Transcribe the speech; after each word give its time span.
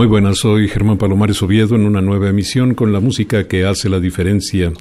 Muy 0.00 0.06
buenas, 0.06 0.38
soy 0.38 0.66
Germán 0.66 0.96
Palomares 0.96 1.42
Oviedo 1.42 1.76
en 1.76 1.84
una 1.84 2.00
nueva 2.00 2.30
emisión 2.30 2.74
con 2.74 2.90
la 2.90 3.00
música 3.00 3.46
que 3.46 3.66
hace 3.66 3.90
la 3.90 4.00
diferencia. 4.00 4.72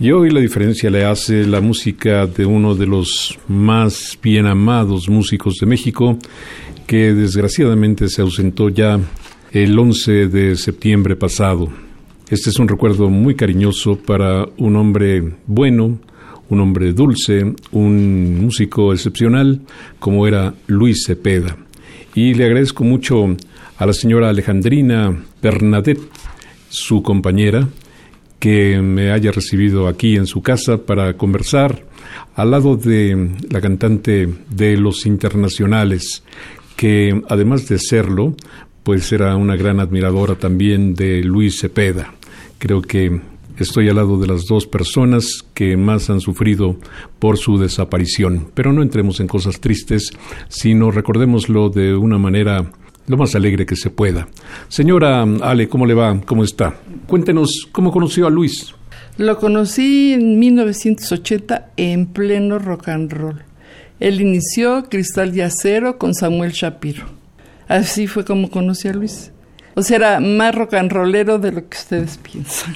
Y 0.00 0.10
hoy 0.10 0.28
la 0.30 0.40
diferencia 0.40 0.90
le 0.90 1.04
hace 1.04 1.46
la 1.46 1.60
música 1.60 2.26
de 2.26 2.44
uno 2.44 2.74
de 2.74 2.84
los 2.84 3.38
más 3.46 4.18
bien 4.20 4.46
amados 4.46 5.08
músicos 5.08 5.58
de 5.60 5.66
México, 5.66 6.18
que 6.84 7.14
desgraciadamente 7.14 8.08
se 8.08 8.22
ausentó 8.22 8.70
ya 8.70 8.98
el 9.52 9.78
11 9.78 10.26
de 10.26 10.56
septiembre 10.56 11.14
pasado. 11.14 11.68
Este 12.28 12.50
es 12.50 12.58
un 12.58 12.66
recuerdo 12.66 13.08
muy 13.10 13.36
cariñoso 13.36 13.96
para 13.98 14.48
un 14.56 14.74
hombre 14.74 15.22
bueno, 15.46 16.00
un 16.48 16.60
hombre 16.60 16.92
dulce, 16.92 17.54
un 17.70 18.40
músico 18.40 18.92
excepcional 18.92 19.60
como 20.00 20.26
era 20.26 20.54
Luis 20.66 21.04
Cepeda. 21.06 21.56
Y 22.16 22.34
le 22.34 22.46
agradezco 22.46 22.82
mucho 22.82 23.36
a 23.76 23.86
la 23.86 23.92
señora 23.92 24.28
Alejandrina 24.28 25.24
Bernadette, 25.42 26.02
su 26.68 27.02
compañera, 27.02 27.68
que 28.38 28.80
me 28.80 29.10
haya 29.10 29.32
recibido 29.32 29.88
aquí 29.88 30.16
en 30.16 30.26
su 30.26 30.42
casa 30.42 30.78
para 30.78 31.16
conversar 31.16 31.84
al 32.34 32.50
lado 32.50 32.76
de 32.76 33.30
la 33.50 33.60
cantante 33.60 34.28
de 34.50 34.76
Los 34.76 35.06
Internacionales, 35.06 36.22
que 36.76 37.22
además 37.28 37.68
de 37.68 37.78
serlo, 37.78 38.36
pues 38.82 39.10
era 39.12 39.36
una 39.36 39.56
gran 39.56 39.80
admiradora 39.80 40.34
también 40.34 40.94
de 40.94 41.22
Luis 41.22 41.60
Cepeda. 41.60 42.14
Creo 42.58 42.82
que 42.82 43.20
estoy 43.58 43.88
al 43.88 43.96
lado 43.96 44.18
de 44.18 44.26
las 44.26 44.46
dos 44.46 44.66
personas 44.66 45.44
que 45.54 45.76
más 45.76 46.10
han 46.10 46.20
sufrido 46.20 46.76
por 47.18 47.38
su 47.38 47.56
desaparición. 47.58 48.48
Pero 48.54 48.72
no 48.72 48.82
entremos 48.82 49.20
en 49.20 49.26
cosas 49.26 49.60
tristes, 49.60 50.10
sino 50.48 50.90
recordémoslo 50.90 51.70
de 51.70 51.94
una 51.96 52.18
manera 52.18 52.72
lo 53.06 53.16
más 53.16 53.34
alegre 53.34 53.66
que 53.66 53.76
se 53.76 53.90
pueda. 53.90 54.28
Señora 54.68 55.22
Ale, 55.22 55.68
¿cómo 55.68 55.86
le 55.86 55.94
va? 55.94 56.20
¿Cómo 56.22 56.44
está? 56.44 56.74
Cuéntenos 57.06 57.68
cómo 57.72 57.92
conoció 57.92 58.26
a 58.26 58.30
Luis. 58.30 58.74
Lo 59.16 59.38
conocí 59.38 60.12
en 60.12 60.38
1980 60.38 61.72
en 61.76 62.06
pleno 62.06 62.58
rock 62.58 62.88
and 62.88 63.12
roll. 63.12 63.42
Él 64.00 64.20
inició 64.20 64.84
Cristal 64.90 65.36
y 65.36 65.40
Acero 65.40 65.98
con 65.98 66.14
Samuel 66.14 66.52
Shapiro. 66.52 67.04
Así 67.68 68.06
fue 68.06 68.24
como 68.24 68.50
conocí 68.50 68.88
a 68.88 68.92
Luis. 68.92 69.30
O 69.74 69.82
sea, 69.82 69.96
era 69.96 70.20
más 70.20 70.54
rock 70.54 70.74
and 70.74 70.92
rollero 70.92 71.38
de 71.38 71.52
lo 71.52 71.68
que 71.68 71.76
ustedes 71.76 72.18
piensan. 72.18 72.74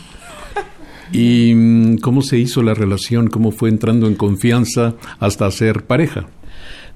¿Y 1.12 1.54
mm, 1.54 1.98
cómo 1.98 2.22
se 2.22 2.38
hizo 2.38 2.62
la 2.62 2.74
relación? 2.74 3.28
¿Cómo 3.28 3.50
fue 3.50 3.68
entrando 3.68 4.06
en 4.06 4.14
confianza 4.14 4.94
hasta 5.18 5.50
ser 5.50 5.84
pareja? 5.84 6.26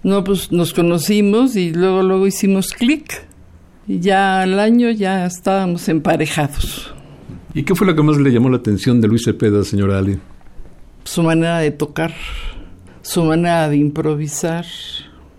No, 0.03 0.25
pues 0.25 0.51
nos 0.51 0.73
conocimos 0.73 1.55
y 1.55 1.73
luego 1.73 2.03
luego 2.03 2.27
hicimos 2.27 2.73
clic 2.73 3.25
y 3.87 4.01
ya 4.01 4.43
al 4.43 4.59
año 4.59 4.91
ya 4.91 5.27
estábamos 5.27 5.89
emparejados. 5.89 6.93
¿Y 7.55 7.65
qué 7.65 7.75
fue 7.75 7.87
lo 7.87 7.95
que 7.95 8.03
más 8.03 8.17
le 8.17 8.31
llamó 8.31 8.49
la 8.49 8.57
atención 8.57 9.01
de 9.01 9.09
Luis 9.09 9.25
Cepeda, 9.25 9.63
señora 9.65 9.99
Ali? 9.99 10.19
Su 11.05 11.23
manera 11.23 11.59
de 11.59 11.71
tocar, 11.71 12.15
su 13.03 13.25
manera 13.25 13.69
de 13.69 13.77
improvisar. 13.77 14.65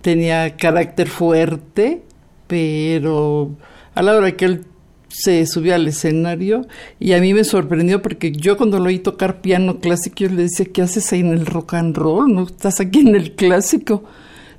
Tenía 0.02 0.56
carácter 0.56 1.08
fuerte, 1.08 2.04
pero 2.48 3.56
a 3.96 4.02
la 4.02 4.16
hora 4.16 4.32
que 4.34 4.46
él 4.46 4.66
se 5.08 5.46
subió 5.46 5.76
al 5.76 5.88
escenario 5.88 6.66
y 7.00 7.14
a 7.14 7.22
mí 7.22 7.34
me 7.34 7.44
sorprendió 7.44 8.02
porque 8.02 8.32
yo 8.32 8.58
cuando 8.58 8.80
lo 8.80 8.86
oí 8.86 9.00
tocar 9.00 9.42
piano 9.42 9.80
clásico 9.80 10.16
yo 10.20 10.30
le 10.30 10.44
decía, 10.44 10.66
¿qué 10.74 10.82
haces 10.82 11.12
ahí 11.14 11.20
en 11.20 11.28
el 11.28 11.46
rock 11.46 11.76
and 11.76 11.96
roll? 11.96 12.34
¿No 12.34 12.44
estás 12.44 12.80
aquí 12.80 13.00
en 13.00 13.16
el 13.16 13.34
clásico? 13.34 14.04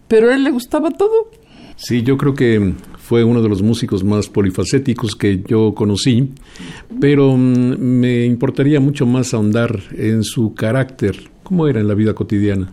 Pero 0.08 0.30
a 0.30 0.34
él 0.34 0.44
le 0.44 0.50
gustaba 0.50 0.90
todo. 0.90 1.30
Sí, 1.76 2.02
yo 2.02 2.16
creo 2.16 2.34
que 2.34 2.74
fue 2.98 3.24
uno 3.24 3.42
de 3.42 3.48
los 3.48 3.62
músicos 3.62 4.02
más 4.04 4.28
polifacéticos 4.28 5.14
que 5.14 5.42
yo 5.46 5.74
conocí, 5.74 6.32
pero 7.00 7.36
mm, 7.36 7.76
me 7.78 8.24
importaría 8.24 8.80
mucho 8.80 9.06
más 9.06 9.34
ahondar 9.34 9.78
en 9.92 10.24
su 10.24 10.54
carácter. 10.54 11.30
¿Cómo 11.42 11.68
era 11.68 11.80
en 11.80 11.88
la 11.88 11.94
vida 11.94 12.14
cotidiana? 12.14 12.72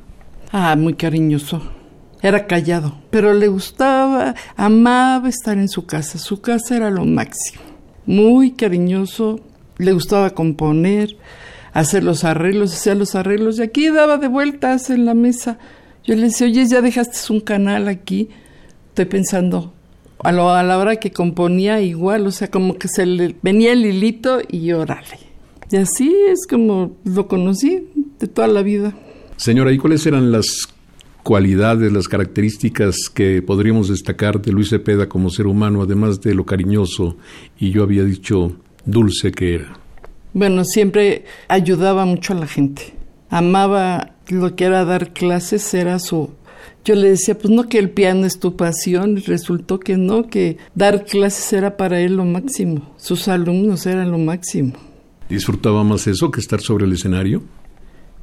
Ah, 0.52 0.76
muy 0.78 0.94
cariñoso. 0.94 1.62
Era 2.22 2.46
callado, 2.46 3.00
pero 3.10 3.34
le 3.34 3.48
gustaba, 3.48 4.36
amaba 4.56 5.28
estar 5.28 5.58
en 5.58 5.68
su 5.68 5.86
casa. 5.86 6.20
Su 6.20 6.40
casa 6.40 6.78
era 6.78 6.92
lo 6.92 7.04
máximo. 7.04 7.62
Muy 8.06 8.52
cariñoso, 8.52 9.40
le 9.78 9.92
gustaba 9.92 10.30
componer, 10.30 11.18
hacer 11.74 12.04
los 12.04 12.24
arreglos, 12.24 12.74
hacía 12.74 12.94
los 12.96 13.16
arreglos 13.16 13.58
y 13.58 13.64
aquí 13.64 13.90
daba 13.90 14.18
de 14.18 14.28
vueltas 14.28 14.90
en 14.92 15.06
la 15.06 15.16
mesa 15.16 15.58
yo 16.06 16.16
le 16.16 16.24
decía, 16.24 16.48
oye, 16.48 16.66
ya 16.68 16.82
dejaste 16.82 17.32
un 17.32 17.40
canal 17.40 17.88
aquí. 17.88 18.30
Estoy 18.90 19.06
pensando, 19.06 19.74
a, 20.24 20.32
la 20.32 20.78
hora 20.78 20.96
que 20.98 21.12
componía 21.12 21.82
igual, 21.82 22.28
o 22.28 22.32
sea, 22.32 22.50
como 22.50 22.78
que 22.78 22.88
se 22.88 23.06
le 23.06 23.36
venía 23.42 23.74
el 23.74 23.86
hilito 23.86 24.40
y 24.48 24.72
órale. 24.72 25.20
Y 25.72 25.78
así 25.78 26.14
es 26.28 26.46
como 26.48 26.98
lo 27.06 27.28
conocí 27.28 27.88
de 28.20 28.28
toda 28.28 28.48
la 28.48 28.62
vida. 28.62 28.94
Señora, 29.38 29.72
¿y 29.72 29.78
cuáles 29.78 30.06
eran 30.06 30.32
las 30.32 30.68
cualidades, 31.24 31.92
las 31.92 32.08
características 32.08 32.96
que 33.14 33.42
podríamos 33.42 33.90
destacar 33.90 34.42
de 34.42 34.52
Luis 34.52 34.70
Cepeda 34.70 35.08
como 35.08 35.30
ser 35.30 35.48
humano, 35.48 35.82
además 35.82 36.20
de 36.22 36.34
lo 36.34 36.46
cariñoso 36.46 37.18
y 37.60 37.72
yo 37.72 37.84
había 37.84 38.04
dicho 38.04 38.58
dulce 38.86 39.32
que 39.32 39.56
era? 39.56 39.80
Bueno, 40.34 40.64
siempre 40.64 41.26
ayudaba 41.48 42.06
mucho 42.06 42.34
a 42.34 42.38
la 42.38 42.48
gente. 42.48 42.94
Amaba 43.32 44.12
lo 44.28 44.56
que 44.56 44.66
era 44.66 44.86
dar 44.86 45.14
clases 45.14 45.74
era 45.74 45.98
su... 46.00 46.32
Yo 46.84 46.96
le 46.96 47.10
decía, 47.10 47.38
pues 47.38 47.50
no 47.50 47.70
que 47.70 47.80
el 47.80 47.90
piano 47.90 48.26
es 48.26 48.40
tu 48.40 48.56
pasión, 48.56 49.18
y 49.18 49.22
resultó 49.22 49.80
que 49.80 49.98
no, 49.98 50.28
que 50.28 50.58
dar 50.76 51.06
clases 51.06 51.54
era 51.54 51.78
para 51.78 52.00
él 52.02 52.18
lo 52.18 52.26
máximo, 52.26 52.94
sus 52.98 53.28
alumnos 53.28 53.86
eran 53.86 54.12
lo 54.12 54.18
máximo. 54.18 54.74
¿Disfrutaba 55.30 55.84
más 55.84 56.08
eso 56.08 56.30
que 56.30 56.42
estar 56.42 56.60
sobre 56.60 56.86
el 56.86 56.94
escenario? 56.94 57.42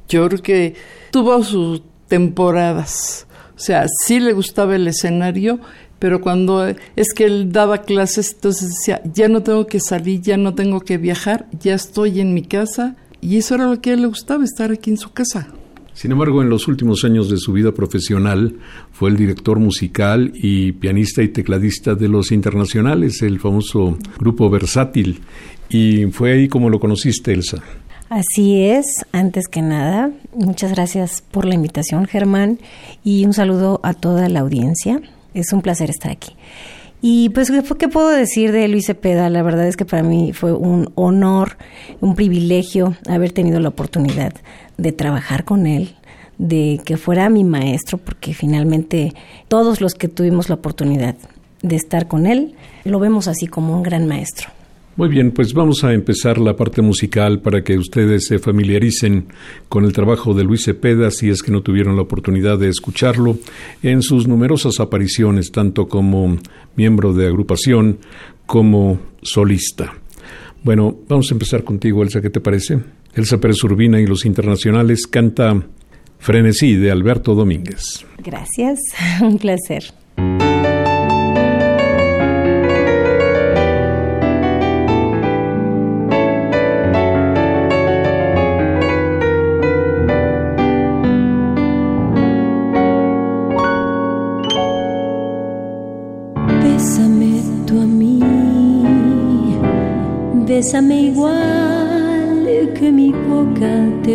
Yo 0.07 0.27
creo 0.27 0.41
que 0.41 0.75
tuvo 1.11 1.41
sus 1.43 1.81
temporadas, 2.07 3.27
o 3.55 3.59
sea, 3.59 3.85
sí 4.05 4.19
le 4.19 4.33
gustaba 4.33 4.75
el 4.75 4.87
escenario, 4.87 5.59
pero 5.99 6.21
cuando 6.21 6.65
es 6.67 7.13
que 7.15 7.25
él 7.25 7.51
daba 7.51 7.79
clases, 7.79 8.33
entonces 8.33 8.69
decía, 8.69 9.01
ya 9.03 9.27
no 9.27 9.43
tengo 9.43 9.67
que 9.67 9.79
salir, 9.79 10.21
ya 10.21 10.37
no 10.37 10.53
tengo 10.53 10.81
que 10.81 10.97
viajar, 10.97 11.47
ya 11.59 11.73
estoy 11.73 12.19
en 12.19 12.33
mi 12.33 12.43
casa, 12.43 12.95
y 13.21 13.37
eso 13.37 13.55
era 13.55 13.67
lo 13.67 13.81
que 13.81 13.91
a 13.91 13.93
él 13.93 14.01
le 14.01 14.07
gustaba, 14.07 14.43
estar 14.43 14.71
aquí 14.71 14.89
en 14.89 14.97
su 14.97 15.11
casa. 15.11 15.47
Sin 15.93 16.13
embargo, 16.13 16.41
en 16.41 16.49
los 16.49 16.69
últimos 16.69 17.03
años 17.03 17.29
de 17.29 17.35
su 17.37 17.51
vida 17.51 17.73
profesional 17.73 18.55
fue 18.91 19.09
el 19.09 19.17
director 19.17 19.59
musical 19.59 20.31
y 20.33 20.71
pianista 20.71 21.21
y 21.21 21.27
tecladista 21.27 21.93
de 21.93 22.07
Los 22.07 22.31
Internacionales, 22.31 23.21
el 23.21 23.39
famoso 23.39 23.97
grupo 24.17 24.49
Versátil. 24.49 25.19
Y 25.69 26.05
fue 26.05 26.31
ahí 26.31 26.47
como 26.47 26.69
lo 26.69 26.79
conociste, 26.79 27.33
Elsa. 27.33 27.57
Así 28.07 28.61
es, 28.61 28.85
antes 29.11 29.49
que 29.49 29.61
nada, 29.61 30.11
muchas 30.33 30.71
gracias 30.71 31.21
por 31.31 31.45
la 31.45 31.53
invitación, 31.53 32.05
Germán, 32.05 32.59
y 33.03 33.25
un 33.25 33.33
saludo 33.33 33.81
a 33.83 33.93
toda 33.93 34.29
la 34.29 34.39
audiencia. 34.39 35.01
Es 35.33 35.51
un 35.51 35.61
placer 35.61 35.89
estar 35.89 36.11
aquí. 36.11 36.31
Y 37.01 37.29
pues, 37.29 37.51
¿qué 37.77 37.87
puedo 37.87 38.09
decir 38.09 38.51
de 38.51 38.67
Luis 38.67 38.87
Cepeda? 38.87 39.29
La 39.29 39.41
verdad 39.41 39.67
es 39.67 39.77
que 39.77 39.85
para 39.85 40.03
mí 40.03 40.33
fue 40.33 40.51
un 40.51 40.91
honor, 40.95 41.57
un 42.01 42.15
privilegio 42.15 42.95
haber 43.07 43.31
tenido 43.31 43.59
la 43.61 43.69
oportunidad 43.69 44.33
de 44.77 44.91
trabajar 44.91 45.45
con 45.45 45.65
él, 45.65 45.95
de 46.37 46.81
que 46.83 46.97
fuera 46.97 47.29
mi 47.29 47.45
maestro, 47.45 47.97
porque 47.97 48.33
finalmente 48.33 49.13
todos 49.47 49.79
los 49.79 49.93
que 49.93 50.09
tuvimos 50.09 50.49
la 50.49 50.55
oportunidad 50.55 51.15
de 51.61 51.75
estar 51.75 52.07
con 52.07 52.27
él, 52.27 52.55
lo 52.83 52.99
vemos 52.99 53.27
así 53.27 53.47
como 53.47 53.75
un 53.75 53.83
gran 53.83 54.05
maestro. 54.05 54.49
Muy 54.99 55.07
bien, 55.07 55.31
pues 55.31 55.53
vamos 55.53 55.85
a 55.85 55.93
empezar 55.93 56.39
la 56.39 56.57
parte 56.57 56.81
musical 56.81 57.39
para 57.39 57.63
que 57.63 57.77
ustedes 57.77 58.25
se 58.25 58.37
familiaricen 58.37 59.27
con 59.69 59.85
el 59.85 59.93
trabajo 59.93 60.33
de 60.33 60.43
Luis 60.43 60.65
Cepeda, 60.65 61.09
si 61.09 61.29
es 61.29 61.41
que 61.41 61.53
no 61.53 61.61
tuvieron 61.61 61.95
la 61.95 62.01
oportunidad 62.01 62.59
de 62.59 62.67
escucharlo, 62.67 63.37
en 63.81 64.01
sus 64.01 64.27
numerosas 64.27 64.81
apariciones, 64.81 65.53
tanto 65.53 65.87
como 65.87 66.37
miembro 66.75 67.13
de 67.13 67.27
agrupación 67.27 67.99
como 68.45 68.99
solista. 69.21 69.93
Bueno, 70.65 70.97
vamos 71.07 71.31
a 71.31 71.33
empezar 71.33 71.63
contigo, 71.63 72.03
Elsa, 72.03 72.19
¿qué 72.19 72.29
te 72.29 72.41
parece? 72.41 72.79
Elsa 73.13 73.39
Pérez 73.39 73.63
Urbina 73.63 74.01
y 74.01 74.05
los 74.05 74.25
internacionales 74.25 75.07
canta 75.07 75.65
Frenesí 76.17 76.75
de 76.75 76.91
Alberto 76.91 77.35
Domínguez. 77.35 78.05
Gracias, 78.21 78.79
un 79.21 79.37
placer. 79.37 79.93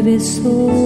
Beijo. 0.04 0.83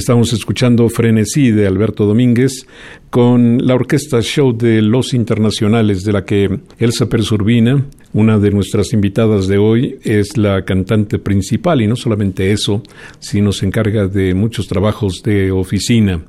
Estamos 0.00 0.32
escuchando 0.32 0.88
Frenesí 0.88 1.50
de 1.50 1.66
Alberto 1.66 2.06
Domínguez 2.06 2.66
con 3.10 3.58
la 3.66 3.74
Orquesta 3.74 4.22
Show 4.22 4.56
de 4.56 4.80
Los 4.80 5.12
Internacionales, 5.12 6.04
de 6.04 6.12
la 6.14 6.24
que 6.24 6.60
Elsa 6.78 7.10
Persurbina, 7.10 7.84
una 8.14 8.38
de 8.38 8.50
nuestras 8.50 8.94
invitadas 8.94 9.46
de 9.46 9.58
hoy, 9.58 9.98
es 10.02 10.38
la 10.38 10.64
cantante 10.64 11.18
principal 11.18 11.82
y 11.82 11.86
no 11.86 11.96
solamente 11.96 12.50
eso, 12.50 12.82
sino 13.18 13.52
se 13.52 13.66
encarga 13.66 14.06
de 14.06 14.32
muchos 14.32 14.68
trabajos 14.68 15.22
de 15.22 15.52
oficina. 15.52 16.24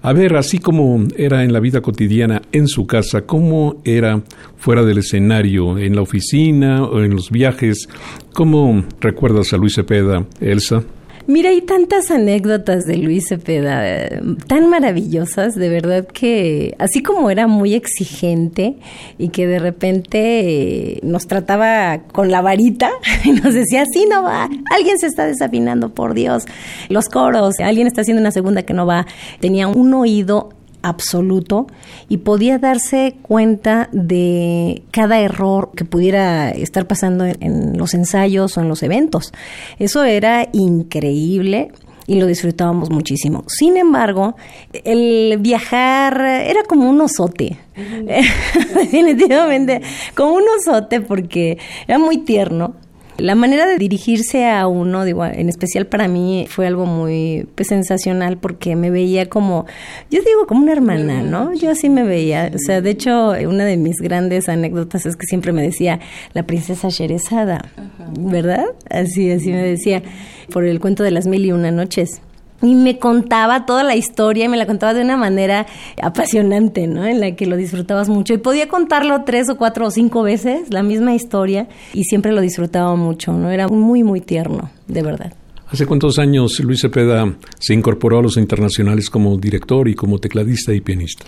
A 0.00 0.14
ver, 0.14 0.34
así 0.34 0.58
como 0.58 1.06
era 1.14 1.44
en 1.44 1.52
la 1.52 1.60
vida 1.60 1.82
cotidiana 1.82 2.40
en 2.52 2.68
su 2.68 2.86
casa, 2.86 3.26
¿cómo 3.26 3.82
era 3.84 4.22
fuera 4.56 4.82
del 4.82 4.96
escenario, 4.96 5.76
en 5.76 5.94
la 5.94 6.00
oficina 6.00 6.84
o 6.84 7.02
en 7.02 7.10
los 7.10 7.30
viajes? 7.30 7.86
¿Cómo 8.32 8.82
recuerdas 8.98 9.52
a 9.52 9.58
Luis 9.58 9.74
Cepeda, 9.74 10.24
Elsa? 10.40 10.84
Mira, 11.26 11.50
hay 11.50 11.60
tantas 11.60 12.10
anécdotas 12.10 12.86
de 12.86 12.96
Luis 12.96 13.28
Cepeda, 13.28 14.20
tan 14.46 14.68
maravillosas, 14.68 15.54
de 15.54 15.68
verdad 15.68 16.06
que 16.06 16.74
así 16.78 17.02
como 17.02 17.30
era 17.30 17.46
muy 17.46 17.74
exigente 17.74 18.76
y 19.18 19.28
que 19.28 19.46
de 19.46 19.58
repente 19.58 20.94
eh, 20.94 21.00
nos 21.02 21.26
trataba 21.26 22.02
con 22.12 22.30
la 22.30 22.40
varita 22.40 22.90
y 23.24 23.32
nos 23.32 23.54
decía, 23.54 23.82
así 23.82 24.06
no 24.10 24.22
va, 24.22 24.48
alguien 24.74 24.98
se 24.98 25.06
está 25.06 25.26
desafinando, 25.26 25.90
por 25.94 26.14
Dios, 26.14 26.44
los 26.88 27.08
coros, 27.08 27.54
alguien 27.60 27.86
está 27.86 28.00
haciendo 28.00 28.20
una 28.20 28.32
segunda 28.32 28.62
que 28.62 28.72
no 28.72 28.86
va, 28.86 29.06
tenía 29.40 29.68
un 29.68 29.92
oído 29.94 30.50
absoluto 30.82 31.66
y 32.08 32.18
podía 32.18 32.58
darse 32.58 33.16
cuenta 33.22 33.88
de 33.92 34.82
cada 34.90 35.20
error 35.20 35.70
que 35.76 35.84
pudiera 35.84 36.50
estar 36.50 36.86
pasando 36.86 37.24
en, 37.26 37.76
los 37.76 37.94
ensayos 37.94 38.56
o 38.56 38.60
en 38.60 38.68
los 38.68 38.82
eventos. 38.82 39.32
Eso 39.78 40.04
era 40.04 40.48
increíble 40.52 41.72
y 42.06 42.18
lo 42.18 42.26
disfrutábamos 42.26 42.90
muchísimo. 42.90 43.44
Sin 43.46 43.76
embargo, 43.76 44.34
el 44.84 45.38
viajar 45.38 46.20
era 46.20 46.62
como 46.64 46.88
un 46.88 47.00
osote, 47.00 47.58
definitivamente, 48.74 49.80
como 50.14 50.34
un 50.34 50.44
osote 50.58 51.00
porque 51.00 51.58
era 51.86 51.98
muy 51.98 52.18
tierno 52.18 52.74
la 53.20 53.34
manera 53.34 53.66
de 53.66 53.78
dirigirse 53.78 54.48
a 54.48 54.66
uno, 54.66 55.04
digo, 55.04 55.24
en 55.24 55.48
especial 55.48 55.86
para 55.86 56.08
mí, 56.08 56.46
fue 56.48 56.66
algo 56.66 56.86
muy 56.86 57.46
pues, 57.54 57.68
sensacional 57.68 58.38
porque 58.38 58.76
me 58.76 58.90
veía 58.90 59.28
como, 59.28 59.66
yo 60.10 60.20
digo, 60.20 60.46
como 60.46 60.62
una 60.62 60.72
hermana, 60.72 61.22
¿no? 61.22 61.54
Yo 61.54 61.70
así 61.70 61.88
me 61.88 62.02
veía. 62.02 62.50
O 62.54 62.58
sea, 62.58 62.80
de 62.80 62.90
hecho, 62.90 63.32
una 63.48 63.64
de 63.64 63.76
mis 63.76 63.96
grandes 63.96 64.48
anécdotas 64.48 65.06
es 65.06 65.16
que 65.16 65.26
siempre 65.26 65.52
me 65.52 65.62
decía 65.62 66.00
la 66.32 66.44
princesa 66.44 66.88
Sherezada, 66.88 67.70
¿verdad? 68.18 68.66
Así, 68.88 69.30
así 69.30 69.52
me 69.52 69.62
decía, 69.62 70.02
por 70.52 70.64
el 70.64 70.80
cuento 70.80 71.02
de 71.02 71.10
las 71.10 71.26
mil 71.26 71.44
y 71.44 71.52
una 71.52 71.70
noches 71.70 72.20
y 72.62 72.74
me 72.74 72.98
contaba 72.98 73.64
toda 73.66 73.84
la 73.84 73.96
historia 73.96 74.44
y 74.44 74.48
me 74.48 74.56
la 74.56 74.66
contaba 74.66 74.94
de 74.94 75.02
una 75.02 75.16
manera 75.16 75.66
apasionante, 76.02 76.86
¿no? 76.86 77.06
En 77.06 77.20
la 77.20 77.34
que 77.34 77.46
lo 77.46 77.56
disfrutabas 77.56 78.08
mucho 78.08 78.34
y 78.34 78.38
podía 78.38 78.68
contarlo 78.68 79.22
tres 79.24 79.48
o 79.48 79.56
cuatro 79.56 79.86
o 79.86 79.90
cinco 79.90 80.22
veces, 80.22 80.70
la 80.70 80.82
misma 80.82 81.14
historia, 81.14 81.68
y 81.94 82.04
siempre 82.04 82.32
lo 82.32 82.40
disfrutaba 82.40 82.94
mucho, 82.96 83.32
¿no? 83.32 83.50
Era 83.50 83.68
muy, 83.68 84.02
muy 84.02 84.20
tierno, 84.20 84.70
de 84.88 85.02
verdad. 85.02 85.32
¿Hace 85.68 85.86
cuántos 85.86 86.18
años 86.18 86.58
Luis 86.60 86.80
Cepeda 86.80 87.32
se 87.58 87.74
incorporó 87.74 88.18
a 88.18 88.22
los 88.22 88.36
internacionales 88.36 89.08
como 89.08 89.36
director 89.38 89.88
y 89.88 89.94
como 89.94 90.18
tecladista 90.18 90.74
y 90.74 90.80
pianista? 90.80 91.24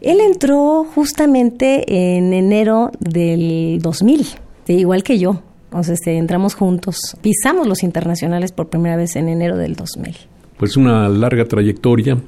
Él 0.00 0.20
entró 0.20 0.84
justamente 0.84 2.16
en 2.16 2.34
enero 2.34 2.90
del 2.98 3.78
2000, 3.80 4.26
igual 4.66 5.02
que 5.04 5.18
yo. 5.18 5.40
Entonces 5.66 6.00
este, 6.00 6.18
entramos 6.18 6.54
juntos, 6.54 7.16
pisamos 7.22 7.66
los 7.66 7.82
internacionales 7.82 8.52
por 8.52 8.68
primera 8.68 8.96
vez 8.96 9.16
en 9.16 9.28
enero 9.28 9.56
del 9.56 9.76
2000 9.76 10.33
pues 10.56 10.76
una 10.76 11.08
larga 11.08 11.44
trayectoria 11.44 12.18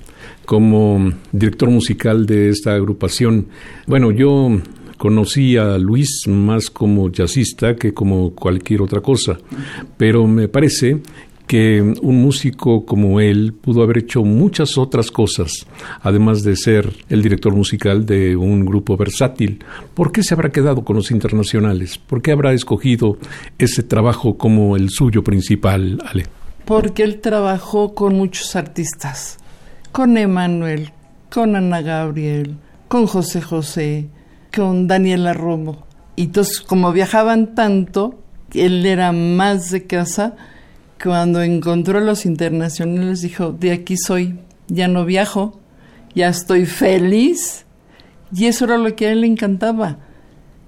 como 0.45 1.13
director 1.33 1.71
musical 1.71 2.27
de 2.27 2.49
esta 2.51 2.75
agrupación. 2.75 3.49
Bueno, 3.87 4.11
yo 4.11 4.51
conocí 4.97 5.57
a 5.57 5.79
Luis 5.79 6.27
más 6.27 6.71
como 6.71 7.11
jazzista 7.11 7.77
que 7.77 7.93
como 7.93 8.35
cualquier 8.35 8.83
otra 8.83 9.01
cosa, 9.01 9.39
pero 9.97 10.27
me 10.27 10.49
parece 10.49 11.01
que 11.47 11.81
un 11.81 12.23
músico 12.23 12.85
como 12.85 13.21
él 13.21 13.53
pudo 13.53 13.83
haber 13.83 13.99
hecho 13.99 14.25
muchas 14.25 14.77
otras 14.79 15.11
cosas, 15.11 15.67
además 16.01 16.43
de 16.43 16.57
ser 16.57 16.93
el 17.09 17.23
director 17.23 17.55
musical 17.55 18.05
de 18.05 18.37
un 18.37 18.67
grupo 18.67 18.97
versátil. 18.97 19.61
¿Por 19.95 20.11
qué 20.11 20.23
se 20.23 20.35
habrá 20.35 20.51
quedado 20.51 20.85
con 20.85 20.97
los 20.97 21.11
internacionales? 21.11 21.99
¿Por 21.99 22.21
qué 22.21 22.33
habrá 22.33 22.53
escogido 22.53 23.19
ese 23.59 23.85
trabajo 23.85 24.37
como 24.37 24.77
el 24.77 24.91
suyo 24.91 25.23
principal, 25.23 26.03
Ale? 26.05 26.27
Porque 26.67 27.05
él 27.05 27.21
trabajó 27.21 27.95
con 27.95 28.17
muchos 28.17 28.57
artistas, 28.57 29.39
con 29.93 30.19
Emanuel, 30.19 30.93
con 31.33 31.55
Ana 31.55 31.81
Gabriel, 31.81 32.57
con 32.89 33.07
José 33.07 33.41
José, 33.41 34.09
con 34.55 34.89
Daniela 34.89 35.33
Romo. 35.33 35.87
Y 36.17 36.25
entonces, 36.25 36.61
como 36.61 36.93
viajaban 36.93 37.55
tanto, 37.55 38.19
él 38.53 38.85
era 38.85 39.13
más 39.13 39.71
de 39.71 39.87
casa, 39.87 40.35
cuando 41.03 41.41
encontró 41.41 41.99
a 41.99 42.03
los 42.03 42.27
internacionales 42.27 43.23
dijo, 43.23 43.53
de 43.53 43.71
aquí 43.71 43.97
soy, 43.97 44.41
ya 44.67 44.89
no 44.89 45.05
viajo, 45.05 45.61
ya 46.17 46.29
estoy 46.29 46.67
feliz. 46.67 47.65
Y 48.35 48.47
eso 48.47 48.65
era 48.65 48.77
lo 48.77 48.97
que 48.97 49.07
a 49.07 49.13
él 49.13 49.21
le 49.21 49.29
encantaba. 49.29 49.99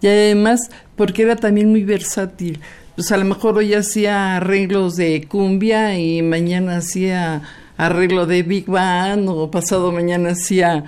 Y 0.00 0.06
además, 0.06 0.70
porque 0.94 1.22
era 1.22 1.34
también 1.34 1.70
muy 1.70 1.82
versátil 1.82 2.60
pues 2.98 3.12
a 3.12 3.16
lo 3.16 3.24
mejor 3.26 3.56
hoy 3.56 3.74
hacía 3.74 4.38
arreglos 4.38 4.96
de 4.96 5.24
cumbia 5.28 5.96
y 6.00 6.20
mañana 6.20 6.78
hacía 6.78 7.42
arreglo 7.76 8.26
de 8.26 8.42
Big 8.42 8.66
Band 8.66 9.28
o 9.28 9.52
pasado 9.52 9.92
mañana 9.92 10.30
hacía 10.30 10.82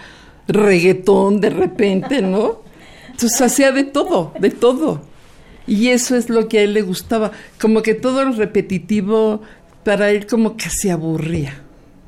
reggaetón 0.49 1.41
de 1.41 1.51
repente, 1.51 2.21
¿no? 2.21 2.63
Entonces 3.13 3.41
hacía 3.41 3.71
de 3.71 3.85
todo, 3.85 4.35
de 4.41 4.51
todo. 4.51 5.03
Y 5.69 5.91
eso 5.91 6.17
es 6.17 6.29
lo 6.29 6.49
que 6.49 6.59
a 6.59 6.63
él 6.65 6.75
le 6.75 6.83
gustaba, 6.83 7.31
como 7.61 7.81
que 7.81 7.95
todo 7.95 8.25
lo 8.25 8.33
repetitivo 8.33 9.43
para 9.85 10.11
él 10.11 10.27
como 10.27 10.57
que 10.57 10.69
se 10.69 10.91
aburría. 10.91 11.63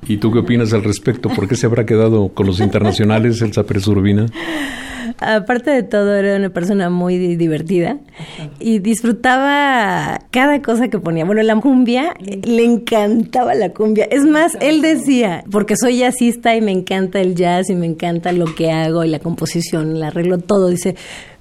¿Y 0.09 0.17
tú 0.17 0.33
qué 0.33 0.41
opinas 0.41 0.73
al 0.73 0.83
respecto? 0.83 1.29
¿Por 1.29 1.47
qué 1.47 1.55
se 1.55 1.67
habrá 1.67 1.87
quedado 1.87 2.31
con 2.31 2.49
los 2.49 2.59
internacionales 2.59 3.41
Elsa 3.41 3.63
Pérez 3.63 3.87
Urbina? 3.87 4.27
Aparte 5.19 5.71
de 5.71 5.83
todo, 5.83 6.15
era 6.15 6.37
una 6.37 6.51
persona 6.51 6.91
muy 6.91 7.19
divertida 7.37 7.99
y 8.59 8.79
disfrutaba 8.79 10.21
cada 10.31 10.63
cosa 10.63 10.89
que 10.89 10.99
ponía. 10.99 11.25
Bueno, 11.25 11.43
la 11.43 11.57
cumbia, 11.57 12.15
le 12.21 12.65
encantaba 12.65 13.55
la 13.55 13.71
cumbia. 13.71 14.05
Es 14.11 14.25
más, 14.25 14.57
él 14.61 14.81
decía, 14.83 15.45
porque 15.51 15.77
soy 15.77 15.99
jazzista 15.99 16.55
y 16.57 16.61
me 16.61 16.73
encanta 16.73 17.21
el 17.21 17.35
jazz 17.35 17.71
y 17.71 17.75
me 17.75 17.87
encanta 17.87 18.33
lo 18.33 18.47
que 18.55 18.71
hago 18.71 19.05
y 19.05 19.09
la 19.09 19.19
composición, 19.19 19.97
el 19.97 20.03
arreglo, 20.03 20.39
todo. 20.39 20.69
Dice, 20.69 20.97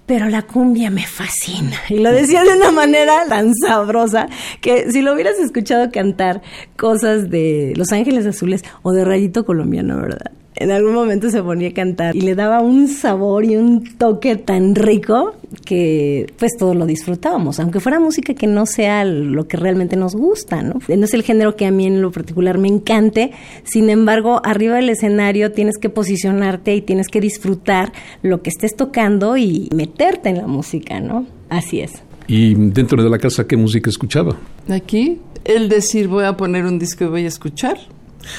pero 0.06 0.28
la 0.28 0.42
cumbia 0.42 0.90
me 0.90 1.06
fascina. 1.06 1.78
Y 1.90 2.00
lo 2.00 2.12
decía 2.12 2.44
de 2.44 2.54
una 2.54 2.72
manera 2.72 3.25
tan 3.30 3.54
sabrosa 3.56 4.28
que 4.60 4.92
si 4.92 5.01
lo 5.01 5.13
hubieras 5.13 5.40
escuchado 5.40 5.90
cantar 5.92 6.42
cosas 6.75 7.30
de 7.30 7.74
Los 7.75 7.92
Ángeles 7.94 8.25
Azules 8.25 8.63
o 8.82 8.92
de 8.92 9.06
Rayito 9.06 9.46
Colombiano, 9.46 9.96
¿verdad? 9.98 10.32
En 10.55 10.72
algún 10.72 10.93
momento 10.93 11.29
se 11.29 11.41
ponía 11.41 11.70
a 11.70 11.74
cantar 11.74 12.15
y 12.15 12.22
le 12.22 12.36
daba 12.36 12.62
un 12.62 12.88
sabor 12.88 13.46
y 13.46 13.55
un 13.55 13.98
toque 13.98 14.36
tan 14.36 14.75
rico 14.75 15.36
que 15.65 16.31
pues 16.38 16.58
todos 16.58 16.75
lo 16.75 16.86
disfrutábamos, 16.86 17.60
aunque 17.60 17.79
fuera 17.79 18.00
música 18.00 18.34
que 18.34 18.48
no 18.48 18.65
sea 18.65 19.05
lo 19.05 19.48
que 19.48 19.58
realmente 19.58 19.96
nos 19.96 20.15
gusta, 20.15 20.62
¿no? 20.62 20.79
No 20.88 21.05
es 21.05 21.13
el 21.13 21.24
género 21.24 21.55
que 21.55 21.65
a 21.65 21.72
mí 21.72 21.88
en 21.88 22.01
lo 22.01 22.12
particular 22.12 22.58
me 22.58 22.67
encante, 22.67 23.31
sin 23.63 23.89
embargo, 23.89 24.41
arriba 24.43 24.75
del 24.75 24.89
escenario 24.89 25.51
tienes 25.51 25.77
que 25.77 25.89
posicionarte 25.89 26.75
y 26.75 26.81
tienes 26.81 27.08
que 27.08 27.22
disfrutar 27.22 27.93
lo 28.22 28.41
que 28.41 28.50
estés 28.50 28.75
tocando 28.75 29.38
y 29.38 29.70
meterte 29.74 30.29
en 30.29 30.38
la 30.38 30.48
música, 30.48 31.00
¿no? 31.00 31.25
Así 31.50 31.81
es. 31.81 32.03
¿Y 32.27 32.53
dentro 32.55 33.03
de 33.03 33.10
la 33.10 33.17
casa 33.17 33.48
qué 33.48 33.58
música 33.58 33.89
escuchaba? 33.89 34.38
Aquí, 34.70 35.20
el 35.43 35.70
decir 35.70 36.08
voy 36.08 36.25
a 36.25 36.38
poner 36.38 36.65
un 36.65 36.79
disco 36.79 37.05
y 37.05 37.08
voy 37.08 37.25
a 37.25 37.27
escuchar, 37.27 37.77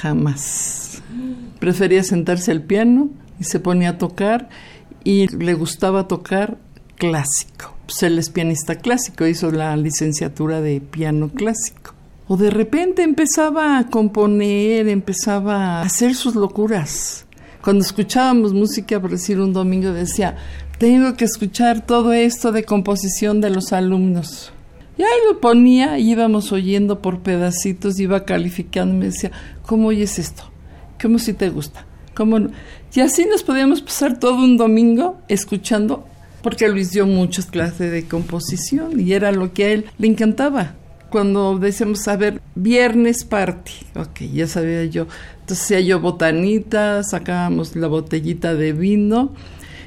jamás 0.00 0.81
prefería 1.62 2.02
sentarse 2.02 2.50
al 2.50 2.62
piano 2.62 3.08
y 3.38 3.44
se 3.44 3.60
ponía 3.60 3.90
a 3.90 3.98
tocar 3.98 4.48
y 5.04 5.28
le 5.28 5.54
gustaba 5.54 6.08
tocar 6.08 6.58
clásico. 6.96 7.76
Pues 7.86 8.02
él 8.02 8.18
es 8.18 8.30
pianista 8.30 8.74
clásico, 8.74 9.28
hizo 9.28 9.52
la 9.52 9.76
licenciatura 9.76 10.60
de 10.60 10.80
piano 10.80 11.28
clásico. 11.28 11.94
O 12.26 12.36
de 12.36 12.50
repente 12.50 13.04
empezaba 13.04 13.78
a 13.78 13.86
componer, 13.86 14.88
empezaba 14.88 15.78
a 15.78 15.82
hacer 15.82 16.16
sus 16.16 16.34
locuras. 16.34 17.26
Cuando 17.62 17.84
escuchábamos 17.84 18.52
música, 18.52 18.98
por 18.98 19.12
decir 19.12 19.38
un 19.38 19.52
domingo, 19.52 19.92
decía, 19.92 20.36
tengo 20.78 21.14
que 21.14 21.26
escuchar 21.26 21.86
todo 21.86 22.12
esto 22.12 22.50
de 22.50 22.64
composición 22.64 23.40
de 23.40 23.50
los 23.50 23.72
alumnos. 23.72 24.50
Y 24.98 25.02
ahí 25.02 25.20
lo 25.28 25.40
ponía, 25.40 25.96
íbamos 26.00 26.50
oyendo 26.50 27.00
por 27.00 27.20
pedacitos, 27.20 28.00
iba 28.00 28.24
calificando, 28.24 28.96
me 28.96 29.06
decía, 29.06 29.30
¿cómo 29.64 29.86
oyes 29.86 30.18
esto? 30.18 30.51
Como 31.02 31.18
si 31.18 31.32
te 31.32 31.50
gusta. 31.50 31.84
como 32.14 32.38
Y 32.94 33.00
así 33.00 33.26
nos 33.26 33.42
podíamos 33.42 33.82
pasar 33.82 34.18
todo 34.20 34.36
un 34.36 34.56
domingo 34.56 35.20
escuchando, 35.28 36.06
porque 36.42 36.68
Luis 36.68 36.92
dio 36.92 37.06
muchas 37.06 37.46
clases 37.46 37.90
de 37.90 38.06
composición 38.06 39.00
y 39.00 39.12
era 39.12 39.32
lo 39.32 39.52
que 39.52 39.64
a 39.64 39.68
él 39.72 39.86
le 39.98 40.06
encantaba. 40.06 40.76
Cuando 41.10 41.58
decíamos, 41.58 42.08
a 42.08 42.16
ver, 42.16 42.40
viernes 42.54 43.24
party, 43.24 43.72
ok, 43.96 44.20
ya 44.32 44.46
sabía 44.46 44.84
yo. 44.86 45.06
Entonces 45.40 45.64
hacía 45.64 45.80
yo 45.80 46.00
botanita, 46.00 47.02
sacábamos 47.02 47.76
la 47.76 47.88
botellita 47.88 48.54
de 48.54 48.72
vino 48.72 49.32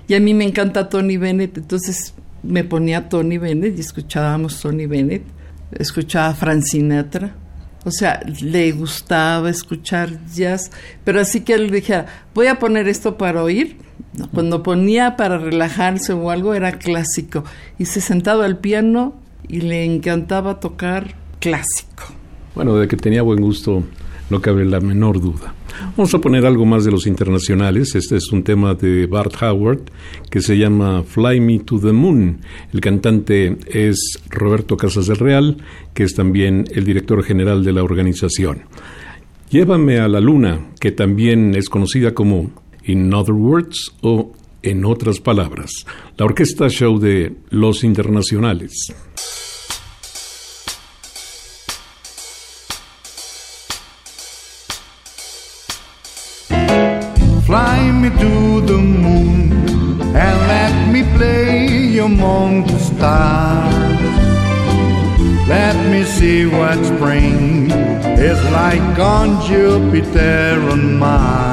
y 0.07 0.13
a 0.13 0.19
mí 0.19 0.33
me 0.35 0.43
encanta 0.43 0.89
Tony 0.89 1.17
Bennett, 1.17 1.57
entonces 1.57 2.13
me 2.43 2.63
ponía 2.63 3.09
Tony 3.09 3.39
Bennett 3.39 3.75
y 3.77 3.81
escuchábamos 3.81 4.61
Tony 4.61 4.85
Bennett, 4.85 5.23
escuchaba 5.71 6.35
Frank 6.35 6.61
Sinatra 6.61 7.35
o 7.85 7.91
sea, 7.91 8.19
le 8.41 8.71
gustaba 8.71 9.49
escuchar 9.49 10.09
jazz, 10.33 10.71
pero 11.03 11.21
así 11.21 11.41
que 11.41 11.53
él 11.53 11.69
dijera, 11.69 12.07
voy 12.33 12.47
a 12.47 12.57
poner 12.57 12.87
esto 12.87 13.15
para 13.17 13.43
oír. 13.43 13.77
cuando 14.33 14.63
ponía 14.63 15.15
para 15.15 15.37
relajarse 15.37 16.11
o 16.13 16.31
algo 16.31 16.55
era 16.55 16.79
clásico. 16.79 17.43
Y 17.77 17.85
se 17.85 18.01
sentaba 18.01 18.45
al 18.45 18.57
piano 18.57 19.13
y 19.47 19.61
le 19.61 19.85
encantaba 19.85 20.59
tocar 20.59 21.15
clásico. 21.39 22.03
Bueno, 22.55 22.75
de 22.75 22.87
que 22.87 22.97
tenía 22.97 23.21
buen 23.21 23.39
gusto 23.39 23.83
no 24.29 24.41
cabe 24.41 24.65
la 24.65 24.79
menor 24.79 25.21
duda. 25.21 25.53
Vamos 25.97 26.13
a 26.13 26.19
poner 26.19 26.45
algo 26.45 26.65
más 26.65 26.85
de 26.85 26.91
los 26.91 27.05
internacionales. 27.05 27.95
Este 27.95 28.15
es 28.17 28.31
un 28.31 28.43
tema 28.43 28.73
de 28.75 29.05
Bart 29.07 29.33
Howard 29.41 29.81
que 30.29 30.41
se 30.41 30.57
llama 30.57 31.03
Fly 31.03 31.39
Me 31.39 31.59
to 31.59 31.79
the 31.79 31.91
Moon. 31.91 32.39
El 32.73 32.81
cantante 32.81 33.57
es 33.67 34.19
Roberto 34.29 34.77
Casas 34.77 35.07
del 35.07 35.17
Real, 35.17 35.57
que 35.93 36.03
es 36.03 36.15
también 36.15 36.65
el 36.71 36.85
director 36.85 37.23
general 37.23 37.63
de 37.63 37.73
la 37.73 37.83
organización. 37.83 38.63
Llévame 39.49 39.99
a 39.99 40.07
la 40.07 40.19
luna, 40.19 40.67
que 40.79 40.91
también 40.91 41.55
es 41.55 41.69
conocida 41.69 42.13
como 42.13 42.51
In 42.83 43.13
Other 43.13 43.33
Words 43.35 43.93
o 44.01 44.33
En 44.61 44.83
otras 44.83 45.19
palabras, 45.19 45.69
la 46.17 46.25
orquesta 46.25 46.69
show 46.69 46.97
de 46.97 47.35
Los 47.51 47.83
Internacionales. 47.83 48.91
On 68.99 69.41
Jupiter 69.45 70.59
and 70.71 70.99
Mars. 70.99 71.44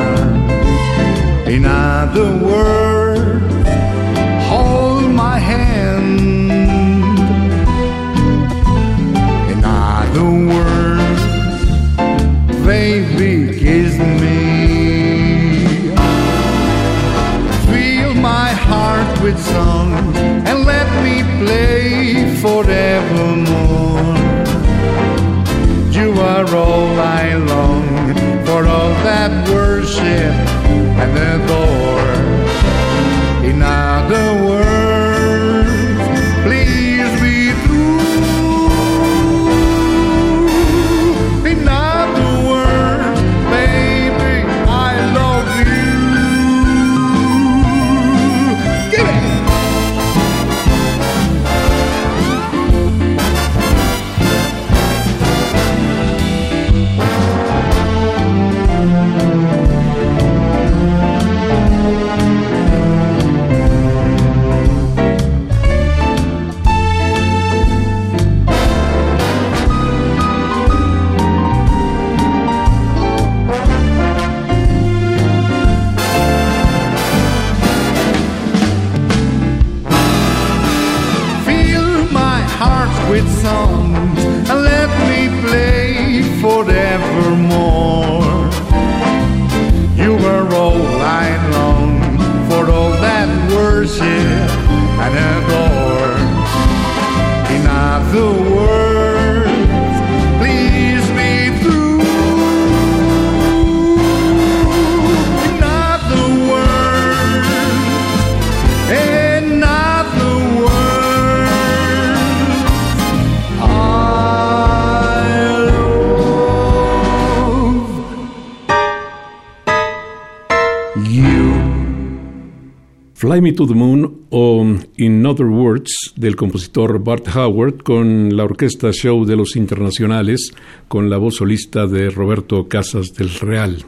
Me 123.43 123.53
to 123.53 123.67
the 123.67 123.75
Moon 123.75 124.27
o 124.31 124.65
In 124.99 125.27
Other 125.27 125.47
Words 125.47 126.13
del 126.15 126.37
compositor 126.37 127.03
Bart 127.03 127.27
Howard 127.35 127.83
con 127.83 128.37
la 128.37 128.45
orquesta 128.45 128.93
show 128.93 129.25
de 129.25 129.35
los 129.35 129.57
internacionales 129.57 130.53
con 130.87 131.11
la 131.11 131.19
voz 131.19 131.39
solista 131.39 131.89
de 131.89 132.11
Roberto 132.11 132.69
Casas 132.69 133.15
del 133.15 133.31
Real. 133.31 133.85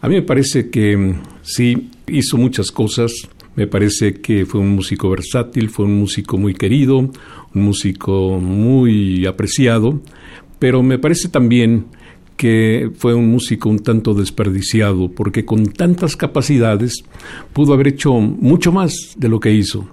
A 0.00 0.08
mí 0.08 0.14
me 0.14 0.22
parece 0.22 0.70
que 0.70 0.96
mm, 0.96 1.22
sí 1.42 1.90
hizo 2.06 2.36
muchas 2.36 2.70
cosas, 2.70 3.12
me 3.56 3.66
parece 3.66 4.20
que 4.20 4.46
fue 4.46 4.60
un 4.60 4.76
músico 4.76 5.10
versátil, 5.10 5.70
fue 5.70 5.86
un 5.86 5.98
músico 5.98 6.38
muy 6.38 6.54
querido, 6.54 6.98
un 6.98 7.12
músico 7.52 8.38
muy 8.38 9.26
apreciado, 9.26 10.00
pero 10.60 10.84
me 10.84 11.00
parece 11.00 11.28
también 11.28 11.86
que 12.38 12.90
fue 12.96 13.14
un 13.14 13.28
músico 13.30 13.68
un 13.68 13.80
tanto 13.80 14.14
desperdiciado, 14.14 15.10
porque 15.10 15.44
con 15.44 15.66
tantas 15.66 16.16
capacidades 16.16 17.04
pudo 17.52 17.74
haber 17.74 17.88
hecho 17.88 18.14
mucho 18.14 18.72
más 18.72 18.94
de 19.16 19.28
lo 19.28 19.40
que 19.40 19.52
hizo. 19.52 19.88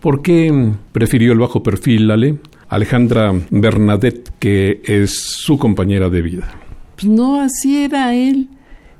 ¿Por 0.00 0.22
qué 0.22 0.72
prefirió 0.90 1.32
el 1.32 1.38
bajo 1.38 1.62
perfil, 1.62 2.10
Ale? 2.10 2.38
Alejandra 2.68 3.32
Bernadette, 3.50 4.32
que 4.38 4.80
es 4.84 5.12
su 5.14 5.58
compañera 5.58 6.08
de 6.08 6.22
vida. 6.22 6.50
Pues 6.96 7.06
no, 7.06 7.40
así 7.40 7.84
era 7.84 8.14
él. 8.14 8.48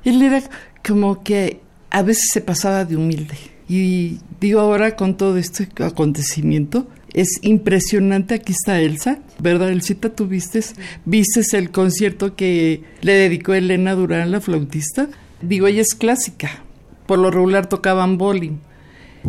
Él 0.03 0.21
era 0.21 0.43
como 0.87 1.23
que 1.23 1.59
a 1.89 2.03
veces 2.03 2.29
se 2.31 2.41
pasaba 2.41 2.85
de 2.85 2.95
humilde. 2.95 3.35
Y 3.67 4.19
digo 4.39 4.59
ahora 4.59 4.95
con 4.95 5.17
todo 5.17 5.37
este 5.37 5.67
acontecimiento, 5.83 6.87
es 7.15 7.39
impresionante. 7.41 8.35
Aquí 8.35 8.51
está 8.51 8.81
Elsa, 8.81 9.19
¿verdad, 9.39 9.69
Elsita? 9.69 10.09
¿Tú? 10.09 10.27
¿Vistes 10.27 10.73
el 11.53 11.71
concierto 11.71 12.35
que 12.35 12.83
le 13.01 13.13
dedicó 13.13 13.53
Elena 13.53 13.95
Durán, 13.95 14.31
la 14.31 14.41
flautista? 14.41 15.07
Digo, 15.41 15.67
ella 15.67 15.81
es 15.81 15.95
clásica. 15.95 16.63
Por 17.07 17.19
lo 17.19 17.31
regular 17.31 17.67
tocaban 17.67 18.17
bowling. 18.17 18.57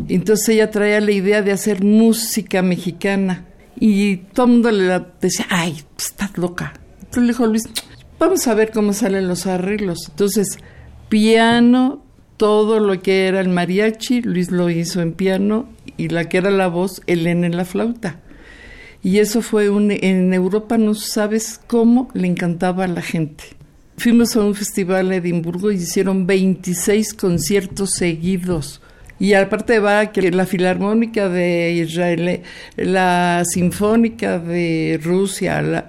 Entonces 0.08 0.48
ella 0.50 0.70
traía 0.70 1.00
la 1.00 1.12
idea 1.12 1.42
de 1.42 1.52
hacer 1.52 1.84
música 1.84 2.60
mexicana. 2.60 3.46
Y 3.78 4.16
todo 4.16 4.46
el 4.46 4.52
mundo 4.52 4.70
le 4.72 5.02
decía, 5.20 5.46
ay, 5.48 5.84
pues, 5.94 6.08
estás 6.08 6.36
loca. 6.36 6.72
Entonces 6.98 7.22
le 7.22 7.28
dijo 7.28 7.46
Luis, 7.46 7.62
vamos 8.18 8.46
a 8.48 8.54
ver 8.54 8.72
cómo 8.72 8.94
salen 8.94 9.28
los 9.28 9.46
arreglos. 9.46 10.08
Entonces, 10.08 10.58
piano, 11.08 12.02
todo 12.36 12.80
lo 12.80 13.00
que 13.00 13.26
era 13.26 13.40
el 13.40 13.48
mariachi, 13.48 14.22
Luis 14.22 14.50
lo 14.50 14.68
hizo 14.70 15.00
en 15.00 15.12
piano 15.12 15.68
y 15.96 16.08
la 16.08 16.28
que 16.28 16.38
era 16.38 16.50
la 16.50 16.68
voz, 16.68 17.02
Elena 17.06 17.46
en 17.46 17.56
la 17.56 17.64
flauta. 17.64 18.20
Y 19.02 19.18
eso 19.18 19.40
fue 19.42 19.70
un, 19.70 19.90
en 19.90 20.34
Europa 20.34 20.78
no 20.78 20.94
sabes 20.94 21.60
cómo 21.66 22.08
le 22.12 22.26
encantaba 22.26 22.84
a 22.84 22.88
la 22.88 23.02
gente. 23.02 23.44
Fuimos 23.96 24.36
a 24.36 24.40
un 24.40 24.54
festival 24.54 25.06
en 25.06 25.24
Edimburgo 25.24 25.70
y 25.70 25.76
hicieron 25.76 26.26
26 26.26 27.14
conciertos 27.14 27.90
seguidos. 27.92 28.82
Y 29.18 29.32
aparte 29.32 29.78
va 29.78 30.12
que 30.12 30.30
la 30.30 30.44
Filarmónica 30.44 31.28
de 31.30 31.72
Israel, 31.72 32.42
la 32.76 33.42
Sinfónica 33.46 34.38
de 34.38 35.00
Rusia, 35.02 35.62
la, 35.62 35.88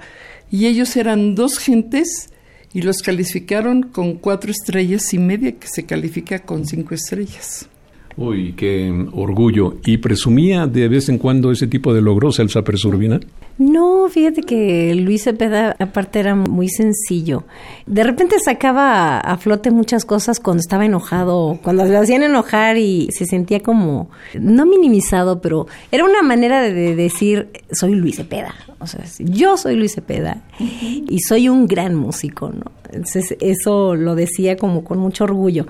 y 0.50 0.68
ellos 0.68 0.96
eran 0.96 1.36
dos 1.36 1.60
gentes 1.60 2.30
y 2.74 2.82
los 2.82 3.02
calificaron 3.02 3.84
con 3.84 4.16
cuatro 4.16 4.52
estrellas 4.52 5.14
y 5.14 5.18
media, 5.18 5.54
que 5.54 5.68
se 5.68 5.86
califica 5.86 6.40
con 6.40 6.66
cinco 6.66 6.94
estrellas. 6.94 7.70
Uy, 8.18 8.54
qué 8.54 8.92
orgullo. 9.14 9.78
¿Y 9.86 9.98
presumía 9.98 10.66
de 10.66 10.88
vez 10.88 11.08
en 11.10 11.18
cuando 11.18 11.52
ese 11.52 11.68
tipo 11.68 11.94
de 11.94 12.02
logros, 12.02 12.40
Elsa 12.40 12.64
Presurbina? 12.64 13.20
No, 13.58 14.08
fíjate 14.10 14.44
que 14.44 14.94
Luis 14.96 15.24
Cepeda 15.24 15.76
aparte 15.80 16.20
era 16.20 16.36
muy 16.36 16.70
sencillo. 16.70 17.44
De 17.86 18.04
repente 18.04 18.40
sacaba 18.40 19.20
a 19.20 19.38
flote 19.38 19.72
muchas 19.72 20.06
cosas 20.06 20.40
cuando 20.40 20.62
estaba 20.62 20.86
enojado, 20.86 21.60
cuando 21.64 21.86
lo 21.86 22.00
hacían 22.00 22.24
enojar 22.24 22.78
y 22.78 23.10
se 23.12 23.26
sentía 23.26 23.62
como, 23.62 24.10
no 24.40 24.66
minimizado, 24.66 25.42
pero 25.42 25.68
era 25.92 26.06
una 26.06 26.22
manera 26.22 26.62
de 26.62 26.96
decir, 26.96 27.50
soy 27.72 27.96
Luis 27.96 28.18
Cepeda. 28.18 28.54
O 28.80 28.86
sea, 28.86 29.04
yo 29.18 29.58
soy 29.58 29.76
Luis 29.76 29.96
Cepeda 29.96 30.44
y 30.60 31.20
soy 31.22 31.50
un 31.50 31.66
gran 31.66 31.96
músico, 31.96 32.50
¿no? 32.50 32.72
Entonces, 32.92 33.36
eso 33.42 33.96
lo 33.96 34.16
decía 34.16 34.56
como 34.56 34.84
con 34.84 35.00
mucho 35.00 35.24
orgullo 35.24 35.66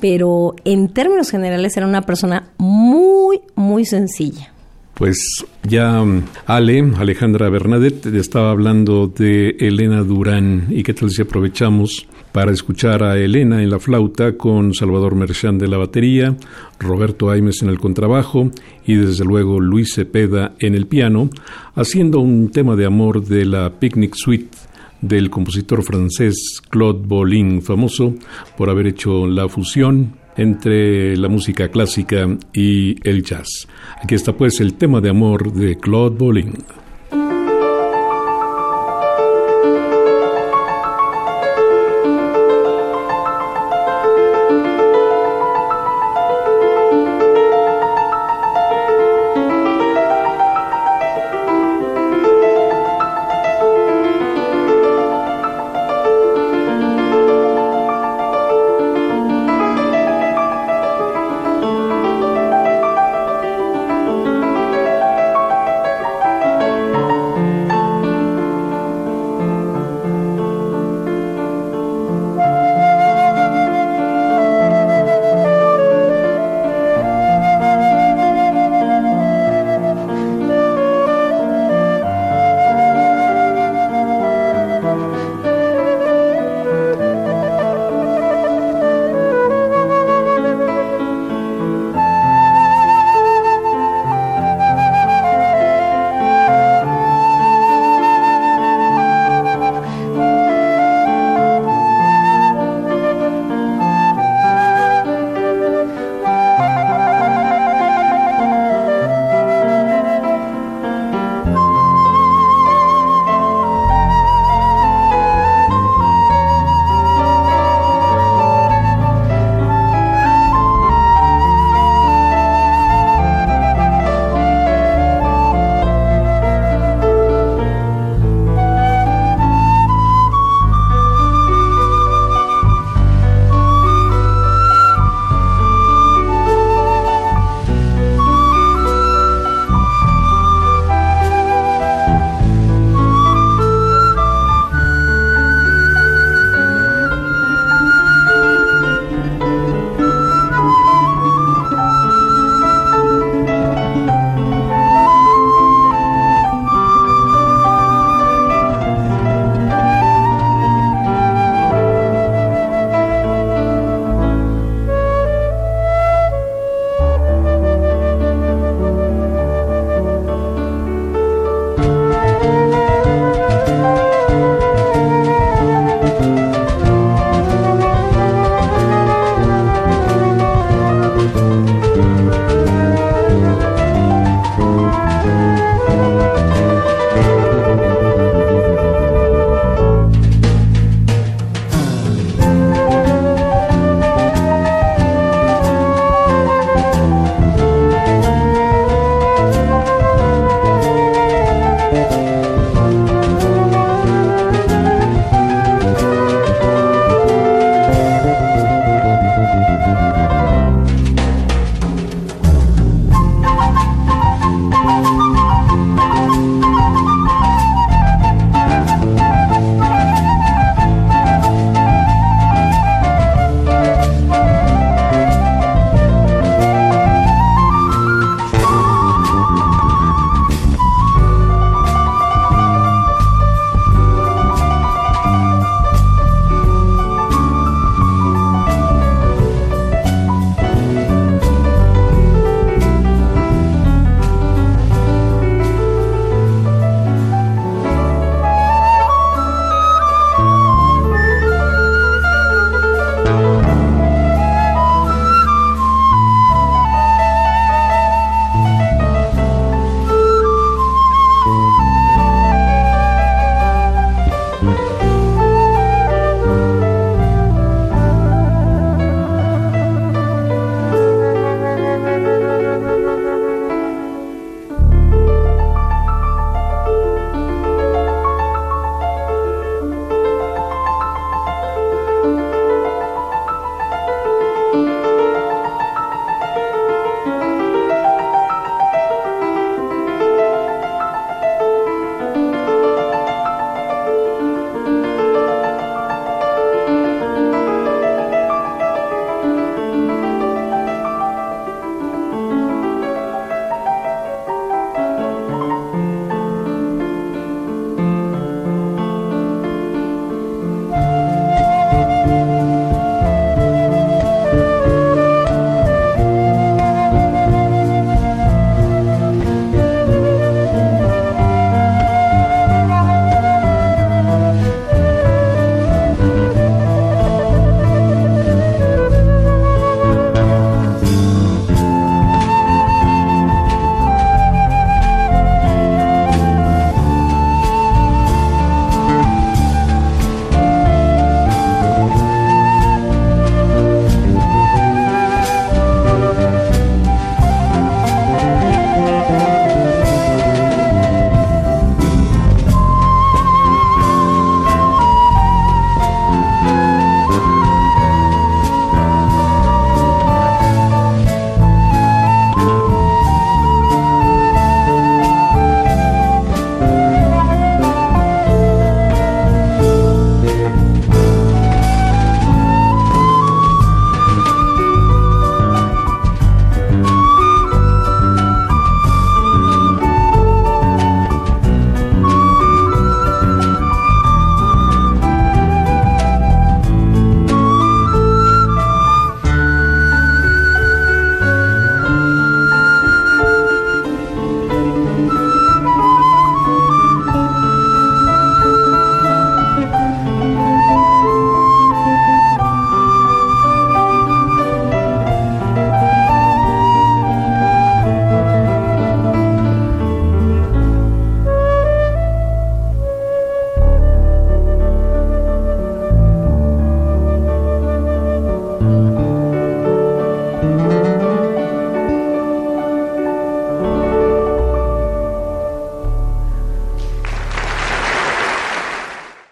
pero 0.00 0.54
en 0.64 0.88
términos 0.88 1.30
generales 1.30 1.76
era 1.76 1.86
una 1.86 2.02
persona 2.02 2.50
muy, 2.58 3.40
muy 3.54 3.84
sencilla. 3.84 4.52
Pues 4.98 5.46
ya 5.62 6.02
um, 6.02 6.22
Ale, 6.44 6.92
Alejandra 6.96 7.48
Bernadette, 7.48 8.06
estaba 8.18 8.50
hablando 8.50 9.06
de 9.06 9.50
Elena 9.60 10.02
Durán. 10.02 10.66
Y 10.70 10.82
qué 10.82 10.92
tal 10.92 11.10
si 11.10 11.22
aprovechamos 11.22 12.08
para 12.32 12.50
escuchar 12.50 13.04
a 13.04 13.16
Elena 13.16 13.62
en 13.62 13.70
la 13.70 13.78
flauta 13.78 14.36
con 14.36 14.74
Salvador 14.74 15.14
Merchán 15.14 15.56
de 15.56 15.68
la 15.68 15.76
batería, 15.76 16.36
Roberto 16.80 17.30
Aimes 17.30 17.62
en 17.62 17.68
el 17.68 17.78
contrabajo 17.78 18.50
y 18.86 18.96
desde 18.96 19.24
luego 19.24 19.60
Luis 19.60 19.94
Cepeda 19.94 20.56
en 20.58 20.74
el 20.74 20.88
piano, 20.88 21.30
haciendo 21.76 22.18
un 22.18 22.50
tema 22.50 22.74
de 22.74 22.86
amor 22.86 23.24
de 23.24 23.44
la 23.44 23.78
Picnic 23.78 24.16
Suite 24.16 24.58
del 25.00 25.30
compositor 25.30 25.84
francés 25.84 26.60
Claude 26.70 27.06
Bolin, 27.06 27.62
famoso 27.62 28.14
por 28.56 28.68
haber 28.68 28.88
hecho 28.88 29.28
la 29.28 29.48
fusión 29.48 30.17
entre 30.38 31.16
la 31.16 31.28
música 31.28 31.68
clásica 31.68 32.26
y 32.54 32.96
el 33.06 33.22
jazz. 33.22 33.68
Aquí 34.02 34.14
está 34.14 34.32
pues 34.32 34.60
el 34.60 34.74
tema 34.74 35.00
de 35.00 35.10
amor 35.10 35.52
de 35.52 35.76
Claude 35.76 36.16
Bolin. 36.16 36.54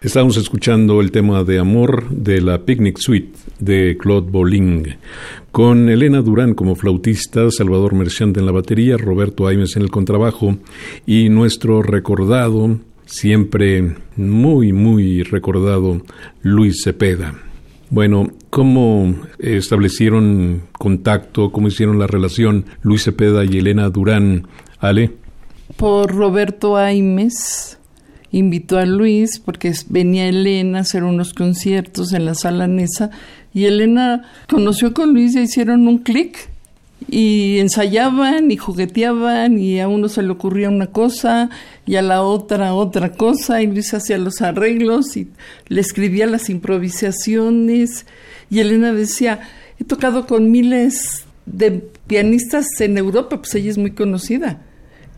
Estamos 0.07 0.37
escuchando 0.37 1.01
el 1.01 1.11
tema 1.11 1.43
de 1.43 1.59
amor 1.59 2.09
de 2.09 2.39
la 2.39 2.59
Picnic 2.59 2.97
Suite 2.97 3.37
de 3.59 3.97
Claude 3.97 4.31
Bolling, 4.31 4.95
con 5.51 5.89
Elena 5.89 6.21
Durán 6.21 6.53
como 6.53 6.75
flautista, 6.75 7.51
Salvador 7.51 7.93
Merchant 7.93 8.37
en 8.37 8.45
la 8.45 8.53
batería, 8.53 8.95
Roberto 8.95 9.47
Aimes 9.47 9.75
en 9.75 9.81
el 9.81 9.91
contrabajo 9.91 10.55
y 11.05 11.27
nuestro 11.27 11.81
recordado, 11.81 12.79
siempre 13.05 13.97
muy, 14.15 14.71
muy 14.71 15.23
recordado, 15.23 16.01
Luis 16.41 16.83
Cepeda. 16.85 17.35
Bueno, 17.89 18.31
¿cómo 18.49 19.13
establecieron 19.39 20.61
contacto, 20.79 21.51
cómo 21.51 21.67
hicieron 21.67 21.99
la 21.99 22.07
relación 22.07 22.63
Luis 22.81 23.03
Cepeda 23.03 23.43
y 23.43 23.57
Elena 23.57 23.89
Durán? 23.89 24.47
Ale. 24.79 25.11
Por 25.75 26.15
Roberto 26.15 26.77
Aimes, 26.77 27.77
invitó 28.31 28.77
a 28.77 28.85
Luis 28.85 29.39
porque 29.39 29.73
venía 29.87 30.27
Elena 30.27 30.79
a 30.79 30.81
hacer 30.81 31.03
unos 31.03 31.33
conciertos 31.33 32.13
en 32.13 32.25
la 32.25 32.35
sala 32.35 32.67
Nesa 32.67 33.09
y 33.53 33.65
Elena 33.65 34.23
conoció 34.49 34.93
con 34.93 35.13
Luis 35.13 35.35
y 35.35 35.41
hicieron 35.41 35.87
un 35.87 35.99
clic 35.99 36.49
y 37.09 37.59
ensayaban 37.59 38.51
y 38.51 38.57
jugueteaban 38.57 39.59
y 39.59 39.79
a 39.79 39.87
uno 39.87 40.09
se 40.09 40.23
le 40.23 40.31
ocurría 40.31 40.69
una 40.69 40.87
cosa 40.87 41.49
y 41.85 41.95
a 41.95 42.01
la 42.01 42.21
otra 42.21 42.73
otra 42.73 43.13
cosa 43.13 43.61
y 43.61 43.67
Luis 43.67 43.93
hacía 43.93 44.17
los 44.17 44.41
arreglos 44.41 45.15
y 45.15 45.29
le 45.67 45.81
escribía 45.81 46.25
las 46.25 46.49
improvisaciones 46.49 48.05
y 48.49 48.59
Elena 48.59 48.93
decía, 48.93 49.41
he 49.79 49.83
tocado 49.83 50.25
con 50.25 50.51
miles 50.51 51.25
de 51.45 51.71
pianistas 52.07 52.65
en 52.79 52.97
Europa, 52.97 53.37
pues 53.37 53.55
ella 53.55 53.71
es 53.71 53.77
muy 53.77 53.91
conocida, 53.91 54.61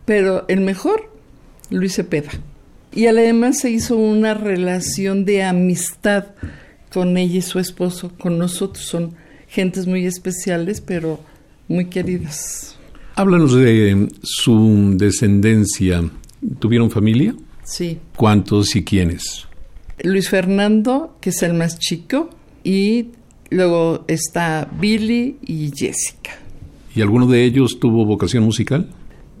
pero 0.04 0.44
el 0.48 0.60
mejor, 0.60 1.12
Luis 1.70 1.94
Cepeda. 1.94 2.30
Y 2.92 3.06
además 3.06 3.58
se 3.60 3.70
hizo 3.70 3.96
una 3.96 4.34
relación 4.34 5.24
de 5.24 5.44
amistad 5.44 6.26
con 6.92 7.16
ella 7.16 7.38
y 7.38 7.42
su 7.42 7.58
esposo, 7.58 8.12
con 8.18 8.38
nosotros. 8.38 8.84
Son 8.84 9.14
gentes 9.48 9.86
muy 9.86 10.06
especiales, 10.06 10.80
pero 10.80 11.20
muy 11.68 11.86
queridas. 11.86 12.76
Háblanos 13.14 13.54
de 13.54 14.08
su 14.22 14.94
descendencia. 14.96 16.02
¿Tuvieron 16.58 16.90
familia? 16.90 17.34
Sí. 17.64 17.98
¿Cuántos 18.16 18.74
y 18.74 18.82
quiénes? 18.82 19.46
Luis 20.02 20.28
Fernando, 20.28 21.16
que 21.20 21.30
es 21.30 21.42
el 21.42 21.54
más 21.54 21.78
chico, 21.78 22.30
y 22.64 23.08
luego 23.50 24.04
está 24.08 24.68
Billy 24.80 25.36
y 25.42 25.70
Jessica. 25.74 26.32
¿Y 26.94 27.02
alguno 27.02 27.26
de 27.26 27.44
ellos 27.44 27.78
tuvo 27.78 28.04
vocación 28.04 28.44
musical? 28.44 28.88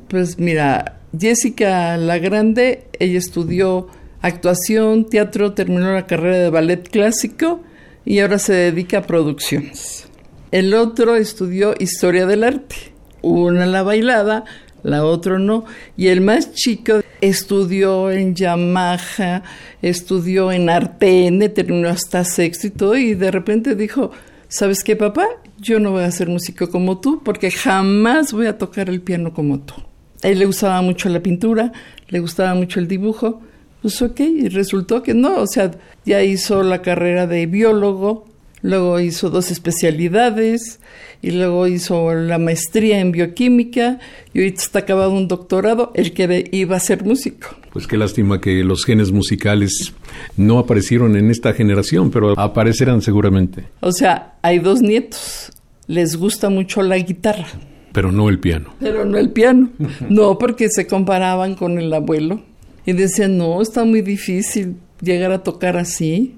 Pues 0.08 0.38
mira, 0.38 0.99
Jessica 1.18 1.96
la 1.96 2.18
Grande, 2.18 2.84
ella 2.98 3.18
estudió 3.18 3.88
actuación, 4.22 5.06
teatro, 5.08 5.54
terminó 5.54 5.92
la 5.92 6.06
carrera 6.06 6.38
de 6.38 6.50
ballet 6.50 6.88
clásico 6.88 7.62
y 8.04 8.20
ahora 8.20 8.38
se 8.38 8.52
dedica 8.52 8.98
a 8.98 9.02
producciones. 9.02 10.08
El 10.52 10.74
otro 10.74 11.16
estudió 11.16 11.74
historia 11.78 12.26
del 12.26 12.44
arte. 12.44 12.76
Una 13.22 13.66
la 13.66 13.82
bailada, 13.82 14.44
la 14.82 15.04
otra 15.04 15.38
no. 15.38 15.64
Y 15.96 16.08
el 16.08 16.20
más 16.20 16.52
chico 16.52 17.00
estudió 17.20 18.10
en 18.10 18.34
Yamaha, 18.34 19.42
estudió 19.82 20.52
en 20.52 20.70
Artene, 20.70 21.48
terminó 21.48 21.88
hasta 21.88 22.24
sexto 22.24 22.66
y 22.66 22.70
todo, 22.70 22.96
y 22.96 23.14
de 23.14 23.30
repente 23.30 23.74
dijo, 23.74 24.10
¿sabes 24.48 24.82
qué, 24.82 24.96
papá? 24.96 25.26
Yo 25.58 25.78
no 25.78 25.90
voy 25.90 26.04
a 26.04 26.10
ser 26.10 26.28
músico 26.28 26.70
como 26.70 27.00
tú 27.00 27.20
porque 27.22 27.50
jamás 27.50 28.32
voy 28.32 28.46
a 28.46 28.58
tocar 28.58 28.88
el 28.88 29.02
piano 29.02 29.34
como 29.34 29.60
tú. 29.60 29.74
Él 30.22 30.38
le 30.38 30.46
gustaba 30.46 30.82
mucho 30.82 31.08
la 31.08 31.20
pintura, 31.20 31.72
le 32.08 32.20
gustaba 32.20 32.54
mucho 32.54 32.80
el 32.80 32.88
dibujo. 32.88 33.40
Pues 33.82 34.02
ok, 34.02 34.20
y 34.20 34.48
resultó 34.48 35.02
que 35.02 35.14
no, 35.14 35.40
o 35.40 35.46
sea, 35.46 35.70
ya 36.04 36.22
hizo 36.22 36.62
la 36.62 36.82
carrera 36.82 37.26
de 37.26 37.46
biólogo, 37.46 38.26
luego 38.60 39.00
hizo 39.00 39.30
dos 39.30 39.50
especialidades 39.50 40.80
y 41.22 41.30
luego 41.30 41.66
hizo 41.66 42.14
la 42.14 42.38
maestría 42.38 43.00
en 43.00 43.10
bioquímica 43.12 43.98
y 44.34 44.40
ahorita 44.40 44.62
está 44.62 44.78
acabado 44.80 45.12
un 45.12 45.28
doctorado, 45.28 45.92
el 45.94 46.12
que 46.12 46.48
iba 46.52 46.76
a 46.76 46.80
ser 46.80 47.04
músico. 47.04 47.48
Pues 47.72 47.86
qué 47.86 47.96
lástima 47.96 48.40
que 48.40 48.64
los 48.64 48.84
genes 48.84 49.12
musicales 49.12 49.94
no 50.36 50.58
aparecieron 50.58 51.16
en 51.16 51.30
esta 51.30 51.54
generación, 51.54 52.10
pero 52.10 52.38
aparecerán 52.38 53.00
seguramente. 53.00 53.64
O 53.80 53.92
sea, 53.92 54.34
hay 54.42 54.58
dos 54.58 54.82
nietos, 54.82 55.52
les 55.86 56.16
gusta 56.16 56.50
mucho 56.50 56.82
la 56.82 56.98
guitarra. 56.98 57.46
Pero 57.92 58.12
no 58.12 58.28
el 58.28 58.38
piano. 58.38 58.74
Pero 58.78 59.04
no 59.04 59.18
el 59.18 59.30
piano. 59.30 59.70
No, 60.08 60.38
porque 60.38 60.68
se 60.68 60.86
comparaban 60.86 61.54
con 61.54 61.78
el 61.78 61.92
abuelo. 61.92 62.42
Y 62.86 62.92
decían, 62.92 63.36
no, 63.36 63.60
está 63.60 63.84
muy 63.84 64.02
difícil 64.02 64.76
llegar 65.00 65.32
a 65.32 65.42
tocar 65.42 65.76
así. 65.76 66.36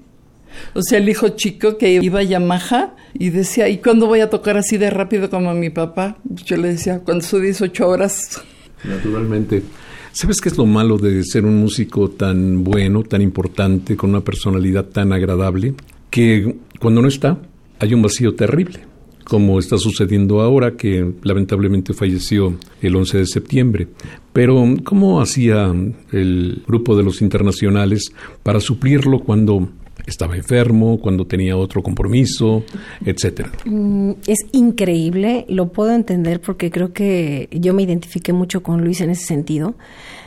O 0.73 0.81
sea, 0.81 0.99
el 0.99 1.09
hijo 1.09 1.29
chico 1.29 1.77
que 1.77 1.93
iba 1.93 2.19
a 2.19 2.23
Yamaha 2.23 2.95
y 3.13 3.29
decía, 3.29 3.69
¿y 3.69 3.77
cuándo 3.77 4.07
voy 4.07 4.19
a 4.19 4.29
tocar 4.29 4.57
así 4.57 4.77
de 4.77 4.89
rápido 4.89 5.29
como 5.29 5.53
mi 5.53 5.69
papá? 5.69 6.17
Yo 6.45 6.57
le 6.57 6.69
decía, 6.69 6.99
cuando 6.99 7.23
estudies 7.23 7.61
ocho 7.61 7.87
horas. 7.87 8.41
Naturalmente. 8.83 9.63
¿Sabes 10.11 10.41
qué 10.41 10.49
es 10.49 10.57
lo 10.57 10.67
malo 10.67 10.99
de 10.99 11.23
ser 11.23 11.43
un 11.43 11.57
músico 11.57 12.09
tan 12.11 12.63
bueno, 12.63 13.01
tan 13.01 13.23
importante, 13.23 13.95
con 13.95 14.11
una 14.11 14.21
personalidad 14.21 14.85
tan 14.85 15.11
agradable? 15.11 15.73
Que 16.11 16.55
cuando 16.79 17.01
no 17.01 17.07
está, 17.07 17.39
hay 17.79 17.95
un 17.95 18.03
vacío 18.03 18.35
terrible 18.35 18.92
como 19.23 19.59
está 19.59 19.77
sucediendo 19.77 20.41
ahora, 20.41 20.75
que 20.75 21.13
lamentablemente 21.23 21.93
falleció 21.93 22.55
el 22.81 22.95
11 22.95 23.17
de 23.19 23.25
septiembre. 23.25 23.87
Pero, 24.31 24.63
¿cómo 24.83 25.21
hacía 25.21 25.73
el 26.11 26.63
grupo 26.67 26.95
de 26.95 27.03
los 27.03 27.21
internacionales 27.21 28.13
para 28.43 28.59
suplirlo 28.59 29.19
cuando 29.19 29.69
estaba 30.05 30.35
enfermo, 30.35 30.99
cuando 30.99 31.25
tenía 31.25 31.57
otro 31.57 31.81
compromiso, 31.81 32.63
etcétera. 33.05 33.51
Mm, 33.65 34.11
es 34.27 34.39
increíble, 34.51 35.45
lo 35.49 35.71
puedo 35.71 35.91
entender 35.91 36.41
porque 36.41 36.71
creo 36.71 36.93
que 36.93 37.49
yo 37.51 37.73
me 37.73 37.83
identifiqué 37.83 38.33
mucho 38.33 38.63
con 38.63 38.83
Luis 38.83 39.01
en 39.01 39.09
ese 39.09 39.25
sentido 39.25 39.75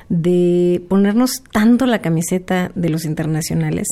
de 0.09 0.85
ponernos 0.89 1.43
tanto 1.51 1.85
la 1.87 2.01
camiseta 2.01 2.71
de 2.75 2.91
los 2.91 3.05
internacionales, 3.05 3.89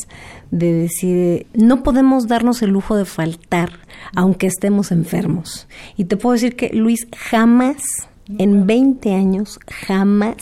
de 0.49 0.71
decir, 0.71 1.47
no 1.53 1.83
podemos 1.83 2.27
darnos 2.27 2.61
el 2.61 2.69
lujo 2.69 2.95
de 2.95 3.05
faltar 3.05 3.79
aunque 4.15 4.47
estemos 4.47 4.91
enfermos. 4.91 5.67
Y 5.97 6.05
te 6.05 6.17
puedo 6.17 6.33
decir 6.33 6.55
que 6.55 6.69
Luis 6.69 7.07
jamás, 7.15 7.83
en 8.37 8.65
20 8.65 9.13
años, 9.13 9.59
jamás 9.67 10.37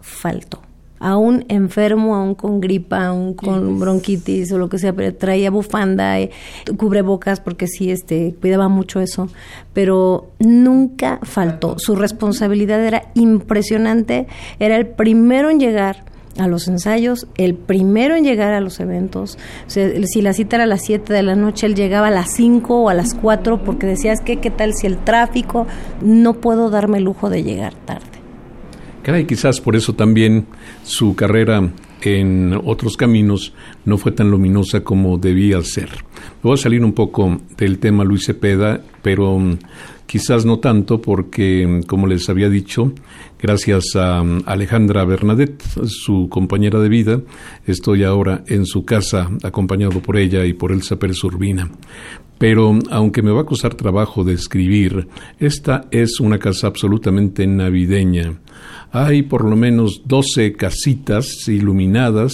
faltó 0.00 0.67
aún 0.98 1.44
enfermo, 1.48 2.14
aún 2.14 2.34
con 2.34 2.60
gripa, 2.60 3.06
aún 3.06 3.34
con 3.34 3.78
bronquitis 3.78 4.52
o 4.52 4.58
lo 4.58 4.68
que 4.68 4.78
sea, 4.78 4.92
pero 4.92 5.14
traía 5.14 5.50
bufanda, 5.50 6.18
eh, 6.20 6.30
cubrebocas 6.76 7.40
porque 7.40 7.66
sí, 7.66 7.90
este, 7.90 8.34
cuidaba 8.40 8.68
mucho 8.68 9.00
eso, 9.00 9.28
pero 9.72 10.30
nunca 10.38 11.20
faltó. 11.22 11.76
Su 11.78 11.96
responsabilidad 11.96 12.84
era 12.84 13.10
impresionante, 13.14 14.26
era 14.58 14.76
el 14.76 14.86
primero 14.86 15.50
en 15.50 15.60
llegar 15.60 16.04
a 16.38 16.46
los 16.46 16.68
ensayos, 16.68 17.26
el 17.36 17.54
primero 17.54 18.14
en 18.14 18.24
llegar 18.24 18.54
a 18.54 18.60
los 18.60 18.80
eventos. 18.80 19.38
si 19.66 20.22
la 20.22 20.32
cita 20.32 20.56
era 20.56 20.64
a 20.64 20.68
las 20.68 20.84
7 20.84 21.12
de 21.12 21.22
la 21.22 21.34
noche, 21.34 21.66
él 21.66 21.74
llegaba 21.74 22.08
a 22.08 22.12
las 22.12 22.32
5 22.34 22.82
o 22.82 22.88
a 22.88 22.94
las 22.94 23.14
4 23.14 23.64
porque 23.64 23.86
decías 23.86 24.20
que 24.20 24.36
qué 24.36 24.50
tal 24.50 24.74
si 24.74 24.86
el 24.86 24.98
tráfico, 24.98 25.66
no 26.00 26.34
puedo 26.34 26.70
darme 26.70 26.98
el 26.98 27.04
lujo 27.04 27.28
de 27.30 27.42
llegar 27.42 27.74
tarde. 27.74 28.17
Caray, 29.08 29.24
quizás 29.24 29.58
por 29.62 29.74
eso 29.74 29.94
también 29.94 30.44
su 30.82 31.16
carrera 31.16 31.72
en 32.02 32.52
otros 32.62 32.98
caminos 32.98 33.54
no 33.86 33.96
fue 33.96 34.12
tan 34.12 34.30
luminosa 34.30 34.84
como 34.84 35.16
debía 35.16 35.62
ser. 35.62 35.88
Voy 36.42 36.52
a 36.52 36.56
salir 36.58 36.84
un 36.84 36.92
poco 36.92 37.40
del 37.56 37.78
tema 37.78 38.04
Luis 38.04 38.26
Cepeda, 38.26 38.82
pero 39.00 39.38
mm, 39.38 39.60
quizás 40.04 40.44
no 40.44 40.58
tanto 40.58 41.00
porque, 41.00 41.66
mm, 41.66 41.82
como 41.84 42.06
les 42.06 42.28
había 42.28 42.50
dicho, 42.50 42.92
gracias 43.40 43.96
a 43.96 44.22
mm, 44.22 44.42
Alejandra 44.44 45.06
Bernadette, 45.06 45.64
su 45.86 46.28
compañera 46.28 46.78
de 46.78 46.90
vida, 46.90 47.22
estoy 47.66 48.04
ahora 48.04 48.44
en 48.46 48.66
su 48.66 48.84
casa 48.84 49.30
acompañado 49.42 50.02
por 50.02 50.18
ella 50.18 50.44
y 50.44 50.52
por 50.52 50.70
Elsa 50.70 50.98
Pérez 50.98 51.24
Urbina. 51.24 51.70
Pero 52.36 52.78
aunque 52.90 53.22
me 53.22 53.32
va 53.32 53.40
a 53.40 53.46
costar 53.46 53.74
trabajo 53.74 54.22
de 54.22 54.34
escribir, 54.34 55.08
esta 55.40 55.86
es 55.90 56.20
una 56.20 56.38
casa 56.38 56.66
absolutamente 56.66 57.46
navideña 57.46 58.38
hay 58.92 59.22
por 59.22 59.44
lo 59.44 59.56
menos 59.56 60.02
12 60.06 60.54
casitas 60.54 61.48
iluminadas 61.48 62.32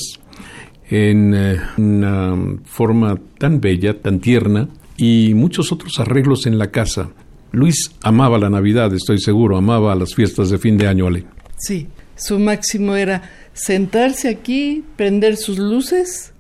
en 0.89 1.35
eh, 1.35 1.61
una 1.79 2.59
forma 2.65 3.19
tan 3.39 3.61
bella, 3.61 4.01
tan 4.01 4.21
tierna, 4.21 4.69
y 4.97 5.33
muchos 5.35 5.73
otros 5.73 5.99
arreglos 5.99 6.47
en 6.47 6.59
la 6.59 6.71
casa. 6.71 7.11
Luis 7.53 7.93
amaba 8.03 8.39
la 8.39 8.51
Navidad, 8.51 8.93
estoy 8.95 9.19
seguro, 9.19 9.57
amaba 9.57 9.95
las 9.95 10.15
fiestas 10.15 10.51
de 10.51 10.59
fin 10.59 10.77
de 10.77 10.87
año, 10.87 11.07
Ale. 11.07 11.25
Sí, 11.57 11.89
su 12.17 12.39
máximo 12.39 12.97
era 12.97 13.31
sentarse 13.53 14.29
aquí, 14.29 14.85
prender 14.97 15.37
sus 15.37 15.59
luces, 15.59 16.33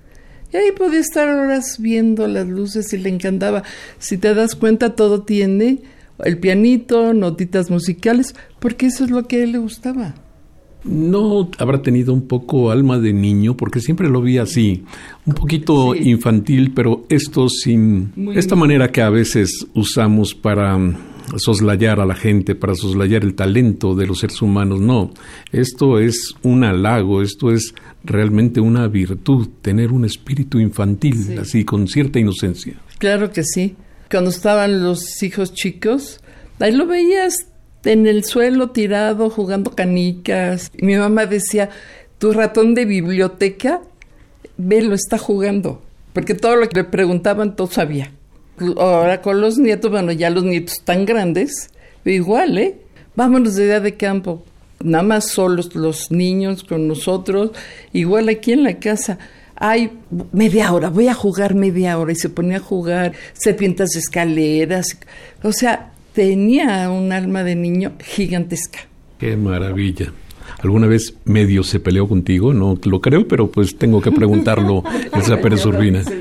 y 0.52 0.56
ahí 0.56 0.70
podía 0.70 1.00
estar 1.00 1.28
horas 1.28 1.78
viendo 1.80 2.28
las 2.28 2.46
luces 2.46 2.92
y 2.92 2.98
le 2.98 3.08
encantaba. 3.08 3.64
Si 3.98 4.18
te 4.18 4.34
das 4.34 4.54
cuenta, 4.54 4.94
todo 4.94 5.22
tiene 5.22 5.82
el 6.22 6.38
pianito, 6.38 7.12
notitas 7.14 7.70
musicales, 7.70 8.34
porque 8.60 8.86
eso 8.86 9.04
es 9.04 9.10
lo 9.10 9.26
que 9.26 9.36
a 9.36 9.44
él 9.44 9.52
le 9.52 9.58
gustaba. 9.58 10.14
no 10.84 11.48
habrá 11.58 11.80
tenido 11.80 12.12
un 12.12 12.28
poco 12.28 12.70
alma 12.70 12.98
de 12.98 13.12
niño, 13.14 13.56
porque 13.56 13.80
siempre 13.80 14.08
lo 14.08 14.20
vi 14.20 14.36
así, 14.38 14.84
un 15.24 15.34
poquito 15.34 15.94
infantil, 15.94 16.72
pero 16.74 17.06
esto 17.08 17.48
sin 17.48 18.12
esta 18.34 18.54
manera 18.54 18.92
que 18.92 19.00
a 19.00 19.08
veces 19.08 19.66
usamos 19.74 20.34
para 20.34 20.76
mm, 20.76 20.94
soslayar 21.36 22.00
a 22.00 22.06
la 22.06 22.14
gente, 22.14 22.54
para 22.54 22.74
soslayar 22.74 23.24
el 23.24 23.34
talento 23.34 23.94
de 23.94 24.06
los 24.06 24.20
seres 24.20 24.42
humanos. 24.42 24.80
No, 24.80 25.10
esto 25.52 25.98
es 25.98 26.34
un 26.42 26.64
halago, 26.64 27.22
esto 27.22 27.50
es 27.50 27.74
realmente 28.04 28.60
una 28.60 28.86
virtud, 28.88 29.48
tener 29.62 29.90
un 29.90 30.04
espíritu 30.04 30.58
infantil, 30.60 31.38
así 31.38 31.64
con 31.64 31.88
cierta 31.88 32.18
inocencia. 32.18 32.74
Claro 32.98 33.32
que 33.32 33.42
sí. 33.42 33.74
Cuando 34.14 34.30
estaban 34.30 34.80
los 34.84 35.20
hijos 35.24 35.54
chicos, 35.54 36.20
ahí 36.60 36.70
lo 36.70 36.86
veías 36.86 37.48
en 37.84 38.06
el 38.06 38.22
suelo 38.22 38.70
tirado 38.70 39.28
jugando 39.28 39.72
canicas. 39.72 40.70
mi 40.80 40.94
mamá 40.94 41.26
decía, 41.26 41.70
tu 42.18 42.32
ratón 42.32 42.76
de 42.76 42.84
biblioteca, 42.84 43.80
lo 44.56 44.94
está 44.94 45.18
jugando. 45.18 45.82
Porque 46.12 46.34
todo 46.36 46.54
lo 46.54 46.68
que 46.68 46.76
le 46.76 46.84
preguntaban, 46.84 47.56
todo 47.56 47.66
sabía. 47.66 48.12
Ahora 48.76 49.20
con 49.20 49.40
los 49.40 49.58
nietos, 49.58 49.90
bueno, 49.90 50.12
ya 50.12 50.30
los 50.30 50.44
nietos 50.44 50.84
tan 50.84 51.06
grandes, 51.06 51.70
igual, 52.04 52.56
¿eh? 52.56 52.76
Vámonos 53.16 53.56
de 53.56 53.64
día 53.64 53.80
de 53.80 53.96
campo. 53.96 54.44
Nada 54.78 55.02
más 55.02 55.28
solos 55.28 55.74
los 55.74 56.12
niños 56.12 56.62
con 56.62 56.86
nosotros, 56.86 57.50
igual 57.92 58.28
aquí 58.28 58.52
en 58.52 58.62
la 58.62 58.78
casa. 58.78 59.18
Ay, 59.66 59.92
media 60.32 60.70
hora, 60.74 60.90
voy 60.90 61.08
a 61.08 61.14
jugar 61.14 61.54
media 61.54 61.98
hora. 61.98 62.12
Y 62.12 62.16
se 62.16 62.28
ponía 62.28 62.58
a 62.58 62.60
jugar 62.60 63.14
serpientes 63.32 63.92
de 63.92 64.00
escaleras. 64.00 64.98
O 65.42 65.52
sea, 65.52 65.94
tenía 66.12 66.90
un 66.90 67.12
alma 67.12 67.42
de 67.44 67.54
niño 67.54 67.92
gigantesca. 67.98 68.80
Qué 69.18 69.38
maravilla. 69.38 70.12
¿Alguna 70.64 70.86
vez 70.86 71.14
medio 71.26 71.62
se 71.62 71.78
peleó 71.78 72.08
contigo? 72.08 72.54
No 72.54 72.78
lo 72.84 73.00
creo, 73.02 73.28
pero 73.28 73.50
pues 73.50 73.76
tengo 73.76 74.00
que 74.00 74.10
preguntarlo, 74.10 74.82
Elsa 75.12 75.36
Pérez 75.36 75.64
Urbina. 75.66 76.02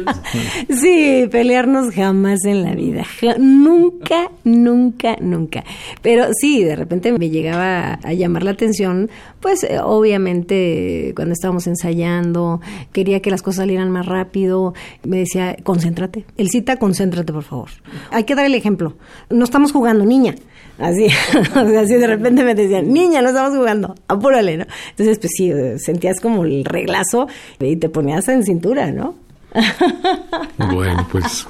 Sí, 0.68 1.28
pelearnos 1.30 1.94
jamás 1.94 2.44
en 2.46 2.64
la 2.64 2.74
vida. 2.74 3.06
nunca, 3.38 4.32
nunca, 4.44 5.16
nunca. 5.22 5.64
Pero 6.02 6.26
sí, 6.34 6.64
de 6.64 6.76
repente 6.76 7.12
me 7.12 7.30
llegaba 7.30 8.00
a 8.04 8.14
llamar 8.14 8.42
la 8.42 8.52
atención, 8.52 9.12
pues 9.40 9.64
eh, 9.64 9.78
obviamente 9.80 11.14
cuando 11.16 11.34
estábamos 11.34 11.68
ensayando, 11.68 12.62
quería 12.92 13.22
que 13.22 13.30
las 13.30 13.44
cosas 13.44 13.58
salieran 13.58 13.92
más 13.92 14.08
rápido. 14.08 14.74
Me 15.04 15.20
decía, 15.20 15.56
concéntrate. 15.64 16.26
El 16.36 16.50
cita, 16.50 16.78
concéntrate, 16.78 17.32
por 17.32 17.44
favor. 17.44 17.70
Hay 18.10 18.24
que 18.24 18.34
dar 18.34 18.46
el 18.48 18.56
ejemplo. 18.56 18.96
No 19.30 19.44
estamos 19.44 19.72
jugando, 19.72 20.04
niña. 20.04 20.34
Así, 20.80 21.08
así 21.56 21.94
de 21.96 22.08
repente 22.08 22.44
me 22.44 22.56
decían, 22.56 22.92
niña, 22.92 23.22
no 23.22 23.30
estamos 23.30 23.56
jugando, 23.56 23.96
apúrale, 24.08 24.58
¿no? 24.58 24.66
Entonces, 24.90 25.20
pues 25.20 25.32
sí, 25.36 25.52
sentías 25.78 26.20
como 26.20 26.44
el 26.44 26.66
reglazo 26.66 27.28
y 27.60 27.76
te 27.76 27.90
ponías 27.90 28.28
en 28.28 28.44
cintura, 28.44 28.92
¿no? 28.92 29.16
Bueno, 30.74 31.08
pues. 31.12 31.46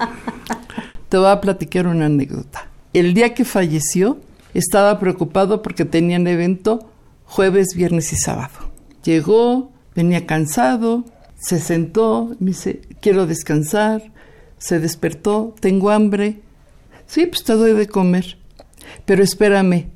Te 1.09 1.17
voy 1.17 1.29
a 1.29 1.39
platicar 1.39 1.87
una 1.87 2.07
anécdota. 2.07 2.67
El 2.91 3.13
día 3.13 3.33
que 3.33 3.45
falleció, 3.45 4.17
estaba 4.53 4.99
preocupado 4.99 5.61
porque 5.61 5.85
tenían 5.85 6.27
evento 6.27 6.89
jueves, 7.25 7.69
viernes 7.75 8.13
y 8.13 8.15
sábado. 8.15 8.71
Llegó, 9.03 9.71
venía 9.95 10.25
cansado, 10.25 11.03
se 11.35 11.59
sentó, 11.59 12.35
me 12.39 12.51
dice, 12.51 12.81
quiero 13.01 13.25
descansar, 13.25 14.11
se 14.57 14.79
despertó, 14.79 15.55
tengo 15.59 15.89
hambre. 15.89 16.39
Sí, 17.07 17.25
pues 17.25 17.43
te 17.43 17.53
doy 17.53 17.73
de 17.73 17.87
comer. 17.87 18.37
Pero 19.05 19.23
espérame, 19.23 19.87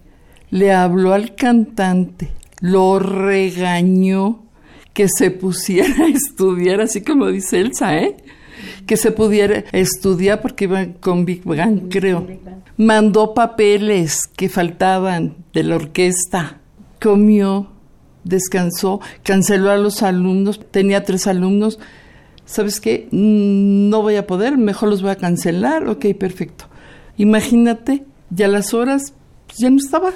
le 0.49 0.71
habló 0.71 1.13
al 1.13 1.35
cantante, 1.35 2.31
lo 2.61 2.99
regañó 2.99 4.43
que 4.93 5.07
se 5.09 5.29
pusiera 5.29 6.05
a 6.05 6.09
estudiar, 6.09 6.81
así 6.81 7.01
como 7.01 7.27
dice 7.27 7.61
Elsa, 7.61 7.97
¿eh? 7.97 8.17
Que 8.87 8.97
se 8.97 9.11
pudiera 9.11 9.63
estudiar 9.71 10.41
porque 10.41 10.63
iba 10.63 10.85
con 10.99 11.25
Big 11.25 11.43
Bang, 11.43 11.89
creo. 11.89 12.25
Mandó 12.77 13.33
papeles 13.35 14.21
que 14.35 14.49
faltaban 14.49 15.35
de 15.53 15.63
la 15.63 15.75
orquesta. 15.75 16.61
Comió, 16.99 17.69
descansó, 18.23 18.99
canceló 19.21 19.69
a 19.69 19.77
los 19.77 20.01
alumnos. 20.01 20.59
Tenía 20.71 21.03
tres 21.03 21.27
alumnos. 21.27 21.79
¿Sabes 22.45 22.79
qué? 22.79 23.07
Mm, 23.11 23.89
no 23.89 24.01
voy 24.01 24.15
a 24.15 24.25
poder, 24.25 24.57
mejor 24.57 24.89
los 24.89 25.03
voy 25.03 25.11
a 25.11 25.17
cancelar. 25.17 25.87
Ok, 25.87 26.05
perfecto. 26.17 26.65
Imagínate 27.17 28.05
ya 28.29 28.47
las 28.47 28.73
horas 28.73 29.13
pues, 29.47 29.59
ya 29.59 29.69
no 29.69 29.77
estaba. 29.77 30.11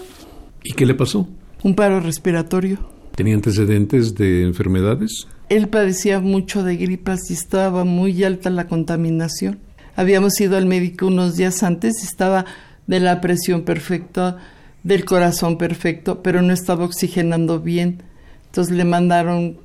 ¿Y 0.64 0.74
qué 0.74 0.86
le 0.86 0.93
pasó? 0.93 1.28
Un 1.64 1.76
paro 1.76 1.99
respiratorio. 1.99 2.80
¿Tenía 3.16 3.36
antecedentes 3.36 4.16
de 4.16 4.43
enfermedades? 4.43 5.28
Él 5.49 5.68
padecía 5.68 6.20
mucho 6.20 6.64
de 6.64 6.78
gripas 6.78 7.30
y 7.30 7.34
estaba 7.34 7.84
muy 7.84 8.24
alta 8.24 8.49
la 8.49 8.68
contaminación. 8.68 9.59
Habíamos 9.95 10.39
ido 10.39 10.57
al 10.57 10.66
médico 10.66 11.07
unos 11.07 11.36
días 11.36 11.62
antes 11.64 12.01
y 12.01 12.05
estaba 12.05 12.45
de 12.88 12.99
la 12.99 13.20
presión 13.20 13.64
perfecta, 13.64 14.38
del 14.84 15.05
corazón 15.05 15.57
perfecto, 15.57 16.24
pero 16.24 16.41
no 16.41 16.53
estaba 16.53 16.86
oxigenando 16.86 17.59
bien. 17.59 18.01
Entonces 18.45 18.76
le 18.76 18.86
mandaron 18.86 19.57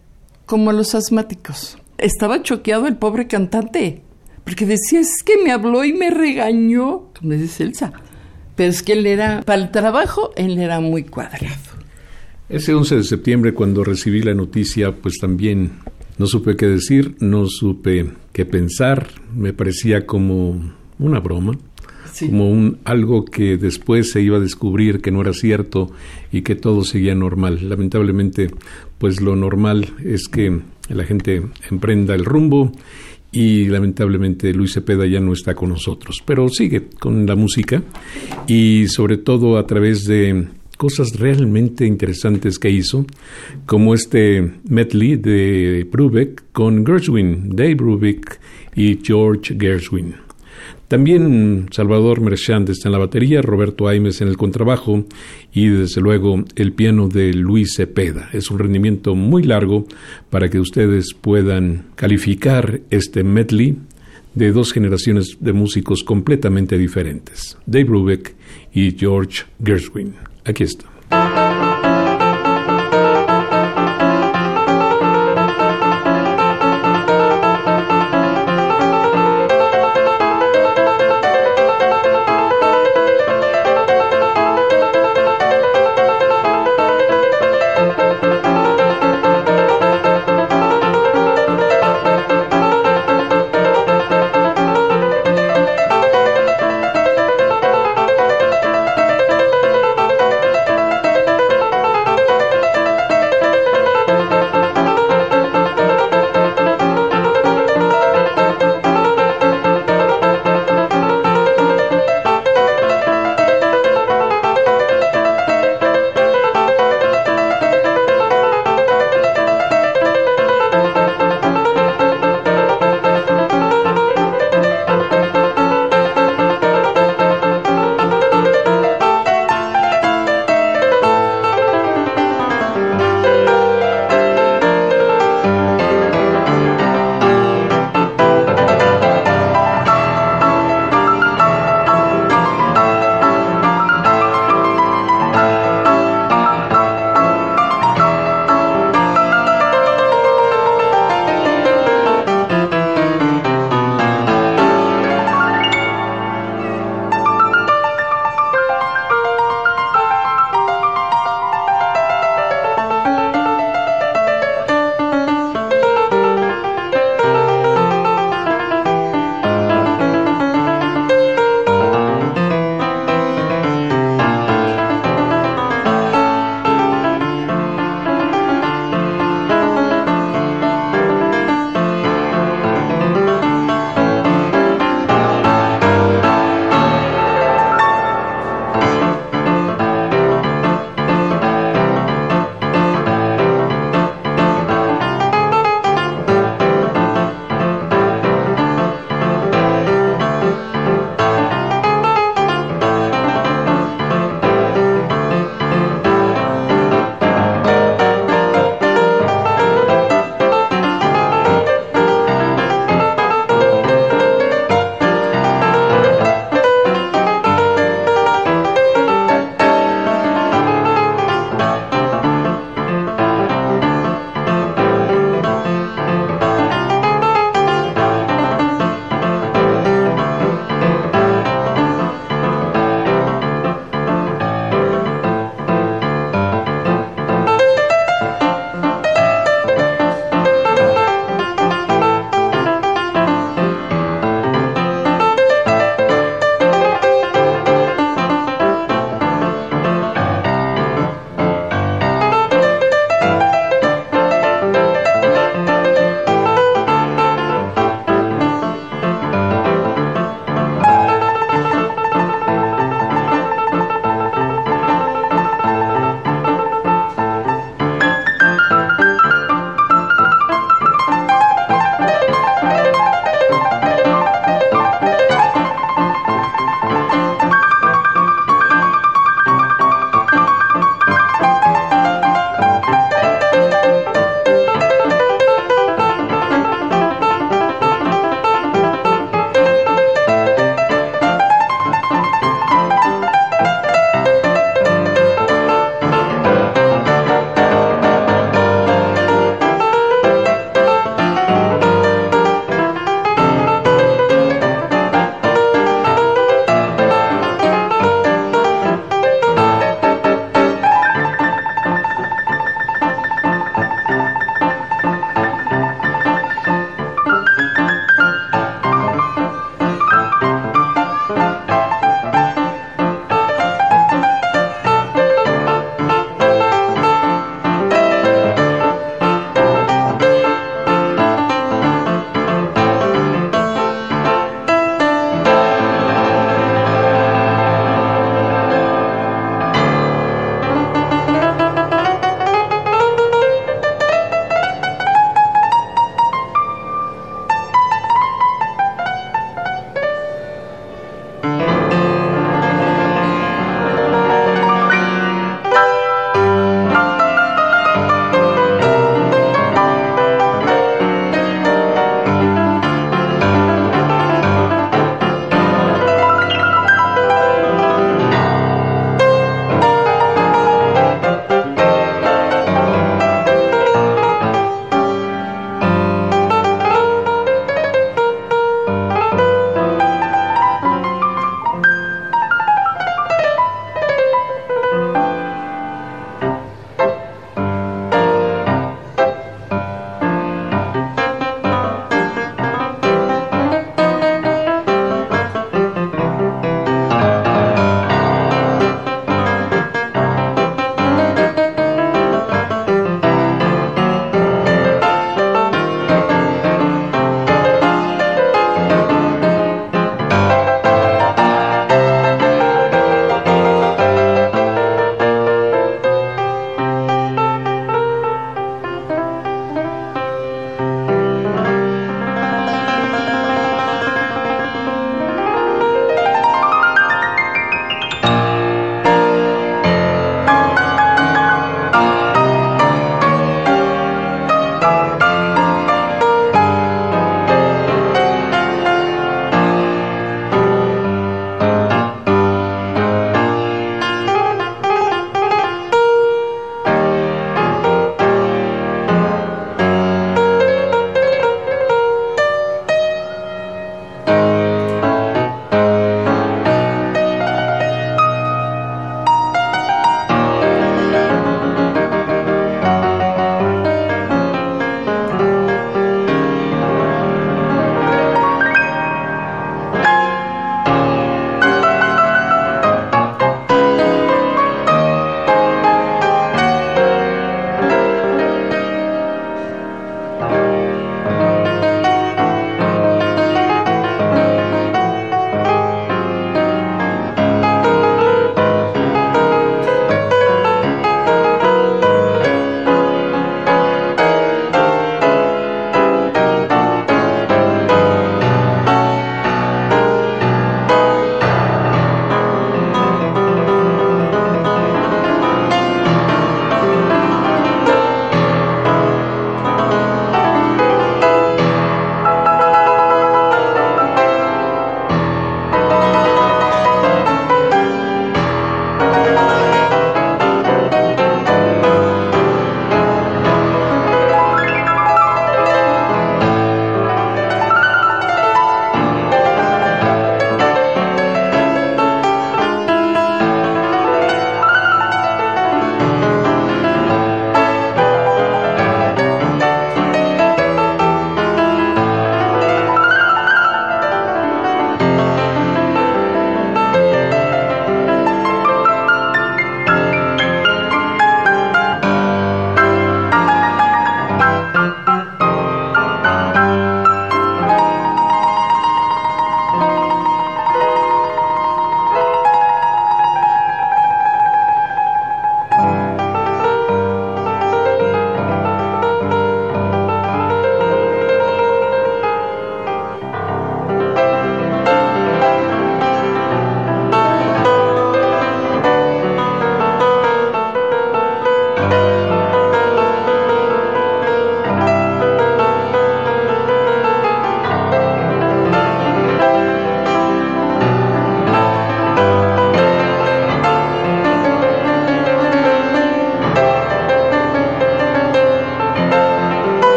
como 0.44 0.70
a 0.70 0.72
los 0.72 0.94
asmáticos. 0.94 1.78
Estaba 1.98 2.42
choqueado 2.42 2.86
el 2.86 2.96
pobre 2.96 3.26
cantante, 3.26 4.02
porque 4.44 4.66
decía, 4.66 5.00
es 5.00 5.22
que 5.24 5.42
me 5.42 5.52
habló 5.52 5.84
y 5.84 5.92
me 5.92 6.10
regañó, 6.10 7.12
como 7.18 7.32
dice 7.32 7.64
Elsa. 7.64 7.92
Pero 8.56 8.70
es 8.70 8.82
que 8.82 8.94
él 8.94 9.06
era, 9.06 9.42
para 9.42 9.62
el 9.62 9.70
trabajo, 9.70 10.32
él 10.36 10.58
era 10.58 10.80
muy 10.80 11.04
cuadrado. 11.04 11.54
Ese 12.48 12.74
11 12.74 12.96
de 12.96 13.04
septiembre, 13.04 13.54
cuando 13.54 13.84
recibí 13.84 14.22
la 14.22 14.34
noticia, 14.34 14.92
pues 14.92 15.18
también 15.20 15.72
no 16.18 16.26
supe 16.26 16.56
qué 16.56 16.66
decir, 16.66 17.16
no 17.20 17.46
supe 17.46 18.10
qué 18.32 18.44
pensar, 18.44 19.08
me 19.34 19.52
parecía 19.52 20.06
como 20.06 20.74
una 20.98 21.20
broma, 21.20 21.58
como 22.20 22.48
un 22.48 22.78
algo 22.84 23.24
que 23.24 23.58
después 23.58 24.10
se 24.12 24.22
iba 24.22 24.38
a 24.38 24.40
descubrir 24.40 25.00
que 25.00 25.10
no 25.10 25.20
era 25.20 25.34
cierto 25.34 25.90
y 26.32 26.42
que 26.42 26.54
todo 26.54 26.84
seguía 26.84 27.14
normal. 27.14 27.68
Lamentablemente, 27.68 28.50
pues 28.98 29.20
lo 29.20 29.36
normal 29.36 29.92
es 30.04 30.28
que 30.28 30.60
la 30.88 31.04
gente 31.04 31.42
emprenda 31.70 32.14
el 32.14 32.24
rumbo 32.24 32.72
y 33.36 33.66
lamentablemente 33.66 34.54
Luis 34.54 34.72
Cepeda 34.72 35.04
ya 35.06 35.20
no 35.20 35.34
está 35.34 35.54
con 35.54 35.68
nosotros, 35.68 36.22
pero 36.24 36.48
sigue 36.48 36.86
con 36.98 37.26
la 37.26 37.36
música 37.36 37.82
y 38.46 38.88
sobre 38.88 39.18
todo 39.18 39.58
a 39.58 39.66
través 39.66 40.04
de 40.06 40.48
cosas 40.78 41.18
realmente 41.18 41.84
interesantes 41.84 42.58
que 42.58 42.70
hizo, 42.70 43.04
como 43.66 43.92
este 43.92 44.52
medley 44.70 45.16
de 45.16 45.86
Brubeck 45.90 46.44
con 46.52 46.86
Gershwin, 46.86 47.50
Dave 47.54 47.74
Brubeck 47.74 48.40
y 48.74 48.98
George 49.02 49.54
Gershwin. 49.60 50.25
También 50.88 51.66
Salvador 51.72 52.20
Merchant 52.20 52.68
está 52.68 52.88
en 52.88 52.92
la 52.92 52.98
batería, 52.98 53.42
Roberto 53.42 53.88
Aimes 53.88 54.20
en 54.20 54.28
el 54.28 54.36
contrabajo 54.36 55.04
y 55.52 55.68
desde 55.68 56.00
luego 56.00 56.44
el 56.54 56.72
piano 56.72 57.08
de 57.08 57.32
Luis 57.32 57.74
Cepeda. 57.76 58.28
Es 58.32 58.50
un 58.50 58.58
rendimiento 58.58 59.14
muy 59.16 59.42
largo 59.42 59.86
para 60.30 60.48
que 60.48 60.60
ustedes 60.60 61.12
puedan 61.12 61.86
calificar 61.96 62.80
este 62.90 63.24
medley 63.24 63.78
de 64.34 64.52
dos 64.52 64.72
generaciones 64.72 65.38
de 65.40 65.52
músicos 65.52 66.04
completamente 66.04 66.78
diferentes, 66.78 67.58
Dave 67.66 67.84
Brubeck 67.84 68.34
y 68.72 68.92
George 68.92 69.44
Gershwin. 69.64 70.14
Aquí 70.44 70.64
está. 70.64 71.55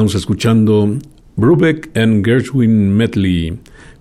Estamos 0.00 0.14
escuchando 0.14 0.96
Brubeck 1.36 1.94
and 1.94 2.24
Gershwin 2.24 2.96
Medley 2.96 3.58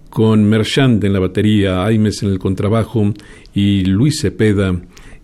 con 0.09 0.45
Merchant 0.45 1.03
en 1.03 1.11
la 1.11 1.19
batería, 1.19 1.83
Aimes 1.83 2.23
en 2.23 2.29
el 2.29 2.39
contrabajo 2.39 3.13
y 3.53 3.83
Luis 3.83 4.21
Cepeda 4.21 4.79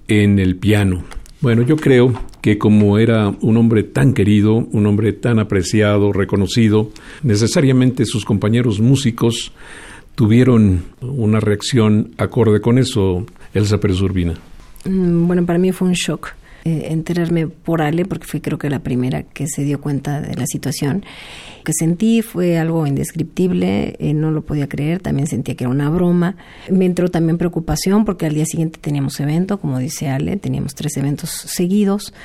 en 0.09 0.37
el 0.37 0.57
piano. 0.57 1.05
Bueno, 1.39 1.61
yo 1.61 1.77
creo 1.77 2.11
que 2.41 2.57
como 2.57 2.97
era 2.97 3.29
un 3.39 3.55
hombre 3.55 3.83
tan 3.83 4.13
querido, 4.13 4.55
un 4.55 4.85
hombre 4.85 5.13
tan 5.13 5.39
apreciado, 5.39 6.11
reconocido, 6.11 6.91
necesariamente 7.23 8.03
sus 8.03 8.25
compañeros 8.25 8.81
músicos 8.81 9.53
tuvieron 10.15 10.83
una 10.99 11.39
reacción 11.39 12.11
acorde 12.17 12.59
con 12.59 12.79
eso, 12.79 13.25
Elsa 13.53 13.79
Pérez 13.79 14.01
Urbina. 14.01 14.33
Mm, 14.83 15.25
bueno, 15.25 15.45
para 15.45 15.57
mí 15.57 15.71
fue 15.71 15.87
un 15.87 15.93
shock 15.93 16.33
eh, 16.67 16.87
enterarme 16.89 17.45
por 17.47 17.83
Ale, 17.83 18.05
porque 18.05 18.25
fui 18.25 18.41
creo 18.41 18.57
que 18.57 18.71
la 18.71 18.79
primera 18.79 19.21
que 19.21 19.45
se 19.45 19.63
dio 19.63 19.79
cuenta 19.79 20.19
de 20.19 20.33
la 20.33 20.47
situación. 20.47 21.05
Lo 21.59 21.63
que 21.63 21.73
sentí 21.73 22.23
fue 22.23 22.57
algo 22.57 22.87
indescriptible, 22.87 23.95
eh, 23.99 24.15
no 24.15 24.31
lo 24.31 24.43
podía 24.43 24.67
creer, 24.67 24.99
también 24.99 25.27
sentía 25.27 25.53
que 25.53 25.65
era 25.65 25.69
una 25.69 25.91
broma. 25.91 26.37
Me 26.67 26.85
entró 26.85 27.09
también 27.09 27.37
preocupación 27.37 28.03
porque 28.03 28.25
al 28.25 28.33
día 28.33 28.47
siguiente 28.47 28.79
teníamos 28.81 29.19
evento, 29.19 29.59
como 29.59 29.77
dice 29.77 30.09
Ale, 30.09 30.37
teníamos 30.37 30.73
tres 30.73 30.97
eventos 30.97 31.29
seguidos, 31.29 32.15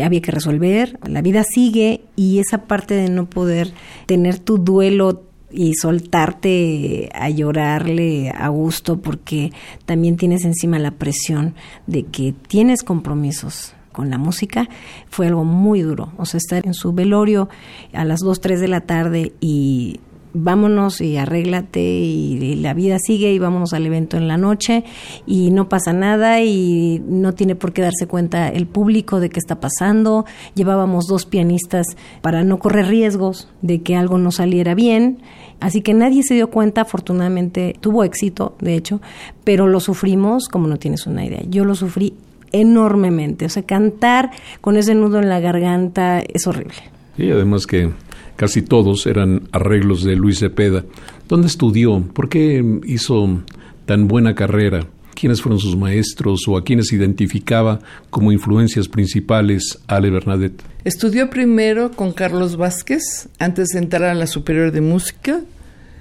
había 0.00 0.20
que 0.20 0.32
resolver, 0.32 0.98
la 1.06 1.22
vida 1.22 1.44
sigue 1.44 2.00
y 2.16 2.40
esa 2.40 2.64
parte 2.64 2.94
de 2.94 3.08
no 3.08 3.30
poder 3.30 3.72
tener 4.06 4.40
tu 4.40 4.58
duelo 4.58 5.22
y 5.48 5.74
soltarte 5.74 7.08
a 7.14 7.30
llorarle 7.30 8.30
a 8.30 8.48
gusto 8.48 9.00
porque 9.00 9.52
también 9.84 10.16
tienes 10.16 10.44
encima 10.44 10.80
la 10.80 10.90
presión 10.90 11.54
de 11.86 12.02
que 12.02 12.34
tienes 12.48 12.82
compromisos 12.82 13.75
con 13.96 14.10
la 14.10 14.18
música 14.18 14.68
fue 15.08 15.26
algo 15.26 15.44
muy 15.44 15.80
duro. 15.80 16.12
O 16.18 16.26
sea, 16.26 16.36
estar 16.36 16.66
en 16.66 16.74
su 16.74 16.92
velorio 16.92 17.48
a 17.94 18.04
las 18.04 18.20
2, 18.20 18.40
3 18.42 18.60
de 18.60 18.68
la 18.68 18.82
tarde 18.82 19.32
y 19.40 20.00
vámonos 20.34 21.00
y 21.00 21.16
arréglate 21.16 21.80
y, 21.80 22.56
la 22.56 22.74
vida 22.74 22.98
sigue 22.98 23.32
y 23.32 23.38
vámonos 23.38 23.72
al 23.72 23.86
evento 23.86 24.18
en 24.18 24.28
la 24.28 24.36
noche 24.36 24.84
y 25.26 25.50
no 25.50 25.70
pasa 25.70 25.94
nada 25.94 26.42
y 26.42 27.02
no 27.08 27.32
tiene 27.32 27.54
por 27.54 27.72
qué 27.72 27.80
darse 27.80 28.06
cuenta 28.06 28.48
el 28.48 28.66
público 28.66 29.18
de 29.18 29.30
qué 29.30 29.38
está 29.38 29.60
pasando. 29.60 30.26
Llevábamos 30.54 31.06
dos 31.06 31.24
pianistas 31.24 31.86
para 32.20 32.44
no 32.44 32.58
correr 32.58 32.88
riesgos 32.88 33.48
de 33.62 33.80
que 33.80 33.96
algo 33.96 34.18
no 34.18 34.30
saliera 34.30 34.74
bien. 34.74 35.22
Así 35.58 35.80
que 35.80 35.94
nadie 35.94 36.22
se 36.22 36.34
dio 36.34 36.50
cuenta, 36.50 36.82
afortunadamente 36.82 37.74
tuvo 37.80 38.04
éxito, 38.04 38.56
de 38.60 38.74
hecho, 38.74 39.00
pero 39.42 39.66
lo 39.66 39.80
sufrimos 39.80 40.48
como 40.48 40.66
no 40.68 40.76
tienes 40.76 41.06
una 41.06 41.24
idea. 41.24 41.40
Yo 41.48 41.64
lo 41.64 41.74
sufrí 41.74 42.12
enormemente. 42.52 43.46
O 43.46 43.48
sea, 43.48 43.62
cantar 43.64 44.30
con 44.60 44.76
ese 44.76 44.94
nudo 44.94 45.18
en 45.20 45.28
la 45.28 45.40
garganta 45.40 46.20
es 46.20 46.46
horrible. 46.46 46.76
Y 47.18 47.30
además 47.30 47.66
que 47.66 47.90
casi 48.36 48.62
todos 48.62 49.06
eran 49.06 49.48
arreglos 49.52 50.04
de 50.04 50.16
Luis 50.16 50.38
Cepeda. 50.38 50.84
¿Dónde 51.28 51.48
estudió? 51.48 52.00
¿Por 52.12 52.28
qué 52.28 52.64
hizo 52.84 53.40
tan 53.86 54.06
buena 54.06 54.34
carrera? 54.34 54.86
¿Quiénes 55.14 55.40
fueron 55.40 55.58
sus 55.58 55.76
maestros 55.76 56.46
o 56.46 56.58
a 56.58 56.64
quienes 56.64 56.92
identificaba 56.92 57.78
como 58.10 58.32
influencias 58.32 58.86
principales 58.86 59.78
Ale 59.86 60.10
Bernadette? 60.10 60.62
Estudió 60.84 61.30
primero 61.30 61.90
con 61.90 62.12
Carlos 62.12 62.56
Vázquez 62.56 63.28
antes 63.38 63.68
de 63.68 63.78
entrar 63.78 64.04
a 64.04 64.14
la 64.14 64.26
Superior 64.26 64.72
de 64.72 64.82
Música. 64.82 65.40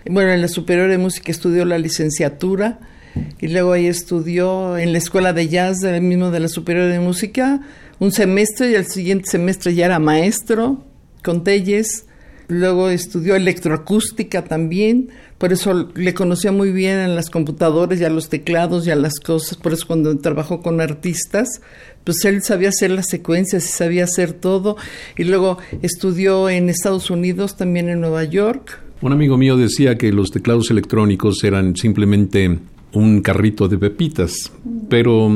Bueno, 0.08 0.32
en 0.32 0.42
la 0.42 0.50
Superior 0.50 0.90
de 0.90 0.98
Música 0.98 1.32
estudió 1.32 1.64
la 1.64 1.78
licenciatura 1.78 2.80
y 3.40 3.48
luego 3.48 3.74
ahí 3.74 3.88
estudió 3.88 4.78
en 4.78 4.92
la 4.92 4.98
escuela 4.98 5.34
de 5.34 5.48
jazz 5.48 5.80
del 5.80 6.02
mismo 6.02 6.32
de 6.32 6.40
la 6.40 6.48
Superior 6.48 6.90
de 6.90 7.00
Música 7.00 7.62
un 8.00 8.12
semestre 8.12 8.72
y 8.72 8.76
el 8.76 8.86
siguiente 8.86 9.30
semestre 9.30 9.74
ya 9.74 9.86
era 9.86 10.00
maestro 10.00 10.84
con 11.24 11.44
Telles. 11.44 12.06
Luego 12.48 12.90
estudió 12.90 13.36
electroacústica 13.36 14.44
también, 14.44 15.10
por 15.40 15.52
eso 15.52 15.90
le 15.96 16.14
conocía 16.14 16.52
muy 16.52 16.72
bien 16.72 17.00
a 17.00 17.08
las 17.08 17.32
computadoras 17.32 18.00
y 18.00 18.04
a 18.04 18.10
los 18.10 18.30
teclados 18.30 18.86
y 18.86 18.92
a 18.92 18.96
las 18.96 19.20
cosas, 19.20 19.58
por 19.58 19.74
eso 19.74 19.88
cuando 19.88 20.16
trabajó 20.20 20.62
con 20.62 20.80
artistas, 20.80 21.62
pues 22.04 22.24
él 22.26 22.44
sabía 22.44 22.70
hacer 22.70 22.92
las 22.92 23.08
secuencias 23.08 23.66
y 23.66 23.70
sabía 23.70 24.04
hacer 24.04 24.34
todo. 24.34 24.78
Y 25.18 25.24
luego 25.24 25.58
estudió 25.82 26.48
en 26.48 26.70
Estados 26.70 27.10
Unidos, 27.10 27.58
también 27.58 27.90
en 27.90 28.02
Nueva 28.02 28.24
York. 28.26 28.80
Un 29.02 29.12
amigo 29.12 29.38
mío 29.38 29.58
decía 29.58 29.98
que 29.98 30.12
los 30.12 30.30
teclados 30.30 30.70
electrónicos 30.70 31.44
eran 31.44 31.76
simplemente 31.76 32.60
un 32.96 33.22
carrito 33.22 33.68
de 33.68 33.78
pepitas, 33.78 34.52
pero 34.90 35.30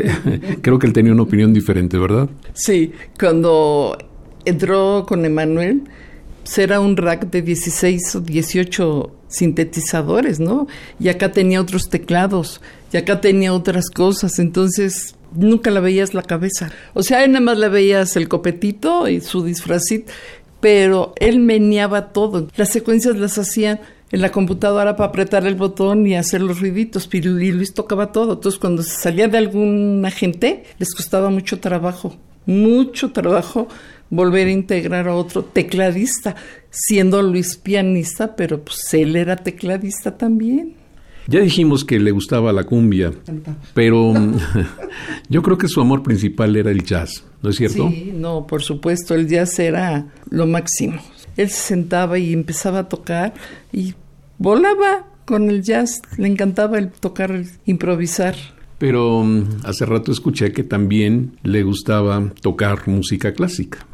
creo 0.62 0.78
que 0.78 0.86
él 0.86 0.92
tenía 0.92 1.12
una 1.12 1.22
opinión 1.22 1.52
diferente, 1.52 1.98
¿verdad? 1.98 2.28
Sí, 2.54 2.92
cuando 3.18 3.98
entró 4.44 5.04
con 5.06 5.24
Emanuel, 5.24 5.82
pues 6.42 6.58
era 6.58 6.80
un 6.80 6.96
rack 6.96 7.30
de 7.30 7.42
16 7.42 8.16
o 8.16 8.20
18 8.20 9.16
sintetizadores, 9.28 10.40
¿no? 10.40 10.66
Y 10.98 11.08
acá 11.08 11.32
tenía 11.32 11.60
otros 11.60 11.88
teclados, 11.88 12.60
y 12.92 12.96
acá 12.96 13.20
tenía 13.20 13.52
otras 13.52 13.90
cosas, 13.90 14.38
entonces 14.38 15.14
nunca 15.34 15.70
la 15.70 15.80
veías 15.80 16.14
la 16.14 16.22
cabeza. 16.22 16.70
O 16.94 17.02
sea, 17.02 17.26
nada 17.26 17.40
más 17.40 17.58
le 17.58 17.68
veías 17.68 18.16
el 18.16 18.28
copetito 18.28 19.08
y 19.08 19.20
su 19.20 19.44
disfrazito, 19.44 20.12
pero 20.60 21.14
él 21.16 21.40
meneaba 21.40 22.12
todo. 22.12 22.48
Las 22.56 22.68
secuencias 22.68 23.16
las 23.16 23.38
hacían 23.38 23.80
en 24.12 24.20
la 24.20 24.30
computadora 24.30 24.94
para 24.94 25.08
apretar 25.08 25.46
el 25.46 25.54
botón 25.54 26.06
y 26.06 26.14
hacer 26.14 26.42
los 26.42 26.60
ruiditos, 26.60 27.08
y 27.12 27.20
Luis 27.22 27.72
tocaba 27.72 28.12
todo. 28.12 28.34
Entonces, 28.34 28.60
cuando 28.60 28.82
se 28.82 29.00
salía 29.00 29.26
de 29.26 29.38
alguna 29.38 30.10
gente, 30.10 30.64
les 30.78 30.94
costaba 30.94 31.30
mucho 31.30 31.60
trabajo, 31.60 32.16
mucho 32.44 33.10
trabajo 33.10 33.68
volver 34.10 34.48
a 34.48 34.50
integrar 34.50 35.08
a 35.08 35.14
otro 35.14 35.42
tecladista, 35.42 36.36
siendo 36.68 37.22
Luis 37.22 37.56
pianista, 37.56 38.36
pero 38.36 38.62
pues 38.62 38.92
él 38.92 39.16
era 39.16 39.36
tecladista 39.36 40.18
también. 40.18 40.74
Ya 41.28 41.40
dijimos 41.40 41.84
que 41.84 41.98
le 41.98 42.10
gustaba 42.10 42.52
la 42.52 42.64
cumbia, 42.64 43.12
pero 43.72 44.12
yo 45.30 45.42
creo 45.42 45.56
que 45.56 45.68
su 45.68 45.80
amor 45.80 46.02
principal 46.02 46.54
era 46.56 46.70
el 46.70 46.84
jazz, 46.84 47.24
¿no 47.42 47.48
es 47.48 47.56
cierto? 47.56 47.88
Sí, 47.88 48.12
no, 48.14 48.46
por 48.46 48.62
supuesto, 48.62 49.14
el 49.14 49.26
jazz 49.26 49.58
era 49.58 50.06
lo 50.28 50.46
máximo. 50.46 51.00
Él 51.38 51.48
se 51.48 51.68
sentaba 51.68 52.18
y 52.18 52.34
empezaba 52.34 52.80
a 52.80 52.88
tocar 52.90 53.32
y 53.72 53.94
volaba 54.42 55.06
con 55.24 55.48
el 55.48 55.62
jazz, 55.62 56.02
le 56.18 56.26
encantaba 56.26 56.78
el 56.78 56.90
tocar, 56.90 57.44
improvisar. 57.64 58.34
Pero 58.78 59.22
mm, 59.22 59.60
hace 59.64 59.86
rato 59.86 60.10
escuché 60.10 60.52
que 60.52 60.64
también 60.64 61.38
le 61.44 61.62
gustaba 61.62 62.32
tocar 62.40 62.88
música 62.88 63.32
clásica. 63.32 63.86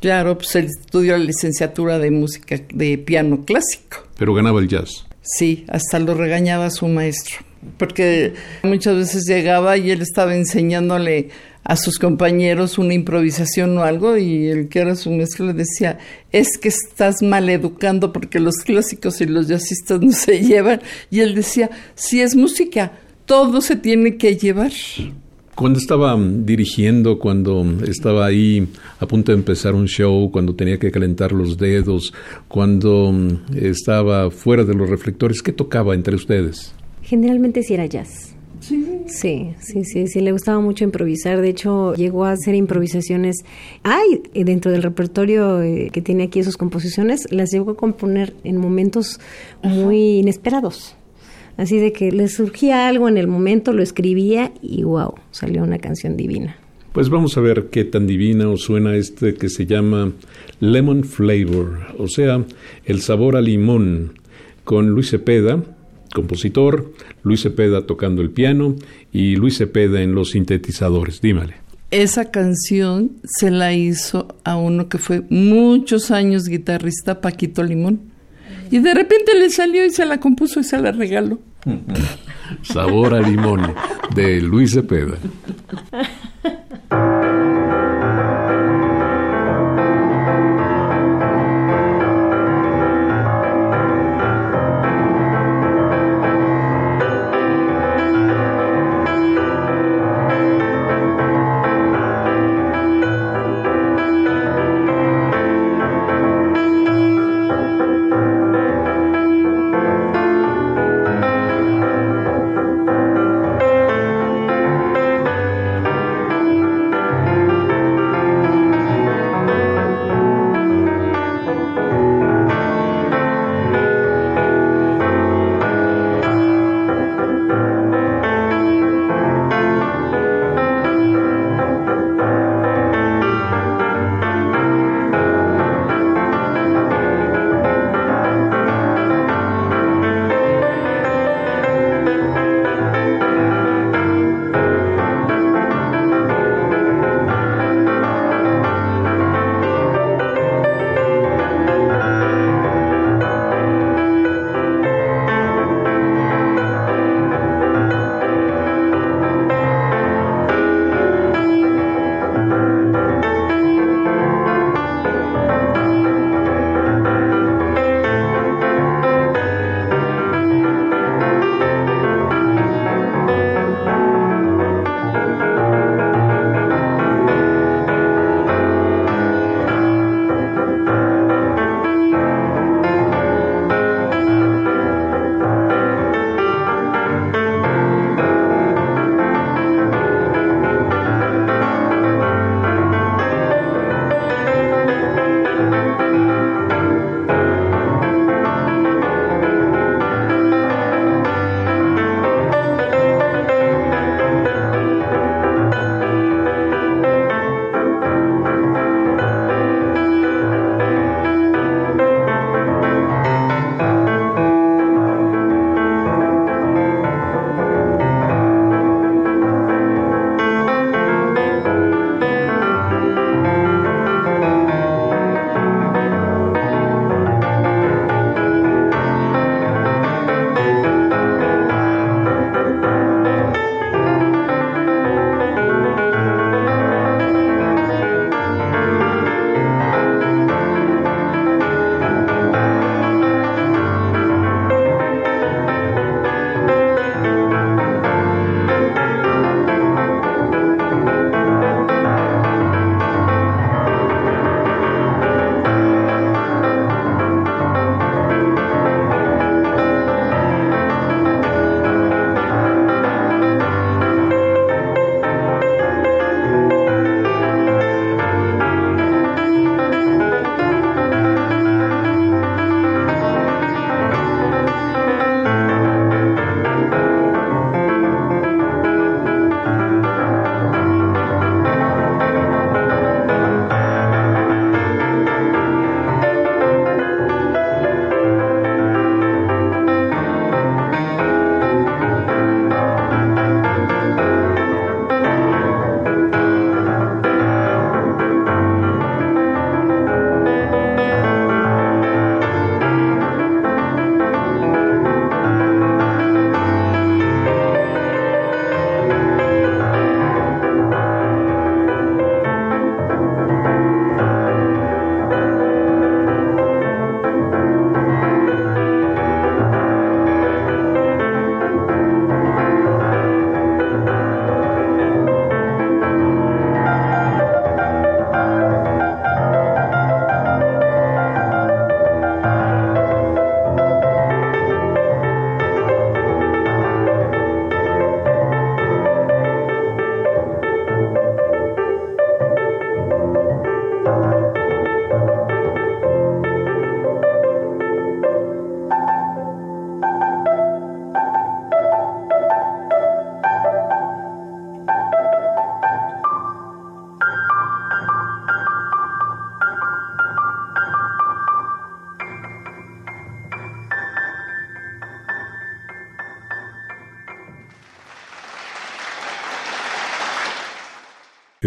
Claro, 0.00 0.38
pues 0.38 0.54
él 0.54 0.66
estudió 0.66 1.18
la 1.18 1.24
licenciatura 1.24 1.98
de 1.98 2.10
música 2.10 2.56
de 2.72 2.96
piano 2.98 3.44
clásico. 3.44 4.06
Pero 4.16 4.32
ganaba 4.32 4.60
el 4.60 4.68
jazz. 4.68 5.06
Sí, 5.22 5.64
hasta 5.68 5.98
lo 5.98 6.14
regañaba 6.14 6.70
su 6.70 6.86
maestro, 6.86 7.38
porque 7.76 8.34
muchas 8.62 8.96
veces 8.96 9.26
llegaba 9.26 9.76
y 9.76 9.90
él 9.90 10.00
estaba 10.00 10.34
enseñándole 10.34 11.28
a 11.64 11.76
sus 11.76 11.98
compañeros 11.98 12.78
una 12.78 12.94
improvisación 12.94 13.76
o 13.78 13.82
algo 13.82 14.16
y 14.16 14.48
el 14.48 14.68
que 14.68 14.80
era 14.80 14.96
su 14.96 15.10
maestro 15.10 15.46
le 15.46 15.52
decía, 15.52 15.98
es 16.32 16.58
que 16.58 16.68
estás 16.68 17.22
mal 17.22 17.48
educando 17.48 18.12
porque 18.12 18.40
los 18.40 18.56
clásicos 18.56 19.20
y 19.20 19.26
los 19.26 19.48
jazzistas 19.48 20.00
no 20.02 20.12
se 20.12 20.40
llevan. 20.40 20.80
Y 21.10 21.20
él 21.20 21.34
decía, 21.34 21.70
si 21.94 22.20
es 22.20 22.34
música, 22.34 22.92
todo 23.26 23.60
se 23.60 23.76
tiene 23.76 24.16
que 24.16 24.36
llevar. 24.36 24.72
Cuando 25.54 25.78
estaba 25.78 26.18
dirigiendo, 26.18 27.18
cuando 27.18 27.66
estaba 27.86 28.24
ahí 28.24 28.66
a 28.98 29.06
punto 29.06 29.30
de 29.32 29.38
empezar 29.38 29.74
un 29.74 29.86
show, 29.86 30.30
cuando 30.30 30.54
tenía 30.54 30.78
que 30.78 30.90
calentar 30.90 31.32
los 31.32 31.58
dedos, 31.58 32.14
cuando 32.48 33.12
estaba 33.54 34.30
fuera 34.30 34.64
de 34.64 34.74
los 34.74 34.88
reflectores, 34.88 35.42
¿qué 35.42 35.52
tocaba 35.52 35.94
entre 35.94 36.14
ustedes? 36.16 36.72
Generalmente 37.02 37.62
sí 37.62 37.74
era 37.74 37.84
jazz. 37.84 38.29
Sí. 38.60 39.54
sí, 39.58 39.84
sí, 39.84 40.06
sí, 40.06 40.20
le 40.20 40.32
gustaba 40.32 40.60
mucho 40.60 40.84
improvisar. 40.84 41.40
De 41.40 41.48
hecho, 41.48 41.94
llegó 41.94 42.24
a 42.24 42.32
hacer 42.32 42.54
improvisaciones. 42.54 43.44
Hay 43.82 44.22
dentro 44.44 44.70
del 44.70 44.82
repertorio 44.82 45.62
eh, 45.62 45.90
que 45.92 46.02
tiene 46.02 46.24
aquí 46.24 46.42
sus 46.42 46.56
composiciones, 46.56 47.26
las 47.32 47.50
llegó 47.50 47.72
a 47.72 47.76
componer 47.76 48.34
en 48.44 48.58
momentos 48.58 49.20
muy 49.62 50.18
inesperados. 50.18 50.94
Así 51.56 51.78
de 51.78 51.92
que 51.92 52.12
le 52.12 52.28
surgía 52.28 52.88
algo 52.88 53.08
en 53.08 53.18
el 53.18 53.26
momento, 53.26 53.72
lo 53.72 53.82
escribía 53.82 54.52
y 54.62 54.82
wow, 54.82 55.14
salió 55.30 55.62
una 55.62 55.78
canción 55.78 56.16
divina. 56.16 56.56
Pues 56.92 57.08
vamos 57.08 57.36
a 57.36 57.40
ver 57.40 57.68
qué 57.70 57.84
tan 57.84 58.06
divina 58.06 58.48
os 58.48 58.62
suena 58.62 58.96
este 58.96 59.34
que 59.34 59.48
se 59.48 59.66
llama 59.66 60.12
Lemon 60.58 61.04
Flavor, 61.04 61.94
o 61.98 62.08
sea, 62.08 62.44
el 62.84 63.00
sabor 63.00 63.36
a 63.36 63.40
limón, 63.40 64.14
con 64.64 64.88
Luis 64.88 65.10
Cepeda, 65.10 65.62
compositor, 66.14 66.92
Luis 67.22 67.42
Cepeda 67.42 67.86
tocando 67.86 68.22
el 68.22 68.30
piano 68.30 68.76
y 69.12 69.36
Luis 69.36 69.58
Cepeda 69.58 70.02
en 70.02 70.14
los 70.14 70.30
sintetizadores. 70.30 71.20
Dímale. 71.20 71.54
Esa 71.90 72.30
canción 72.30 73.12
se 73.24 73.50
la 73.50 73.72
hizo 73.72 74.28
a 74.44 74.56
uno 74.56 74.88
que 74.88 74.98
fue 74.98 75.22
muchos 75.28 76.10
años 76.10 76.46
guitarrista, 76.46 77.20
Paquito 77.20 77.64
Limón. 77.64 78.00
Y 78.70 78.78
de 78.78 78.94
repente 78.94 79.34
le 79.36 79.50
salió 79.50 79.84
y 79.84 79.90
se 79.90 80.06
la 80.06 80.20
compuso 80.20 80.60
y 80.60 80.64
se 80.64 80.78
la 80.78 80.92
regaló. 80.92 81.40
Sabor 82.62 83.14
a 83.14 83.20
limón 83.20 83.74
de 84.14 84.40
Luis 84.40 84.72
Cepeda. 84.72 85.16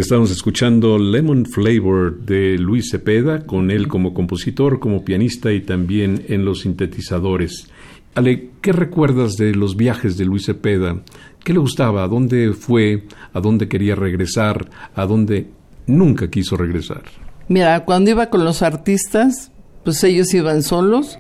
Estamos 0.03 0.31
escuchando 0.31 0.97
Lemon 0.97 1.45
Flavor 1.45 2.25
de 2.25 2.57
Luis 2.57 2.89
Cepeda, 2.91 3.45
con 3.45 3.71
él 3.71 3.87
como 3.87 4.13
compositor, 4.13 4.81
como 4.81 5.05
pianista 5.05 5.53
y 5.53 5.61
también 5.61 6.25
en 6.27 6.43
los 6.43 6.63
sintetizadores. 6.63 7.69
Ale, 8.13 8.49
¿qué 8.59 8.73
recuerdas 8.73 9.37
de 9.37 9.55
los 9.55 9.77
viajes 9.77 10.17
de 10.17 10.25
Luis 10.25 10.47
Cepeda? 10.47 11.01
¿Qué 11.45 11.53
le 11.53 11.59
gustaba? 11.59 12.03
¿A 12.03 12.09
dónde 12.09 12.51
fue? 12.51 13.05
¿A 13.31 13.39
dónde 13.39 13.69
quería 13.69 13.95
regresar? 13.95 14.69
¿A 14.93 15.05
dónde 15.05 15.47
nunca 15.87 16.29
quiso 16.29 16.57
regresar? 16.57 17.03
Mira, 17.47 17.85
cuando 17.85 18.11
iba 18.11 18.29
con 18.29 18.43
los 18.43 18.61
artistas, 18.61 19.53
pues 19.85 20.03
ellos 20.03 20.33
iban 20.33 20.63
solos 20.63 21.17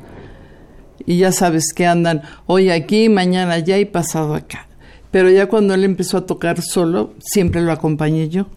y 1.05 1.19
ya 1.19 1.31
sabes 1.31 1.73
que 1.73 1.85
andan 1.85 2.23
hoy 2.47 2.69
aquí, 2.69 3.07
mañana 3.07 3.53
allá 3.53 3.77
y 3.77 3.85
pasado 3.85 4.35
acá. 4.35 4.67
Pero 5.09 5.29
ya 5.29 5.47
cuando 5.47 5.73
él 5.73 5.85
empezó 5.85 6.17
a 6.17 6.25
tocar 6.25 6.61
solo, 6.61 7.13
siempre 7.19 7.61
lo 7.61 7.71
acompañé 7.71 8.27
yo. 8.27 8.47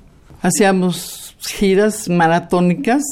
Hacíamos 0.43 1.37
giras 1.39 2.09
maratónicas 2.09 3.03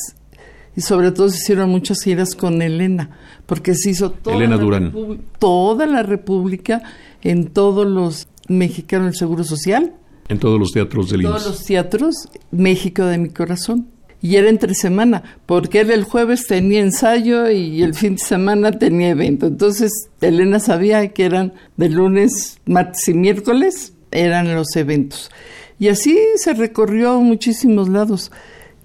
y 0.76 0.80
sobre 0.80 1.12
todo 1.12 1.28
se 1.28 1.36
hicieron 1.38 1.70
muchas 1.70 2.02
giras 2.02 2.34
con 2.34 2.60
Elena, 2.60 3.10
porque 3.46 3.74
se 3.74 3.90
hizo 3.90 4.10
toda, 4.10 4.36
Elena 4.36 4.56
la, 4.56 4.62
Durán. 4.62 4.92
Repu- 4.92 5.18
toda 5.38 5.86
la 5.86 6.02
República 6.02 6.82
en 7.22 7.46
todos 7.46 7.86
los 7.86 8.28
mexicanos 8.48 9.06
del 9.06 9.14
Seguro 9.16 9.44
Social, 9.44 9.94
En 10.28 10.38
todos 10.38 10.58
los 10.58 10.72
teatros 10.72 11.10
del 11.10 11.22
todos 11.22 11.46
los 11.46 11.64
teatros, 11.64 12.14
México 12.50 13.04
de 13.04 13.18
mi 13.18 13.28
corazón. 13.28 13.88
Y 14.22 14.36
era 14.36 14.48
entre 14.48 14.74
semana, 14.74 15.22
porque 15.44 15.80
él 15.80 15.90
el 15.90 16.04
jueves 16.04 16.46
tenía 16.46 16.80
ensayo 16.80 17.50
y 17.50 17.82
el 17.82 17.92
fin 17.92 18.14
de 18.14 18.22
semana 18.22 18.72
tenía 18.72 19.10
evento. 19.10 19.46
Entonces, 19.46 19.90
Elena 20.22 20.60
sabía 20.60 21.08
que 21.08 21.26
eran 21.26 21.52
de 21.76 21.90
lunes, 21.90 22.58
martes 22.64 23.06
y 23.08 23.12
miércoles, 23.12 23.92
eran 24.12 24.54
los 24.54 24.74
eventos. 24.76 25.30
Y 25.78 25.88
así 25.88 26.18
se 26.36 26.54
recorrió 26.54 27.12
a 27.12 27.18
muchísimos 27.18 27.88
lados. 27.88 28.30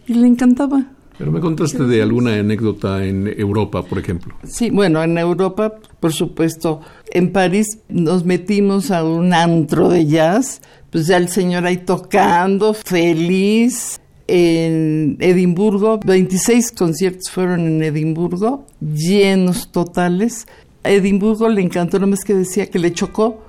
Y 0.07 0.13
le 0.15 0.27
encantaba. 0.27 0.85
Pero 1.19 1.33
me 1.33 1.41
contaste 1.41 1.83
de 1.83 2.01
alguna 2.01 2.35
anécdota 2.35 3.03
en 3.05 3.27
Europa, 3.27 3.83
por 3.83 3.99
ejemplo. 3.99 4.33
Sí, 4.45 4.69
bueno, 4.69 5.03
en 5.03 5.17
Europa, 5.17 5.73
por 5.99 6.13
supuesto. 6.13 6.79
En 7.11 7.33
París 7.33 7.79
nos 7.89 8.23
metimos 8.23 8.89
a 8.89 9.03
un 9.03 9.33
antro 9.33 9.89
de 9.89 10.05
jazz, 10.05 10.61
pues 10.91 11.07
ya 11.07 11.17
el 11.17 11.27
señor 11.27 11.65
ahí 11.65 11.77
tocando, 11.77 12.73
feliz. 12.73 13.99
En 14.27 15.17
Edimburgo, 15.19 15.99
26 16.05 16.71
conciertos 16.71 17.29
fueron 17.31 17.61
en 17.67 17.83
Edimburgo, 17.83 18.65
llenos 18.79 19.73
totales. 19.73 20.47
A 20.83 20.91
Edimburgo 20.91 21.49
le 21.49 21.61
encantó, 21.61 21.99
nomás 21.99 22.23
que 22.23 22.33
decía 22.33 22.67
que 22.67 22.79
le 22.79 22.93
chocó. 22.93 23.43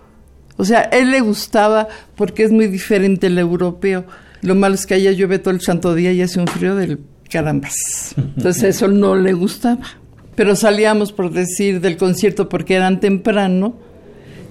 O 0.60 0.64
sea, 0.64 0.82
él 0.82 1.10
le 1.10 1.20
gustaba 1.20 1.88
porque 2.16 2.42
es 2.42 2.52
muy 2.52 2.66
diferente 2.66 3.28
el 3.28 3.38
europeo. 3.38 4.04
Lo 4.42 4.54
malo 4.54 4.74
es 4.74 4.84
que 4.84 4.92
allá 4.92 5.10
llueve 5.10 5.38
todo 5.38 5.54
el 5.54 5.62
santo 5.62 5.94
día 5.94 6.12
y 6.12 6.20
hace 6.20 6.38
un 6.38 6.46
frío 6.46 6.76
del 6.76 7.00
carambas. 7.30 8.14
Entonces 8.16 8.64
eso 8.64 8.88
no 8.88 9.16
le 9.16 9.32
gustaba. 9.32 9.80
Pero 10.34 10.54
salíamos, 10.56 11.12
por 11.12 11.32
decir, 11.32 11.80
del 11.80 11.96
concierto 11.96 12.50
porque 12.50 12.74
eran 12.74 13.00
temprano 13.00 13.74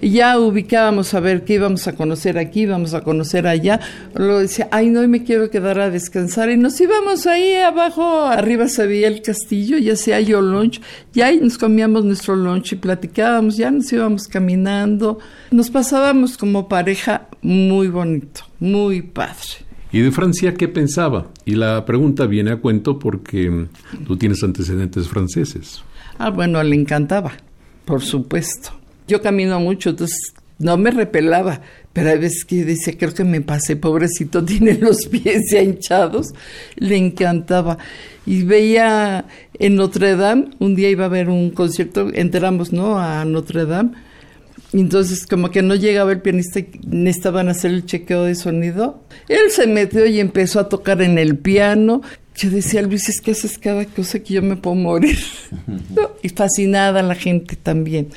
ya 0.02 0.40
ubicábamos 0.40 1.14
a 1.14 1.20
ver 1.20 1.44
qué 1.44 1.56
íbamos 1.56 1.88
a 1.88 1.96
conocer 1.96 2.38
aquí, 2.38 2.62
íbamos 2.62 2.94
a 2.94 3.02
conocer 3.02 3.48
allá. 3.48 3.80
Luego 4.16 4.40
decía, 4.40 4.68
ay, 4.72 4.90
no, 4.90 5.02
hoy 5.02 5.08
me 5.08 5.24
quiero 5.24 5.50
quedar 5.50 5.80
a 5.80 5.90
descansar. 5.90 6.50
Y 6.50 6.58
nos 6.58 6.80
íbamos 6.80 7.28
ahí 7.28 7.56
abajo, 7.56 8.26
arriba 8.26 8.68
se 8.68 8.88
veía 8.88 9.08
el 9.08 9.22
castillo, 9.22 9.78
ya 9.78 9.94
hacía 9.94 10.20
yo 10.22 10.42
lunch, 10.42 10.82
y 11.14 11.22
ahí 11.22 11.40
nos 11.40 11.58
comíamos 11.58 12.06
nuestro 12.06 12.36
lunch 12.36 12.74
y 12.74 12.76
platicábamos, 12.76 13.58
ya 13.58 13.72
nos 13.72 13.92
íbamos 13.92 14.28
caminando. 14.28 15.20
Nos 15.52 15.70
pasábamos 15.70 16.38
como 16.38 16.68
pareja 16.68 17.28
muy 17.42 17.88
bonito, 17.88 18.42
muy 18.60 19.02
padre. 19.02 19.70
¿Y 19.92 20.02
de 20.02 20.12
Francia 20.12 20.54
qué 20.54 20.68
pensaba? 20.68 21.28
Y 21.46 21.56
la 21.56 21.84
pregunta 21.86 22.28
viene 22.28 22.52
a 22.52 22.58
cuento 22.58 23.00
porque 23.00 23.50
mm, 23.50 23.70
tú 24.06 24.18
tienes 24.18 24.44
antecedentes 24.44 25.08
franceses. 25.08 25.84
Ah, 26.20 26.30
bueno, 26.30 26.62
le 26.62 26.76
encantaba, 26.76 27.32
por 27.86 28.02
supuesto. 28.02 28.79
Yo 29.10 29.24
camino 29.24 29.60
mucho, 29.60 29.90
entonces 29.90 30.36
no 30.60 30.78
me 30.78 30.92
repelaba, 30.92 31.62
pero 31.94 32.12
hay 32.12 32.20
veces 32.20 32.46
que 32.46 32.64
decía, 32.64 32.96
creo 32.96 33.14
que 33.14 33.24
me 33.24 33.42
pasé, 33.42 33.76
pobrecito, 33.76 34.46
tiene 34.46 34.76
los 34.76 35.08
pies 35.08 35.50
ya 35.52 35.62
hinchados. 35.62 36.28
Le 36.76 36.96
encantaba. 36.96 37.80
Y 38.26 38.44
veía 38.44 39.26
en 39.58 39.76
Notre 39.76 40.16
Dame, 40.16 40.50
un 40.60 40.76
día 40.76 40.90
iba 40.90 41.06
a 41.06 41.10
ver 41.10 41.30
un 41.30 41.50
concierto, 41.50 42.10
entramos, 42.14 42.72
¿no? 42.72 43.00
A 43.00 43.26
Notre 43.26 43.66
Dame. 43.66 43.92
Entonces, 44.72 45.26
como 45.26 45.50
que 45.50 45.64
no 45.64 45.74
llegaba 45.74 46.12
el 46.12 46.22
pianista, 46.22 46.60
y 46.60 46.70
necesitaban 46.86 47.50
hacer 47.50 47.72
el 47.72 47.86
chequeo 47.88 48.26
de 48.26 48.36
sonido. 48.36 49.02
Él 49.28 49.50
se 49.50 49.66
metió 49.66 50.06
y 50.06 50.20
empezó 50.20 50.60
a 50.60 50.70
tocar 50.70 51.02
en 51.02 51.18
el 51.18 51.38
piano. 51.38 52.04
Yo 52.36 52.52
decía, 52.52 52.84
Luis, 52.84 53.10
es 53.10 53.20
que 53.20 53.32
haces 53.32 53.58
cada 53.58 53.86
cosa 53.86 54.20
que 54.20 54.36
yo 54.36 54.44
me 54.44 54.58
puedo 54.58 54.76
morir. 54.76 55.18
¿No? 55.68 56.12
Y 56.22 56.30
fascinada 56.30 57.02
la 57.02 57.16
gente 57.16 57.56
también. 57.56 58.10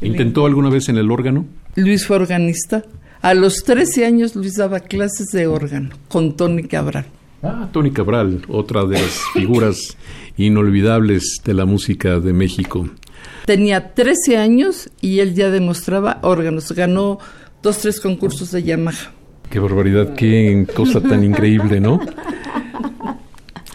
¿Intentó 0.00 0.46
alguna 0.46 0.70
vez 0.70 0.88
en 0.88 0.96
el 0.96 1.10
órgano? 1.10 1.46
Luis 1.74 2.06
fue 2.06 2.16
organista. 2.16 2.84
A 3.20 3.34
los 3.34 3.64
13 3.64 4.06
años 4.06 4.36
Luis 4.36 4.54
daba 4.56 4.80
clases 4.80 5.28
de 5.28 5.46
órgano 5.46 5.90
con 6.08 6.36
Tony 6.36 6.62
Cabral. 6.64 7.06
Ah, 7.42 7.68
Tony 7.72 7.90
Cabral, 7.90 8.42
otra 8.48 8.84
de 8.84 8.94
las 9.00 9.22
figuras 9.32 9.96
inolvidables 10.36 11.40
de 11.44 11.54
la 11.54 11.64
música 11.64 12.20
de 12.20 12.32
México. 12.32 12.88
Tenía 13.44 13.94
13 13.94 14.36
años 14.36 14.90
y 15.00 15.18
él 15.20 15.34
ya 15.34 15.50
demostraba 15.50 16.18
órganos. 16.22 16.70
Ganó 16.72 17.18
dos, 17.62 17.78
tres 17.78 18.00
concursos 18.00 18.50
de 18.52 18.62
Yamaha. 18.62 19.12
Qué 19.50 19.58
barbaridad, 19.58 20.14
qué 20.14 20.66
cosa 20.74 21.00
tan 21.00 21.24
increíble, 21.24 21.80
¿no? 21.80 22.00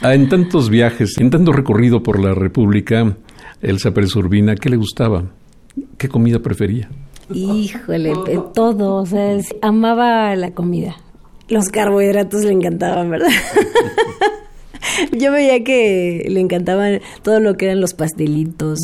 Ah, 0.02 0.14
en 0.14 0.30
tantos 0.30 0.70
viajes, 0.70 1.18
en 1.18 1.30
tanto 1.30 1.52
recorrido 1.52 2.04
por 2.04 2.20
la 2.20 2.34
República, 2.34 3.18
Elsa 3.62 3.92
Pérez 3.92 4.16
Urbina, 4.16 4.56
¿qué 4.56 4.70
le 4.70 4.76
gustaba? 4.76 5.24
¿Qué 6.04 6.10
comida 6.10 6.40
prefería? 6.40 6.90
Híjole, 7.34 8.12
todo, 8.54 8.96
o 8.96 9.06
sea, 9.06 9.38
amaba 9.62 10.36
la 10.36 10.52
comida. 10.52 10.98
Los 11.48 11.70
carbohidratos 11.70 12.44
le 12.44 12.52
encantaban, 12.52 13.10
¿verdad? 13.10 13.30
Yo 15.18 15.32
veía 15.32 15.64
que 15.64 16.26
le 16.30 16.40
encantaban 16.40 17.00
todo 17.24 17.40
lo 17.40 17.56
que 17.56 17.66
eran 17.66 17.82
los 17.82 17.94
pastelitos, 17.94 18.80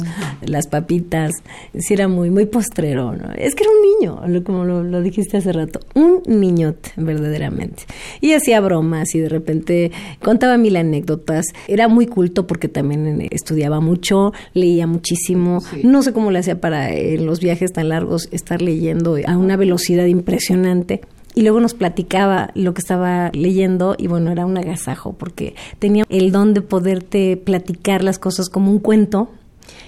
las 0.45 0.67
papitas. 0.67 1.31
Sí, 1.77 1.93
era 1.93 2.07
muy, 2.07 2.29
muy 2.29 2.45
postrero, 2.45 3.13
¿no? 3.15 3.31
Es 3.33 3.55
que 3.55 3.63
era 3.63 3.71
un 3.71 3.99
niño, 3.99 4.21
lo- 4.27 4.43
como 4.43 4.65
lo, 4.65 4.83
lo 4.83 5.01
dijiste 5.01 5.37
hace 5.37 5.51
rato. 5.53 5.79
Un 5.95 6.21
niñote, 6.27 6.91
verdaderamente. 6.97 7.83
Y 8.21 8.33
hacía 8.33 8.59
bromas 8.61 9.13
y 9.15 9.19
de 9.19 9.29
repente 9.29 9.91
contaba 10.21 10.57
mil 10.57 10.75
anécdotas. 10.75 11.45
Era 11.67 11.87
muy 11.87 12.05
culto 12.07 12.47
porque 12.47 12.67
también 12.67 13.21
eh, 13.21 13.27
estudiaba 13.31 13.79
mucho, 13.79 14.33
leía 14.53 14.87
muchísimo. 14.87 15.59
No 15.83 16.01
sé 16.03 16.13
cómo 16.13 16.31
le 16.31 16.39
hacía 16.39 16.59
para 16.61 16.91
eh, 16.93 17.15
en 17.15 17.25
los 17.25 17.39
viajes 17.39 17.71
tan 17.73 17.89
largos 17.89 18.29
estar 18.31 18.61
leyendo 18.61 19.17
a 19.25 19.37
una 19.37 19.57
velocidad 19.57 20.05
impresionante. 20.05 21.01
Y 21.39 21.43
luego 21.43 21.61
nos 21.61 21.73
platicaba 21.73 22.51
lo 22.53 22.73
que 22.73 22.81
estaba 22.81 23.29
leyendo 23.31 23.95
y 23.97 24.07
bueno, 24.07 24.29
era 24.29 24.45
un 24.45 24.57
agasajo 24.57 25.13
porque 25.13 25.55
tenía 25.79 26.03
el 26.09 26.33
don 26.33 26.53
de 26.53 26.61
poderte 26.61 27.37
platicar 27.37 28.03
las 28.03 28.19
cosas 28.19 28.49
como 28.49 28.69
un 28.69 28.79
cuento, 28.79 29.31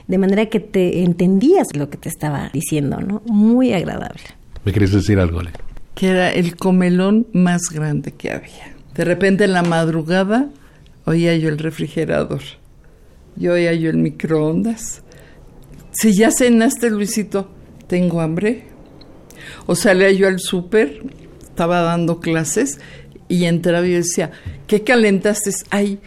de 0.08 0.18
manera 0.18 0.46
que 0.46 0.62
te 0.62 1.04
entendías 1.04 1.76
lo 1.76 1.90
que 1.90 1.98
te 1.98 2.08
estaba 2.08 2.50
diciendo, 2.54 3.02
¿no? 3.02 3.22
Muy 3.26 3.74
agradable. 3.74 4.22
¿Me 4.64 4.72
quieres 4.72 4.94
decir 4.94 5.20
algo, 5.20 5.42
Ale? 5.42 5.52
que 5.94 6.08
era 6.08 6.32
el 6.32 6.56
comelón 6.56 7.28
más 7.34 7.64
grande 7.70 8.14
que 8.14 8.32
había. 8.32 8.74
De 8.96 9.04
repente 9.04 9.44
en 9.44 9.52
la 9.52 9.62
madrugada 9.62 10.48
oía 11.04 11.36
yo 11.36 11.50
el 11.50 11.58
refrigerador, 11.58 12.44
yo 13.36 13.52
oía 13.52 13.74
yo 13.74 13.90
el 13.90 13.98
microondas. 13.98 15.02
Si 15.92 16.14
ya 16.14 16.32
cenaste, 16.32 16.90
Luisito, 16.90 17.50
tengo 17.88 18.22
hambre. 18.22 18.64
O 19.66 19.76
salía 19.76 20.12
yo 20.12 20.30
al 20.30 20.40
súper, 20.40 21.02
estaba 21.52 21.82
dando 21.82 22.20
clases 22.20 22.80
y 23.28 23.46
entraba 23.46 23.86
y 23.86 23.92
decía, 23.92 24.32
¿qué 24.68 24.84
calentaste? 24.84 25.52
Ay, 25.70 26.00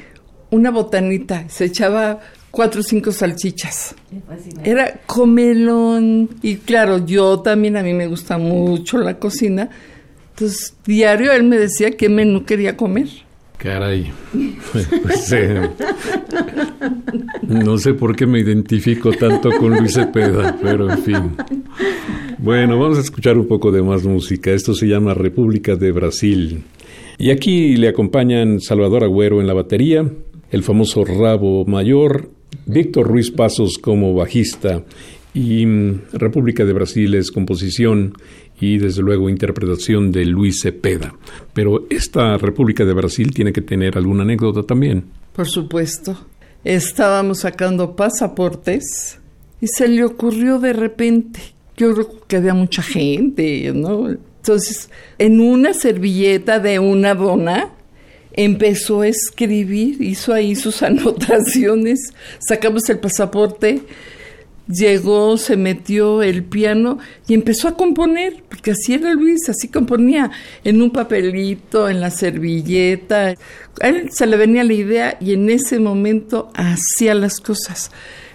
una 0.51 0.71
botanita. 0.71 1.49
Se 1.49 1.67
echaba 1.67 2.21
cuatro 2.51 2.81
o 2.81 2.85
cinco 2.85 3.13
salchichas. 3.13 3.95
Era 4.65 5.01
comelón. 5.07 6.31
Y 6.43 6.57
claro, 6.57 7.05
yo 7.05 7.41
también, 7.41 7.77
a 7.77 7.83
mí 7.83 7.93
me 7.93 8.07
gusta 8.07 8.39
mucho 8.39 8.99
la 8.99 9.19
cocina. 9.19 9.71
Entonces, 10.31 10.75
diario 10.85 11.33
él 11.33 11.45
me 11.45 11.59
decía 11.59 11.93
qué 11.93 12.09
menú 12.09 12.45
quería 12.45 12.77
comer. 12.77 13.09
Caray. 13.65 14.13
Pues, 14.73 15.33
eh, 15.33 15.71
no 17.49 17.79
sé 17.79 17.95
por 17.95 18.15
qué 18.15 18.27
me 18.27 18.41
identifico 18.41 19.11
tanto 19.13 19.51
con 19.53 19.75
Luis 19.79 19.95
Cepeda, 19.95 20.59
pero 20.61 20.91
en 20.91 20.99
fin. 20.99 21.37
Bueno, 22.37 22.79
vamos 22.79 22.99
a 22.99 23.01
escuchar 23.01 23.39
un 23.39 23.49
poco 23.49 23.73
de 23.73 23.83
más 23.83 24.05
música. 24.05 24.51
Esto 24.51 24.75
se 24.75 24.87
llama 24.87 25.15
República 25.15 25.77
de 25.77 25.93
Brasil. 25.93 26.63
Y 27.17 27.31
aquí 27.31 27.77
le 27.77 27.89
acompañan 27.89 28.61
Salvador 28.61 29.03
Agüero 29.03 29.41
en 29.41 29.47
la 29.47 29.55
batería, 29.55 30.05
el 30.51 30.63
famoso 30.63 31.03
Rabo 31.03 31.65
Mayor, 31.65 32.29
Víctor 32.67 33.07
Ruiz 33.07 33.31
Pasos 33.31 33.79
como 33.79 34.15
bajista 34.15 34.85
Y 35.33 35.65
mm, 35.65 36.03
República 36.13 36.67
de 36.67 36.75
Brasil 36.75 37.15
es 37.15 37.31
composición 37.31 38.13
y 38.61 38.79
desde 38.79 39.03
luego 39.03 39.29
interpretación 39.29 40.13
de 40.13 40.25
Luis 40.25 40.61
Cepeda. 40.63 41.15
Pero 41.53 41.87
esta 41.91 42.37
República 42.39 42.85
de 42.85 42.95
Brasil 42.95 43.33
tiene 43.35 43.53
que 43.53 43.63
tener 43.63 43.97
alguna 43.97 44.23
anécdota 44.23 44.63
también. 44.63 45.05
Por 45.33 45.49
supuesto. 45.49 46.17
Estábamos 46.65 47.41
sacando 47.41 47.95
pasaportes 47.95 49.19
y 49.61 49.67
se 49.67 49.87
le 49.87 50.05
ocurrió 50.05 50.59
de 50.59 50.73
repente. 50.73 51.41
Yo 51.77 51.93
creo 51.93 52.27
que 52.27 52.37
había 52.37 52.55
mucha 52.55 52.83
gente, 52.83 53.71
¿no? 53.75 54.09
Entonces, 54.09 54.89
en 55.19 55.41
una 55.41 55.75
servilleta 55.75 56.61
de 56.61 56.79
una 56.79 57.15
dona, 57.15 57.71
empezó 58.33 59.03
a 59.03 59.09
escribir, 59.09 60.01
hizo 60.03 60.33
ahí 60.33 60.55
sus 60.55 60.83
anotaciones, 60.83 62.13
sacamos 62.39 62.89
el 62.89 62.99
pasaporte 62.99 63.83
llegó, 64.69 65.37
se 65.37 65.57
metió 65.57 66.23
el 66.23 66.45
piano 66.45 66.99
y 67.27 67.35
empezó 67.35 67.69
a 67.69 67.77
componer, 67.77 68.43
porque 68.49 68.73
así 68.73 68.95
era 68.95 69.13
Luis, 69.13 69.49
así 69.49 69.69
componía 69.69 70.31
en 70.65 70.83
un 70.83 70.91
papelito, 70.91 71.89
en 71.89 72.01
la 72.01 72.11
servilleta. 72.11 73.35
A 73.81 73.89
él 73.89 74.11
se 74.13 74.27
le 74.27 74.37
venía 74.37 74.65
la 74.65 74.73
idea 74.73 75.17
y 75.21 75.35
en 75.35 75.51
ese 75.51 75.79
momento 75.79 76.51
hacía 76.55 77.15
las 77.15 77.41
cosas. 77.41 77.91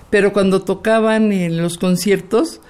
Pero 0.10 0.34
cuando 0.34 0.62
tocaban 0.62 1.32
en 1.32 1.58
los 1.62 1.78
conciertos 1.78 2.62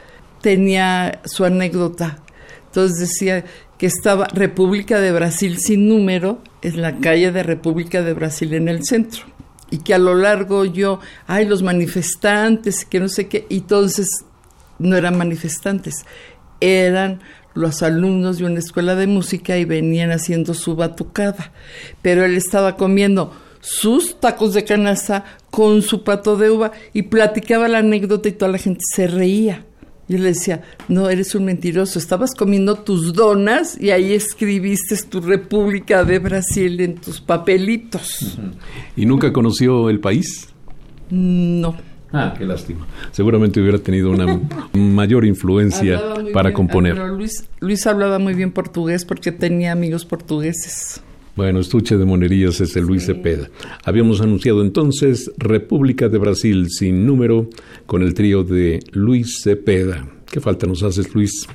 tenía 0.42 1.22
su 1.26 1.46
anécdota. 1.46 2.20
Entonces 2.68 3.00
decía 3.00 3.46
que 3.78 3.88
estaba 3.88 4.28
República 4.28 5.00
de 5.00 5.12
Brasil 5.12 5.58
sin 5.58 5.88
número 5.88 6.42
en 6.62 6.82
la 6.82 6.98
calle 6.98 7.32
de 7.32 7.44
República 7.44 8.04
de 8.04 8.14
Brasil 8.14 8.54
en 8.54 8.68
el 8.68 8.84
centro 8.84 9.39
y 9.72 9.80
que 9.80 9.94
a 9.94 9.98
lo 10.00 10.16
largo 10.16 10.66
yo, 10.66 11.00
ay, 11.28 11.46
los 11.46 11.64
manifestantes, 11.64 12.86
que 12.86 13.00
no 13.00 13.08
sé 13.08 13.28
qué, 13.28 13.46
y 13.50 13.58
entonces 13.58 14.08
no 14.80 14.96
eran 14.96 15.18
manifestantes, 15.18 16.06
eran 16.60 17.22
los 17.54 17.84
alumnos 17.84 18.38
de 18.38 18.46
una 18.46 18.60
escuela 18.60 18.96
de 18.96 19.08
música 19.08 19.58
y 19.58 19.66
venían 19.66 20.12
haciendo 20.12 20.54
su 20.54 20.76
batucada, 20.76 21.52
pero 22.02 22.24
él 22.24 22.38
estaba 22.38 22.76
comiendo 22.78 23.34
sus 23.60 24.20
tacos 24.20 24.54
de 24.54 24.64
canasta 24.64 25.26
con 25.50 25.82
su 25.82 26.04
pato 26.04 26.38
de 26.38 26.50
uva 26.50 26.72
y 26.94 27.04
platicaba 27.04 27.68
la 27.68 27.80
anécdota 27.80 28.30
y 28.30 28.34
toda 28.34 28.52
la 28.52 28.58
gente 28.58 28.82
se 28.96 29.08
reía. 29.08 29.66
Yo 30.10 30.18
le 30.18 30.30
decía, 30.30 30.64
no, 30.88 31.08
eres 31.08 31.36
un 31.36 31.46
mentiroso, 31.46 32.00
estabas 32.00 32.32
comiendo 32.36 32.76
tus 32.76 33.14
donas 33.14 33.80
y 33.80 33.92
ahí 33.92 34.14
escribiste 34.14 34.98
tu 35.08 35.22
República 35.22 36.04
de 36.04 36.18
Brasil 36.18 36.82
en 36.82 36.96
tus 36.96 37.22
papelitos. 37.22 38.40
¿Y 38.96 39.06
nunca 39.06 39.32
conoció 39.32 39.88
el 39.88 40.00
país? 40.00 40.50
No. 41.12 41.78
Ah, 42.12 42.34
qué 42.36 42.44
lástima. 42.44 42.88
Seguramente 43.12 43.62
hubiera 43.62 43.78
tenido 43.78 44.10
una 44.10 44.40
mayor 44.74 45.26
influencia 45.26 46.02
para 46.34 46.54
componer. 46.54 46.96
Pero 46.96 47.10
Luis, 47.10 47.48
Luis 47.60 47.86
hablaba 47.86 48.18
muy 48.18 48.34
bien 48.34 48.52
portugués 48.52 49.06
porque 49.06 49.32
tenía 49.32 49.72
amigos 49.72 50.06
portugueses. 50.06 51.04
Bueno, 51.40 51.62
estuche 51.62 51.96
de 51.96 52.04
monerías 52.04 52.60
es 52.60 52.76
el 52.76 52.84
Luis 52.84 53.06
Cepeda. 53.06 53.50
Habíamos 53.86 54.20
anunciado 54.20 54.62
entonces 54.62 55.32
República 55.38 56.10
de 56.10 56.18
Brasil 56.18 56.70
sin 56.70 57.06
número 57.06 57.48
con 57.86 58.04
el 58.04 58.14
trío 58.14 58.44
de 58.44 58.82
Luis 58.92 59.40
Cepeda. 59.42 60.06
¿Qué 60.30 60.42
falta 60.42 60.68
nos 60.68 60.84
haces, 60.84 61.16
Luis? 61.16 61.48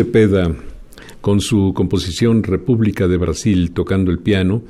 Cepeda 0.00 0.56
con 1.20 1.42
su 1.42 1.74
composición 1.74 2.42
República 2.42 3.06
de 3.06 3.18
Brasil 3.18 3.72
tocando 3.72 4.10
el 4.10 4.18
piano 4.18 4.62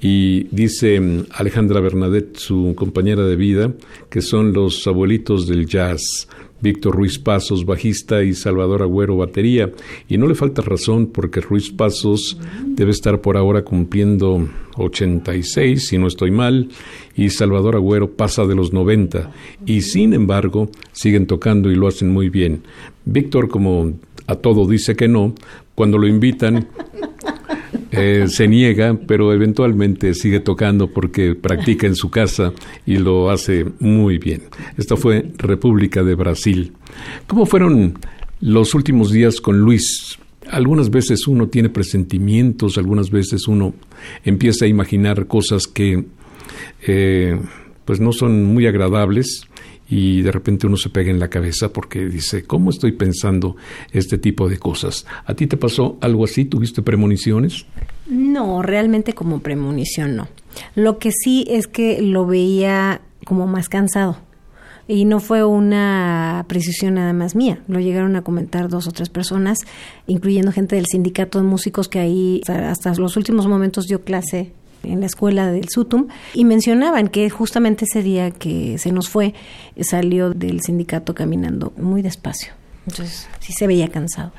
y 0.00 0.44
dice 0.54 1.00
mm, 1.00 1.26
Alejandra 1.32 1.80
Bernadette, 1.80 2.36
su 2.36 2.72
compañera 2.76 3.24
de 3.24 3.34
vida, 3.34 3.74
que 4.08 4.22
son 4.22 4.52
los 4.52 4.86
abuelitos 4.86 5.48
del 5.48 5.66
jazz. 5.66 6.28
Víctor 6.58 6.94
Ruiz 6.94 7.18
Pasos, 7.18 7.66
bajista, 7.66 8.22
y 8.22 8.32
Salvador 8.32 8.82
Agüero, 8.82 9.16
batería. 9.16 9.72
Y 10.08 10.16
no 10.18 10.26
le 10.26 10.34
falta 10.34 10.62
razón 10.62 11.08
porque 11.08 11.40
Ruiz 11.40 11.70
Pasos 11.70 12.38
debe 12.64 12.92
estar 12.92 13.20
por 13.20 13.36
ahora 13.36 13.62
cumpliendo 13.62 14.48
86, 14.76 15.88
si 15.88 15.98
no 15.98 16.06
estoy 16.06 16.30
mal, 16.30 16.68
y 17.14 17.28
Salvador 17.28 17.76
Agüero 17.76 18.12
pasa 18.12 18.46
de 18.46 18.54
los 18.54 18.72
90. 18.72 19.32
Y 19.66 19.82
sin 19.82 20.14
embargo, 20.14 20.70
siguen 20.92 21.26
tocando 21.26 21.70
y 21.70 21.74
lo 21.74 21.88
hacen 21.88 22.08
muy 22.08 22.30
bien. 22.30 22.62
Víctor, 23.04 23.48
como 23.48 23.92
a 24.26 24.36
todo 24.36 24.66
dice 24.66 24.96
que 24.96 25.08
no. 25.08 25.34
Cuando 25.74 25.98
lo 25.98 26.06
invitan, 26.06 26.68
eh, 27.90 28.26
se 28.28 28.48
niega, 28.48 28.98
pero 29.06 29.32
eventualmente 29.32 30.14
sigue 30.14 30.40
tocando 30.40 30.88
porque 30.88 31.34
practica 31.34 31.86
en 31.86 31.96
su 31.96 32.10
casa 32.10 32.52
y 32.84 32.96
lo 32.96 33.30
hace 33.30 33.66
muy 33.78 34.18
bien. 34.18 34.42
Esta 34.76 34.96
fue 34.96 35.32
República 35.38 36.02
de 36.02 36.14
Brasil. 36.14 36.72
¿Cómo 37.26 37.46
fueron 37.46 37.98
los 38.40 38.74
últimos 38.74 39.12
días 39.12 39.40
con 39.40 39.60
Luis? 39.60 40.18
Algunas 40.50 40.90
veces 40.90 41.26
uno 41.26 41.48
tiene 41.48 41.68
presentimientos, 41.68 42.78
algunas 42.78 43.10
veces 43.10 43.48
uno 43.48 43.74
empieza 44.24 44.64
a 44.64 44.68
imaginar 44.68 45.26
cosas 45.26 45.66
que 45.66 46.04
eh, 46.86 47.40
pues 47.84 48.00
no 48.00 48.12
son 48.12 48.44
muy 48.44 48.66
agradables 48.66 49.46
y 49.88 50.22
de 50.22 50.32
repente 50.32 50.66
uno 50.66 50.76
se 50.76 50.90
pega 50.90 51.10
en 51.10 51.20
la 51.20 51.28
cabeza 51.28 51.72
porque 51.72 52.06
dice, 52.06 52.44
¿cómo 52.44 52.70
estoy 52.70 52.92
pensando 52.92 53.56
este 53.92 54.18
tipo 54.18 54.48
de 54.48 54.58
cosas? 54.58 55.06
¿A 55.24 55.34
ti 55.34 55.46
te 55.46 55.56
pasó 55.56 55.96
algo 56.00 56.24
así? 56.24 56.44
¿Tuviste 56.44 56.82
premoniciones? 56.82 57.66
No, 58.08 58.62
realmente 58.62 59.12
como 59.12 59.40
premonición 59.40 60.16
no. 60.16 60.28
Lo 60.74 60.98
que 60.98 61.10
sí 61.12 61.44
es 61.48 61.66
que 61.66 62.02
lo 62.02 62.26
veía 62.26 63.00
como 63.24 63.46
más 63.46 63.68
cansado. 63.68 64.18
Y 64.88 65.04
no 65.04 65.18
fue 65.18 65.44
una 65.44 66.44
precisión 66.46 66.94
nada 66.94 67.12
más 67.12 67.34
mía, 67.34 67.58
lo 67.66 67.80
llegaron 67.80 68.14
a 68.14 68.22
comentar 68.22 68.68
dos 68.68 68.86
o 68.86 68.92
tres 68.92 69.08
personas, 69.08 69.58
incluyendo 70.06 70.52
gente 70.52 70.76
del 70.76 70.86
sindicato 70.86 71.40
de 71.40 71.44
músicos 71.44 71.88
que 71.88 71.98
ahí 71.98 72.40
hasta 72.46 72.94
los 72.94 73.16
últimos 73.16 73.48
momentos 73.48 73.88
dio 73.88 74.02
clase 74.02 74.52
en 74.86 75.00
la 75.00 75.06
escuela 75.06 75.50
del 75.50 75.68
SUTUM 75.68 76.08
y 76.34 76.44
mencionaban 76.44 77.08
que 77.08 77.28
justamente 77.30 77.84
ese 77.84 78.02
día 78.02 78.30
que 78.30 78.78
se 78.78 78.92
nos 78.92 79.08
fue 79.08 79.34
salió 79.80 80.30
del 80.30 80.60
sindicato 80.60 81.14
caminando 81.14 81.72
muy 81.76 82.02
despacio. 82.02 82.52
Entonces 82.86 83.28
sí 83.40 83.52
se 83.52 83.66
veía 83.66 83.88
cansado. 83.88 84.32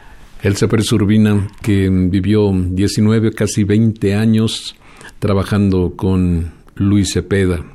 Elsa 0.44 0.68
Pérez 0.68 0.92
Urbina, 0.92 1.48
que 1.62 1.90
vivió 1.90 2.52
19, 2.54 3.32
casi 3.32 3.64
20 3.64 4.16
años 4.16 4.76
trabajando 5.20 5.94
con 5.96 6.52
Luis 6.76 7.14
Cepeda. 7.14 7.66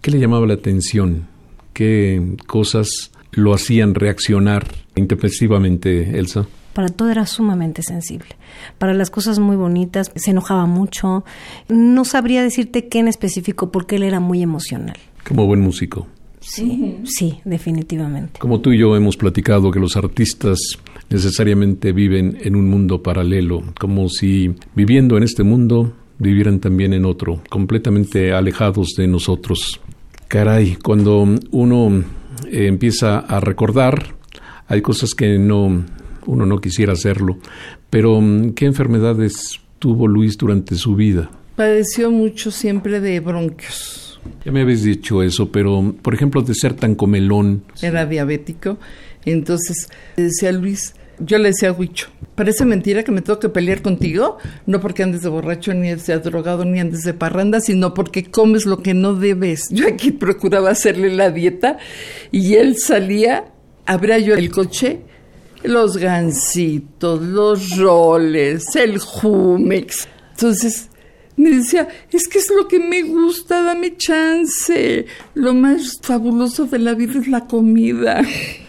¿Qué 0.00 0.10
le 0.10 0.20
llamaba 0.20 0.46
la 0.46 0.54
atención? 0.54 1.26
¿Qué 1.72 2.36
cosas 2.46 3.10
lo 3.32 3.54
hacían 3.54 3.94
reaccionar 3.94 4.66
intempestivamente, 4.94 6.18
Elsa? 6.18 6.46
Para 6.72 6.88
todo 6.88 7.10
era 7.10 7.26
sumamente 7.26 7.82
sensible. 7.82 8.36
Para 8.78 8.94
las 8.94 9.10
cosas 9.10 9.38
muy 9.38 9.56
bonitas 9.56 10.10
se 10.14 10.30
enojaba 10.30 10.66
mucho. 10.66 11.24
No 11.68 12.04
sabría 12.04 12.42
decirte 12.42 12.88
qué 12.88 12.98
en 12.98 13.08
específico 13.08 13.70
porque 13.70 13.96
él 13.96 14.02
era 14.02 14.20
muy 14.20 14.42
emocional. 14.42 14.96
Como 15.26 15.46
buen 15.46 15.60
músico. 15.60 16.06
Sí, 16.40 16.98
sí, 17.04 17.40
definitivamente. 17.44 18.40
Como 18.40 18.60
tú 18.60 18.72
y 18.72 18.78
yo 18.78 18.96
hemos 18.96 19.16
platicado 19.16 19.70
que 19.70 19.78
los 19.78 19.96
artistas 19.96 20.58
necesariamente 21.08 21.92
viven 21.92 22.36
en 22.40 22.56
un 22.56 22.68
mundo 22.68 23.02
paralelo, 23.02 23.62
como 23.78 24.08
si 24.08 24.54
viviendo 24.74 25.16
en 25.16 25.22
este 25.22 25.44
mundo 25.44 25.92
vivieran 26.18 26.58
también 26.58 26.94
en 26.94 27.04
otro, 27.04 27.42
completamente 27.48 28.32
alejados 28.32 28.94
de 28.96 29.06
nosotros. 29.06 29.80
Caray, 30.28 30.76
cuando 30.76 31.26
uno 31.50 32.04
eh, 32.50 32.66
empieza 32.66 33.18
a 33.18 33.38
recordar, 33.40 34.14
hay 34.66 34.80
cosas 34.82 35.14
que 35.14 35.38
no 35.38 35.84
uno 36.26 36.46
no 36.46 36.60
quisiera 36.60 36.92
hacerlo. 36.92 37.38
Pero, 37.90 38.20
mm, 38.20 38.52
¿qué 38.52 38.66
enfermedades 38.66 39.60
tuvo 39.78 40.06
Luis 40.06 40.36
durante 40.36 40.74
su 40.74 40.94
vida? 40.94 41.30
Padeció 41.56 42.10
mucho 42.10 42.50
siempre 42.50 43.00
de 43.00 43.20
bronquios. 43.20 44.20
Ya 44.44 44.52
me 44.52 44.62
habéis 44.62 44.84
dicho 44.84 45.22
eso, 45.22 45.50
pero, 45.50 45.94
por 46.02 46.14
ejemplo, 46.14 46.42
de 46.42 46.54
ser 46.54 46.74
tan 46.74 46.94
comelón. 46.94 47.64
Era 47.82 48.06
diabético. 48.06 48.78
Entonces, 49.24 49.88
decía 50.16 50.52
Luis, 50.52 50.94
yo 51.18 51.38
le 51.38 51.48
decía 51.48 51.68
a 51.68 51.72
Huicho, 51.72 52.08
parece 52.34 52.64
mentira 52.64 53.02
que 53.02 53.12
me 53.12 53.22
tengo 53.22 53.38
que 53.38 53.48
pelear 53.48 53.82
contigo, 53.82 54.38
no 54.66 54.80
porque 54.80 55.02
andes 55.02 55.22
de 55.22 55.28
borracho, 55.28 55.72
ni 55.74 55.90
andes 55.90 56.06
de 56.06 56.18
drogado, 56.18 56.64
ni 56.64 56.80
andes 56.80 57.02
de 57.02 57.14
parranda, 57.14 57.60
sino 57.60 57.94
porque 57.94 58.24
comes 58.24 58.66
lo 58.66 58.82
que 58.82 58.94
no 58.94 59.14
debes. 59.14 59.68
Yo 59.70 59.86
aquí 59.86 60.10
procuraba 60.10 60.70
hacerle 60.70 61.14
la 61.14 61.30
dieta 61.30 61.78
y 62.30 62.54
él 62.54 62.76
salía, 62.78 63.52
abría 63.86 64.18
yo 64.18 64.34
el 64.34 64.50
coche, 64.50 65.00
los 65.64 65.96
gansitos, 65.96 67.22
los 67.22 67.76
roles, 67.76 68.74
el 68.76 68.98
Jumex. 68.98 70.08
Entonces, 70.32 70.88
me 71.36 71.50
decía, 71.50 71.88
es 72.12 72.28
que 72.28 72.38
es 72.38 72.48
lo 72.54 72.68
que 72.68 72.78
me 72.78 73.02
gusta, 73.02 73.62
dame 73.62 73.96
chance. 73.96 75.06
Lo 75.34 75.54
más 75.54 75.98
fabuloso 76.02 76.66
de 76.66 76.78
la 76.78 76.94
vida 76.94 77.18
es 77.18 77.26
la 77.26 77.46
comida. 77.46 78.22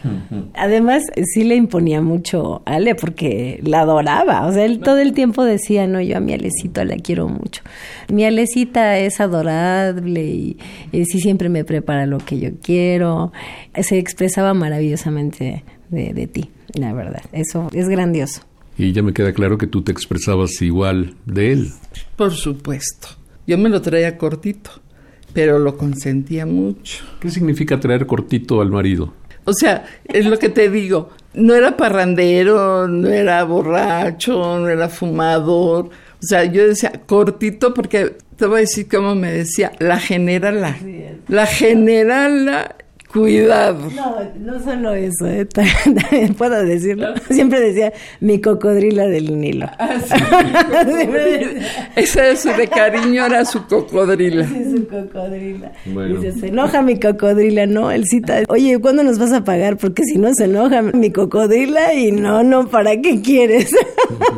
Además, 0.53 1.03
sí 1.33 1.43
le 1.43 1.55
imponía 1.55 2.01
mucho 2.01 2.61
a 2.65 2.75
Ale 2.75 2.95
porque 2.95 3.59
la 3.63 3.81
adoraba. 3.81 4.47
O 4.47 4.53
sea, 4.53 4.63
él 4.63 4.79
todo 4.79 4.99
el 4.99 5.13
tiempo 5.13 5.43
decía, 5.43 5.87
no, 5.87 5.99
yo 5.99 6.17
a 6.17 6.19
mi 6.21 6.33
Alecito 6.33 6.83
la 6.85 6.95
quiero 6.95 7.27
mucho. 7.27 7.61
Mi 8.07 8.23
Alecita 8.23 8.97
es 8.97 9.19
adorable 9.19 10.23
y, 10.23 10.57
y 10.91 11.05
sí 11.05 11.19
siempre 11.19 11.49
me 11.49 11.65
prepara 11.65 12.05
lo 12.05 12.19
que 12.19 12.39
yo 12.39 12.49
quiero. 12.61 13.33
Se 13.81 13.97
expresaba 13.97 14.53
maravillosamente 14.53 15.63
de, 15.89 16.13
de 16.13 16.27
ti, 16.27 16.49
la 16.73 16.93
verdad. 16.93 17.23
Eso 17.31 17.69
es 17.73 17.89
grandioso. 17.89 18.41
Y 18.77 18.91
ya 18.91 19.03
me 19.03 19.13
queda 19.13 19.33
claro 19.33 19.57
que 19.57 19.67
tú 19.67 19.83
te 19.83 19.91
expresabas 19.91 20.61
igual 20.61 21.15
de 21.25 21.51
él. 21.53 21.71
Por 22.15 22.33
supuesto. 22.33 23.09
Yo 23.45 23.57
me 23.57 23.69
lo 23.69 23.81
traía 23.81 24.17
cortito, 24.17 24.71
pero 25.33 25.59
lo 25.59 25.77
consentía 25.77 26.45
mucho. 26.45 27.03
¿Qué 27.19 27.29
significa 27.29 27.79
traer 27.79 28.07
cortito 28.07 28.61
al 28.61 28.71
marido? 28.71 29.13
O 29.45 29.53
sea, 29.53 29.85
es 30.05 30.25
lo 30.25 30.39
que 30.39 30.49
te 30.49 30.69
digo, 30.69 31.09
no 31.33 31.53
era 31.53 31.75
parrandero, 31.75 32.87
no 32.87 33.09
era 33.09 33.43
borracho, 33.43 34.59
no 34.59 34.69
era 34.69 34.87
fumador. 34.87 35.87
O 35.87 36.25
sea, 36.25 36.45
yo 36.45 36.65
decía 36.65 37.01
cortito 37.05 37.73
porque 37.73 38.15
te 38.37 38.45
voy 38.45 38.57
a 38.57 38.61
decir 38.61 38.87
cómo 38.87 39.15
me 39.15 39.31
decía, 39.31 39.73
la 39.79 39.99
generala. 39.99 40.77
La 41.27 41.45
generala 41.45 42.75
Cuidado. 43.13 43.91
No, 43.95 44.53
no 44.53 44.59
solo 44.63 44.93
eso, 44.95 45.27
¿eh? 45.27 45.45
también 45.53 46.33
puedo 46.33 46.65
decirlo. 46.65 47.13
Siempre 47.29 47.59
decía 47.59 47.93
mi 48.19 48.41
cocodrila 48.41 49.05
del 49.05 49.39
Nilo. 49.39 49.67
Ah, 49.77 49.99
sí, 50.03 50.15
Esa 51.95 52.29
es 52.29 52.43
de 52.43 52.67
cariño 52.67 53.27
era 53.27 53.45
su 53.45 53.65
cocodrila. 53.67 54.47
Sí, 54.47 54.63
su 54.75 54.87
cocodrila. 54.87 55.71
Bueno. 55.85 56.19
Dice, 56.19 56.39
se 56.39 56.47
enoja 56.47 56.81
mi 56.81 56.99
cocodrila, 56.99 57.67
¿no? 57.67 57.91
El 57.91 58.05
cita, 58.05 58.41
oye, 58.47 58.79
¿cuándo 58.79 59.03
nos 59.03 59.19
vas 59.19 59.31
a 59.31 59.43
pagar? 59.43 59.77
Porque 59.77 60.03
si 60.05 60.17
no 60.17 60.33
se 60.33 60.45
enoja 60.45 60.81
mi 60.81 61.11
cocodrila 61.11 61.93
y 61.93 62.11
no, 62.11 62.43
no, 62.43 62.67
¿para 62.67 62.99
qué 62.99 63.21
quieres? 63.21 63.69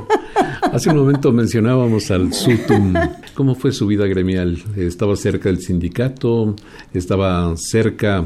Hace 0.61 0.89
un 0.89 0.97
momento 0.97 1.31
mencionábamos 1.31 2.11
al 2.11 2.33
Sutum. 2.33 2.93
¿Cómo 3.35 3.55
fue 3.55 3.71
su 3.71 3.87
vida 3.87 4.05
gremial? 4.07 4.57
¿Estaba 4.75 5.15
cerca 5.15 5.47
del 5.47 5.61
sindicato? 5.61 6.55
¿Estaba 6.93 7.53
cerca 7.55 8.25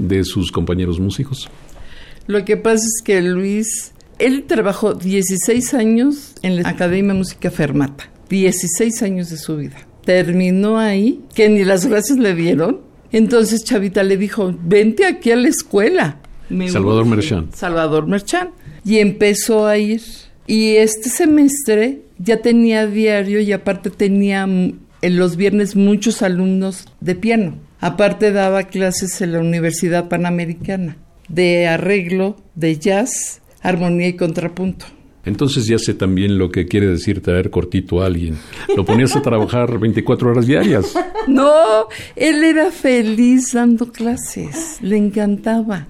de 0.00 0.24
sus 0.24 0.50
compañeros 0.50 0.98
músicos? 0.98 1.48
Lo 2.26 2.44
que 2.44 2.56
pasa 2.56 2.84
es 2.84 3.02
que 3.04 3.20
Luis, 3.22 3.92
él 4.18 4.44
trabajó 4.44 4.94
16 4.94 5.74
años 5.74 6.34
en 6.42 6.62
la 6.62 6.68
Academia 6.68 7.12
de 7.12 7.18
Música 7.18 7.50
Fermata, 7.50 8.10
16 8.28 9.02
años 9.02 9.30
de 9.30 9.36
su 9.36 9.56
vida. 9.56 9.76
Terminó 10.04 10.78
ahí, 10.78 11.20
que 11.34 11.48
ni 11.48 11.64
las 11.64 11.86
gracias 11.86 12.18
le 12.18 12.34
dieron. 12.34 12.80
Entonces 13.12 13.64
Chavita 13.64 14.02
le 14.02 14.16
dijo, 14.16 14.54
vente 14.62 15.06
aquí 15.06 15.30
a 15.32 15.36
la 15.36 15.48
escuela. 15.48 16.20
Me 16.48 16.68
Salvador 16.68 17.06
Merchán. 17.06 17.48
Salvador 17.52 18.06
Merchán. 18.06 18.50
Y 18.84 18.98
empezó 18.98 19.66
a 19.66 19.78
ir. 19.78 20.02
Y 20.46 20.76
este 20.76 21.10
semestre 21.10 22.02
ya 22.18 22.38
tenía 22.42 22.86
diario 22.86 23.40
y 23.40 23.52
aparte 23.52 23.90
tenía 23.90 24.44
en 24.44 24.78
los 25.02 25.36
viernes 25.36 25.76
muchos 25.76 26.22
alumnos 26.22 26.86
de 27.00 27.14
piano. 27.14 27.56
Aparte 27.80 28.32
daba 28.32 28.64
clases 28.64 29.20
en 29.20 29.32
la 29.32 29.40
Universidad 29.40 30.08
Panamericana 30.08 30.96
de 31.28 31.68
arreglo, 31.68 32.36
de 32.54 32.78
jazz, 32.78 33.40
armonía 33.62 34.08
y 34.08 34.14
contrapunto. 34.14 34.86
Entonces 35.24 35.66
ya 35.66 35.78
sé 35.78 35.94
también 35.94 36.38
lo 36.38 36.50
que 36.50 36.66
quiere 36.66 36.86
decir 36.86 37.22
traer 37.22 37.50
cortito 37.50 38.02
a 38.02 38.06
alguien. 38.06 38.38
Lo 38.74 38.84
ponías 38.84 39.14
a 39.16 39.22
trabajar 39.22 39.78
24 39.78 40.30
horas 40.30 40.46
diarias. 40.46 40.94
No, 41.28 41.86
él 42.16 42.42
era 42.42 42.70
feliz 42.70 43.52
dando 43.52 43.92
clases, 43.92 44.78
le 44.80 44.96
encantaba. 44.96 45.86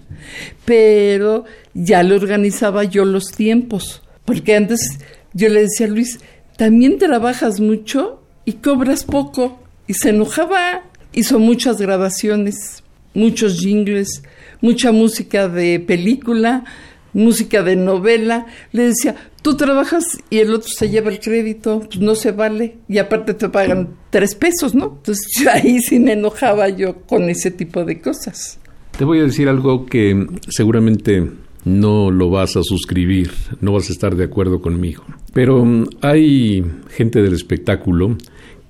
Pero 0.65 1.45
ya 1.73 2.03
le 2.03 2.17
organizaba 2.17 2.83
yo 2.83 3.05
los 3.05 3.27
tiempos, 3.31 4.03
porque 4.25 4.57
antes 4.57 4.99
yo 5.33 5.49
le 5.49 5.63
decía 5.63 5.87
a 5.87 5.91
Luis, 5.91 6.19
también 6.57 6.99
trabajas 6.99 7.61
mucho 7.61 8.21
y 8.45 8.55
cobras 8.55 9.05
poco. 9.05 9.61
Y 9.87 9.95
se 9.95 10.11
enojaba 10.11 10.83
hizo 11.13 11.39
muchas 11.39 11.81
grabaciones, 11.81 12.83
muchos 13.15 13.61
jingles, 13.61 14.23
mucha 14.61 14.93
música 14.93 15.49
de 15.49 15.81
película, 15.81 16.65
música 17.13 17.63
de 17.63 17.77
novela. 17.77 18.47
Le 18.73 18.85
decía, 18.85 19.17
tú 19.43 19.57
trabajas 19.57 20.05
y 20.31 20.39
el 20.39 20.53
otro 20.55 20.69
se 20.69 20.91
lleva 20.91 21.11
el 21.11 21.21
crédito, 21.21 21.81
pues 21.81 22.01
no 22.01 22.15
se 22.15 22.33
vale. 22.33 22.77
Y 22.89 22.99
aparte 22.99 23.35
te 23.35 23.49
pagan 23.49 23.97
tres 24.11 24.35
pesos, 24.35 24.75
¿no? 24.75 24.97
Entonces 24.99 25.47
ahí 25.53 25.81
sí 25.81 25.99
me 25.99 26.13
enojaba 26.13 26.69
yo 26.69 27.03
con 27.03 27.29
ese 27.29 27.51
tipo 27.51 27.85
de 27.85 28.01
cosas. 28.01 28.59
Te 28.97 29.05
voy 29.05 29.21
a 29.21 29.25
decir 29.25 29.49
algo 29.49 29.87
que 29.87 30.27
seguramente 30.49 31.31
no 31.65 32.11
lo 32.11 32.31
vas 32.31 32.57
a 32.57 32.63
suscribir, 32.63 33.33
no 33.61 33.73
vas 33.73 33.89
a 33.89 33.93
estar 33.93 34.15
de 34.15 34.25
acuerdo 34.25 34.61
conmigo. 34.61 35.05
Pero 35.33 35.65
mm, 35.65 35.89
hay 36.03 36.65
gente 36.91 37.23
del 37.23 37.35
espectáculo 37.35 38.17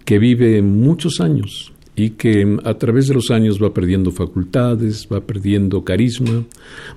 que 0.05 0.19
vive 0.19 0.61
muchos 0.63 1.21
años 1.21 1.73
y 2.01 2.11
que 2.11 2.57
a 2.65 2.75
través 2.79 3.09
de 3.09 3.15
los 3.15 3.31
años 3.31 3.63
va 3.63 3.75
perdiendo 3.75 4.11
facultades, 4.11 5.07
va 5.13 5.21
perdiendo 5.21 5.85
carisma, 5.85 6.45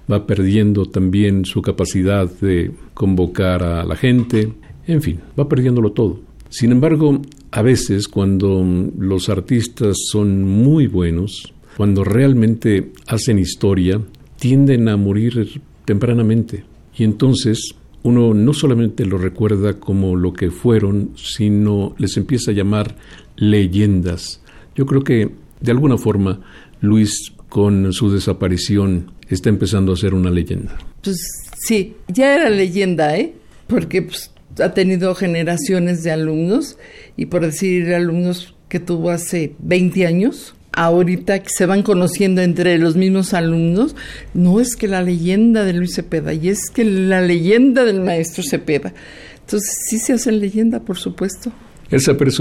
va 0.10 0.26
perdiendo 0.26 0.86
también 0.86 1.44
su 1.44 1.62
capacidad 1.62 2.32
de 2.40 2.72
convocar 2.94 3.64
a 3.64 3.84
la 3.84 3.98
gente, 3.98 4.54
en 4.88 5.02
fin, 5.02 5.20
va 5.38 5.50
perdiéndolo 5.50 5.92
todo. 5.92 6.22
Sin 6.48 6.72
embargo, 6.72 7.22
a 7.52 7.62
veces 7.62 8.08
cuando 8.08 8.66
los 8.98 9.28
artistas 9.28 9.98
son 10.10 10.44
muy 10.46 10.88
buenos, 10.88 11.54
cuando 11.76 12.06
realmente 12.06 12.94
hacen 13.08 13.40
historia, 13.40 14.00
tienden 14.40 14.88
a 14.88 14.96
morir 14.96 15.62
tempranamente. 15.84 16.64
Y 16.98 17.04
entonces 17.04 17.76
uno 18.04 18.34
no 18.34 18.54
solamente 18.54 19.06
lo 19.06 19.18
recuerda 19.18 19.82
como 19.82 20.16
lo 20.16 20.32
que 20.32 20.50
fueron, 20.50 21.12
sino 21.18 21.94
les 21.98 22.16
empieza 22.16 22.52
a 22.52 22.54
llamar 22.54 22.96
leyendas 23.36 24.43
yo 24.76 24.86
creo 24.86 25.04
que 25.04 25.30
de 25.62 25.72
alguna 25.72 25.98
forma 25.98 26.42
Luis 26.82 27.34
con 27.50 27.94
su 27.94 28.12
desaparición 28.12 29.12
está 29.30 29.50
empezando 29.50 29.94
a 29.94 29.98
ser 29.98 30.14
una 30.14 30.30
leyenda. 30.30 30.78
Pues 31.02 31.18
sí, 31.66 31.96
ya 32.08 32.36
era 32.36 32.50
leyenda, 32.50 33.16
¿eh? 33.18 33.34
Porque 33.68 34.02
pues, 34.02 34.32
ha 34.60 34.74
tenido 34.74 35.16
generaciones 35.16 36.04
de 36.04 36.12
alumnos 36.12 36.78
y 37.16 37.28
por 37.28 37.42
decir 37.42 37.94
alumnos 37.94 38.56
que 38.70 38.80
tuvo 38.80 39.12
hace 39.12 39.56
20 39.60 40.06
años, 40.08 40.56
ahorita 40.72 41.44
que 41.44 41.50
se 41.50 41.66
van 41.66 41.84
conociendo 41.84 42.42
entre 42.42 42.78
los 42.78 42.96
mismos 42.96 43.34
alumnos, 43.34 43.96
no 44.34 44.60
es 44.60 44.76
que 44.76 44.88
la 44.88 45.02
leyenda 45.02 45.64
de 45.64 45.74
Luis 45.74 45.96
Cepeda, 45.96 46.34
y 46.34 46.50
es 46.50 46.70
que 46.72 46.84
la 46.84 47.22
leyenda 47.22 47.86
del 47.86 48.02
maestro 48.02 48.44
Cepeda. 48.44 48.94
Entonces 49.42 49.76
sí 49.88 50.00
se 50.00 50.14
hacen 50.14 50.40
leyenda, 50.40 50.80
por 50.80 50.98
supuesto. 50.98 51.52
Elsa 51.94 52.18
Pérez 52.18 52.40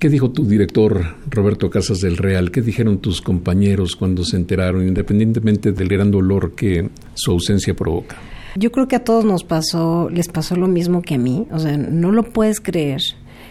¿qué 0.00 0.08
dijo 0.08 0.32
tu 0.32 0.44
director 0.44 1.14
Roberto 1.30 1.70
Casas 1.70 2.00
del 2.00 2.16
Real? 2.16 2.50
¿Qué 2.50 2.62
dijeron 2.62 2.98
tus 2.98 3.22
compañeros 3.22 3.94
cuando 3.94 4.24
se 4.24 4.36
enteraron, 4.36 4.88
independientemente 4.88 5.70
del 5.70 5.86
gran 5.86 6.10
dolor 6.10 6.56
que 6.56 6.88
su 7.14 7.30
ausencia 7.30 7.74
provoca? 7.74 8.16
Yo 8.56 8.72
creo 8.72 8.88
que 8.88 8.96
a 8.96 9.04
todos 9.04 9.24
nos 9.24 9.44
pasó, 9.44 10.10
les 10.10 10.26
pasó 10.26 10.56
lo 10.56 10.66
mismo 10.66 11.02
que 11.02 11.14
a 11.14 11.18
mí, 11.18 11.46
o 11.52 11.60
sea, 11.60 11.76
no 11.76 12.10
lo 12.10 12.24
puedes 12.24 12.58
creer. 12.58 13.02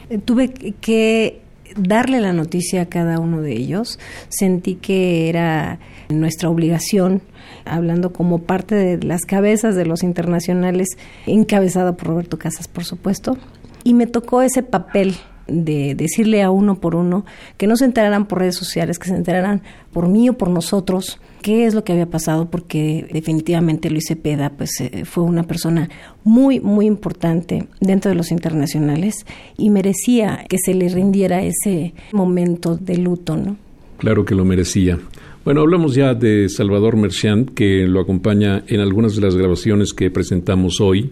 Eh, 0.10 0.18
tuve 0.18 0.50
que 0.50 1.40
darle 1.78 2.20
la 2.20 2.34
noticia 2.34 2.82
a 2.82 2.86
cada 2.88 3.18
uno 3.18 3.42
de 3.42 3.54
ellos. 3.54 4.00
Sentí 4.28 4.76
que 4.76 5.30
era 5.30 5.80
nuestra 6.10 6.50
obligación, 6.50 7.22
hablando 7.64 8.12
como 8.12 8.40
parte 8.40 8.76
de 8.76 9.02
las 9.02 9.22
cabezas 9.22 9.78
de 9.78 9.86
los 9.86 10.04
internacionales, 10.04 10.90
encabezada 11.26 11.96
por 11.96 12.10
Roberto 12.10 12.38
Casas, 12.38 12.68
por 12.68 12.84
supuesto, 12.84 13.38
y 13.86 13.94
me 13.94 14.08
tocó 14.08 14.42
ese 14.42 14.64
papel 14.64 15.16
de 15.48 15.94
decirle 15.96 16.42
a 16.42 16.50
uno 16.50 16.82
por 16.82 16.96
uno 16.96 17.24
que 17.56 17.68
no 17.68 17.78
se 17.78 17.86
enteraran 17.86 18.26
por 18.28 18.40
redes 18.40 18.56
sociales, 18.56 19.00
que 19.00 19.08
se 19.08 19.16
enteraran 19.16 19.62
por 19.94 20.10
mí 20.10 20.28
o 20.28 20.34
por 20.34 20.50
nosotros 20.50 21.20
qué 21.44 21.68
es 21.68 21.76
lo 21.76 21.84
que 21.84 21.94
había 21.94 22.08
pasado, 22.08 22.50
porque 22.50 23.08
definitivamente 23.14 23.92
Luis 23.92 24.06
Cepeda 24.08 24.50
pues, 24.50 24.82
eh, 24.82 25.06
fue 25.06 25.24
una 25.24 25.44
persona 25.44 25.90
muy, 26.24 26.60
muy 26.60 26.88
importante 26.88 27.68
dentro 27.80 28.10
de 28.10 28.16
los 28.16 28.32
internacionales 28.32 29.28
y 29.56 29.70
merecía 29.70 30.44
que 30.50 30.58
se 30.58 30.74
le 30.74 30.90
rindiera 30.90 31.44
ese 31.44 31.94
momento 32.12 32.76
de 32.76 32.98
luto, 32.98 33.38
¿no? 33.38 33.58
Claro 34.00 34.26
que 34.26 34.34
lo 34.34 34.44
merecía. 34.44 34.98
Bueno, 35.46 35.62
hablamos 35.62 35.94
ya 35.94 36.16
de 36.16 36.50
Salvador 36.50 36.98
Merchant, 36.98 37.54
que 37.54 37.86
lo 37.86 38.02
acompaña 38.02 38.64
en 38.68 38.80
algunas 38.80 39.16
de 39.16 39.22
las 39.22 39.36
grabaciones 39.36 39.94
que 39.94 40.10
presentamos 40.10 40.82
hoy. 40.82 41.12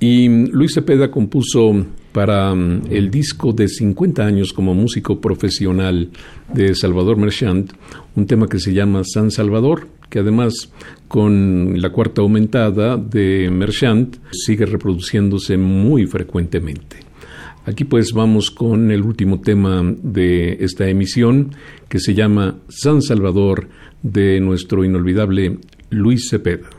Y 0.00 0.28
Luis 0.28 0.74
Cepeda 0.74 1.10
compuso 1.10 1.86
para 2.12 2.54
mm, 2.54 2.82
el 2.90 3.10
disco 3.10 3.52
de 3.52 3.68
50 3.68 4.24
años 4.24 4.52
como 4.52 4.74
músico 4.74 5.20
profesional 5.20 6.10
de 6.52 6.74
Salvador 6.74 7.16
Merchant 7.16 7.72
un 8.14 8.26
tema 8.26 8.48
que 8.48 8.58
se 8.58 8.72
llama 8.72 9.02
San 9.04 9.30
Salvador, 9.30 9.88
que 10.08 10.20
además 10.20 10.72
con 11.08 11.80
la 11.80 11.90
cuarta 11.90 12.22
aumentada 12.22 12.96
de 12.96 13.50
Merchant 13.50 14.16
sigue 14.32 14.66
reproduciéndose 14.66 15.56
muy 15.56 16.06
frecuentemente. 16.06 16.96
Aquí 17.66 17.84
pues 17.84 18.12
vamos 18.12 18.50
con 18.50 18.90
el 18.90 19.02
último 19.02 19.40
tema 19.40 19.82
de 20.02 20.56
esta 20.60 20.88
emisión 20.88 21.50
que 21.88 21.98
se 21.98 22.14
llama 22.14 22.56
San 22.68 23.02
Salvador 23.02 23.68
de 24.02 24.40
nuestro 24.40 24.84
inolvidable 24.84 25.58
Luis 25.90 26.28
Cepeda. 26.30 26.70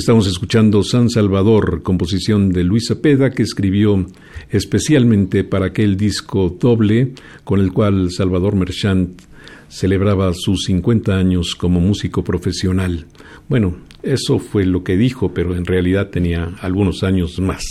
Estamos 0.00 0.26
escuchando 0.26 0.82
San 0.82 1.10
Salvador, 1.10 1.82
composición 1.82 2.48
de 2.52 2.64
Luis 2.64 2.86
Cepeda, 2.88 3.32
que 3.32 3.42
escribió 3.42 4.06
especialmente 4.48 5.44
para 5.44 5.66
aquel 5.66 5.98
disco 5.98 6.56
doble 6.58 7.12
con 7.44 7.60
el 7.60 7.70
cual 7.70 8.10
Salvador 8.10 8.56
Merchant 8.56 9.20
celebraba 9.68 10.32
sus 10.32 10.64
50 10.64 11.14
años 11.14 11.54
como 11.54 11.80
músico 11.80 12.24
profesional. 12.24 13.04
Bueno, 13.46 13.76
eso 14.02 14.38
fue 14.38 14.64
lo 14.64 14.82
que 14.84 14.96
dijo, 14.96 15.34
pero 15.34 15.54
en 15.54 15.66
realidad 15.66 16.08
tenía 16.08 16.44
algunos 16.62 17.02
años 17.02 17.38
más. 17.38 17.62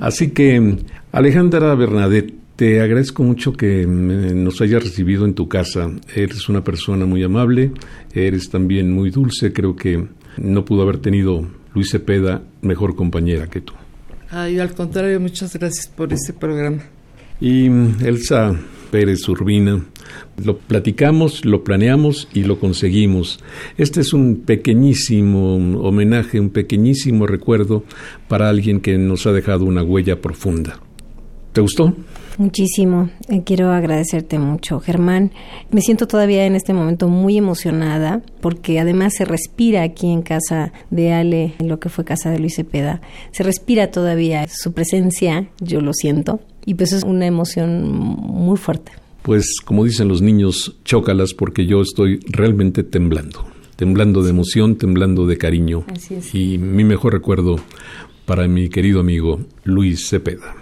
Así 0.00 0.30
que, 0.30 0.78
Alejandra 1.12 1.74
Bernadette, 1.74 2.32
te 2.56 2.80
agradezco 2.80 3.24
mucho 3.24 3.52
que 3.52 3.86
nos 3.86 4.62
hayas 4.62 4.84
recibido 4.84 5.26
en 5.26 5.34
tu 5.34 5.48
casa. 5.48 5.90
Eres 6.16 6.48
una 6.48 6.64
persona 6.64 7.04
muy 7.04 7.22
amable, 7.22 7.72
eres 8.14 8.48
también 8.48 8.90
muy 8.90 9.10
dulce, 9.10 9.52
creo 9.52 9.76
que 9.76 10.02
no 10.36 10.64
pudo 10.64 10.82
haber 10.82 10.98
tenido 10.98 11.46
Luis 11.74 11.90
Cepeda 11.90 12.42
mejor 12.60 12.94
compañera 12.94 13.48
que 13.48 13.60
tú. 13.60 13.74
Ay, 14.30 14.58
al 14.58 14.74
contrario, 14.74 15.20
muchas 15.20 15.54
gracias 15.56 15.86
por 15.86 16.12
este 16.12 16.32
programa. 16.32 16.82
Y 17.40 17.66
Elsa 17.66 18.54
Pérez 18.90 19.28
Urbina, 19.28 19.84
lo 20.44 20.58
platicamos, 20.58 21.44
lo 21.44 21.64
planeamos 21.64 22.28
y 22.32 22.44
lo 22.44 22.58
conseguimos. 22.58 23.40
Este 23.76 24.00
es 24.00 24.12
un 24.12 24.42
pequeñísimo 24.46 25.56
homenaje, 25.80 26.40
un 26.40 26.50
pequeñísimo 26.50 27.26
recuerdo 27.26 27.84
para 28.28 28.48
alguien 28.48 28.80
que 28.80 28.98
nos 28.98 29.26
ha 29.26 29.32
dejado 29.32 29.64
una 29.64 29.82
huella 29.82 30.20
profunda. 30.20 30.80
¿Te 31.52 31.60
gustó? 31.60 31.94
Muchísimo. 32.38 33.10
Eh, 33.28 33.42
quiero 33.44 33.70
agradecerte 33.70 34.38
mucho, 34.38 34.80
Germán. 34.80 35.32
Me 35.70 35.80
siento 35.80 36.06
todavía 36.06 36.46
en 36.46 36.54
este 36.54 36.72
momento 36.72 37.08
muy 37.08 37.36
emocionada 37.36 38.22
porque 38.40 38.80
además 38.80 39.14
se 39.16 39.24
respira 39.24 39.82
aquí 39.82 40.10
en 40.10 40.22
casa 40.22 40.72
de 40.90 41.12
Ale, 41.12 41.54
en 41.58 41.68
lo 41.68 41.78
que 41.78 41.88
fue 41.88 42.04
casa 42.04 42.30
de 42.30 42.38
Luis 42.38 42.56
Cepeda. 42.56 43.00
Se 43.32 43.42
respira 43.42 43.90
todavía 43.90 44.46
su 44.48 44.72
presencia, 44.72 45.48
yo 45.60 45.80
lo 45.80 45.92
siento, 45.92 46.40
y 46.64 46.74
pues 46.74 46.92
es 46.92 47.02
una 47.04 47.26
emoción 47.26 47.90
muy 47.90 48.56
fuerte. 48.56 48.92
Pues 49.22 49.60
como 49.64 49.84
dicen 49.84 50.08
los 50.08 50.20
niños, 50.22 50.76
chócalas 50.84 51.34
porque 51.34 51.66
yo 51.66 51.80
estoy 51.80 52.18
realmente 52.28 52.82
temblando. 52.82 53.46
Temblando 53.76 54.22
de 54.22 54.30
emoción, 54.30 54.76
temblando 54.76 55.26
de 55.26 55.38
cariño. 55.38 55.84
Así 55.92 56.14
es. 56.14 56.34
Y 56.34 56.58
mi 56.58 56.84
mejor 56.84 57.12
recuerdo 57.12 57.56
para 58.26 58.46
mi 58.48 58.68
querido 58.68 59.00
amigo 59.00 59.40
Luis 59.64 60.08
Cepeda. 60.08 60.61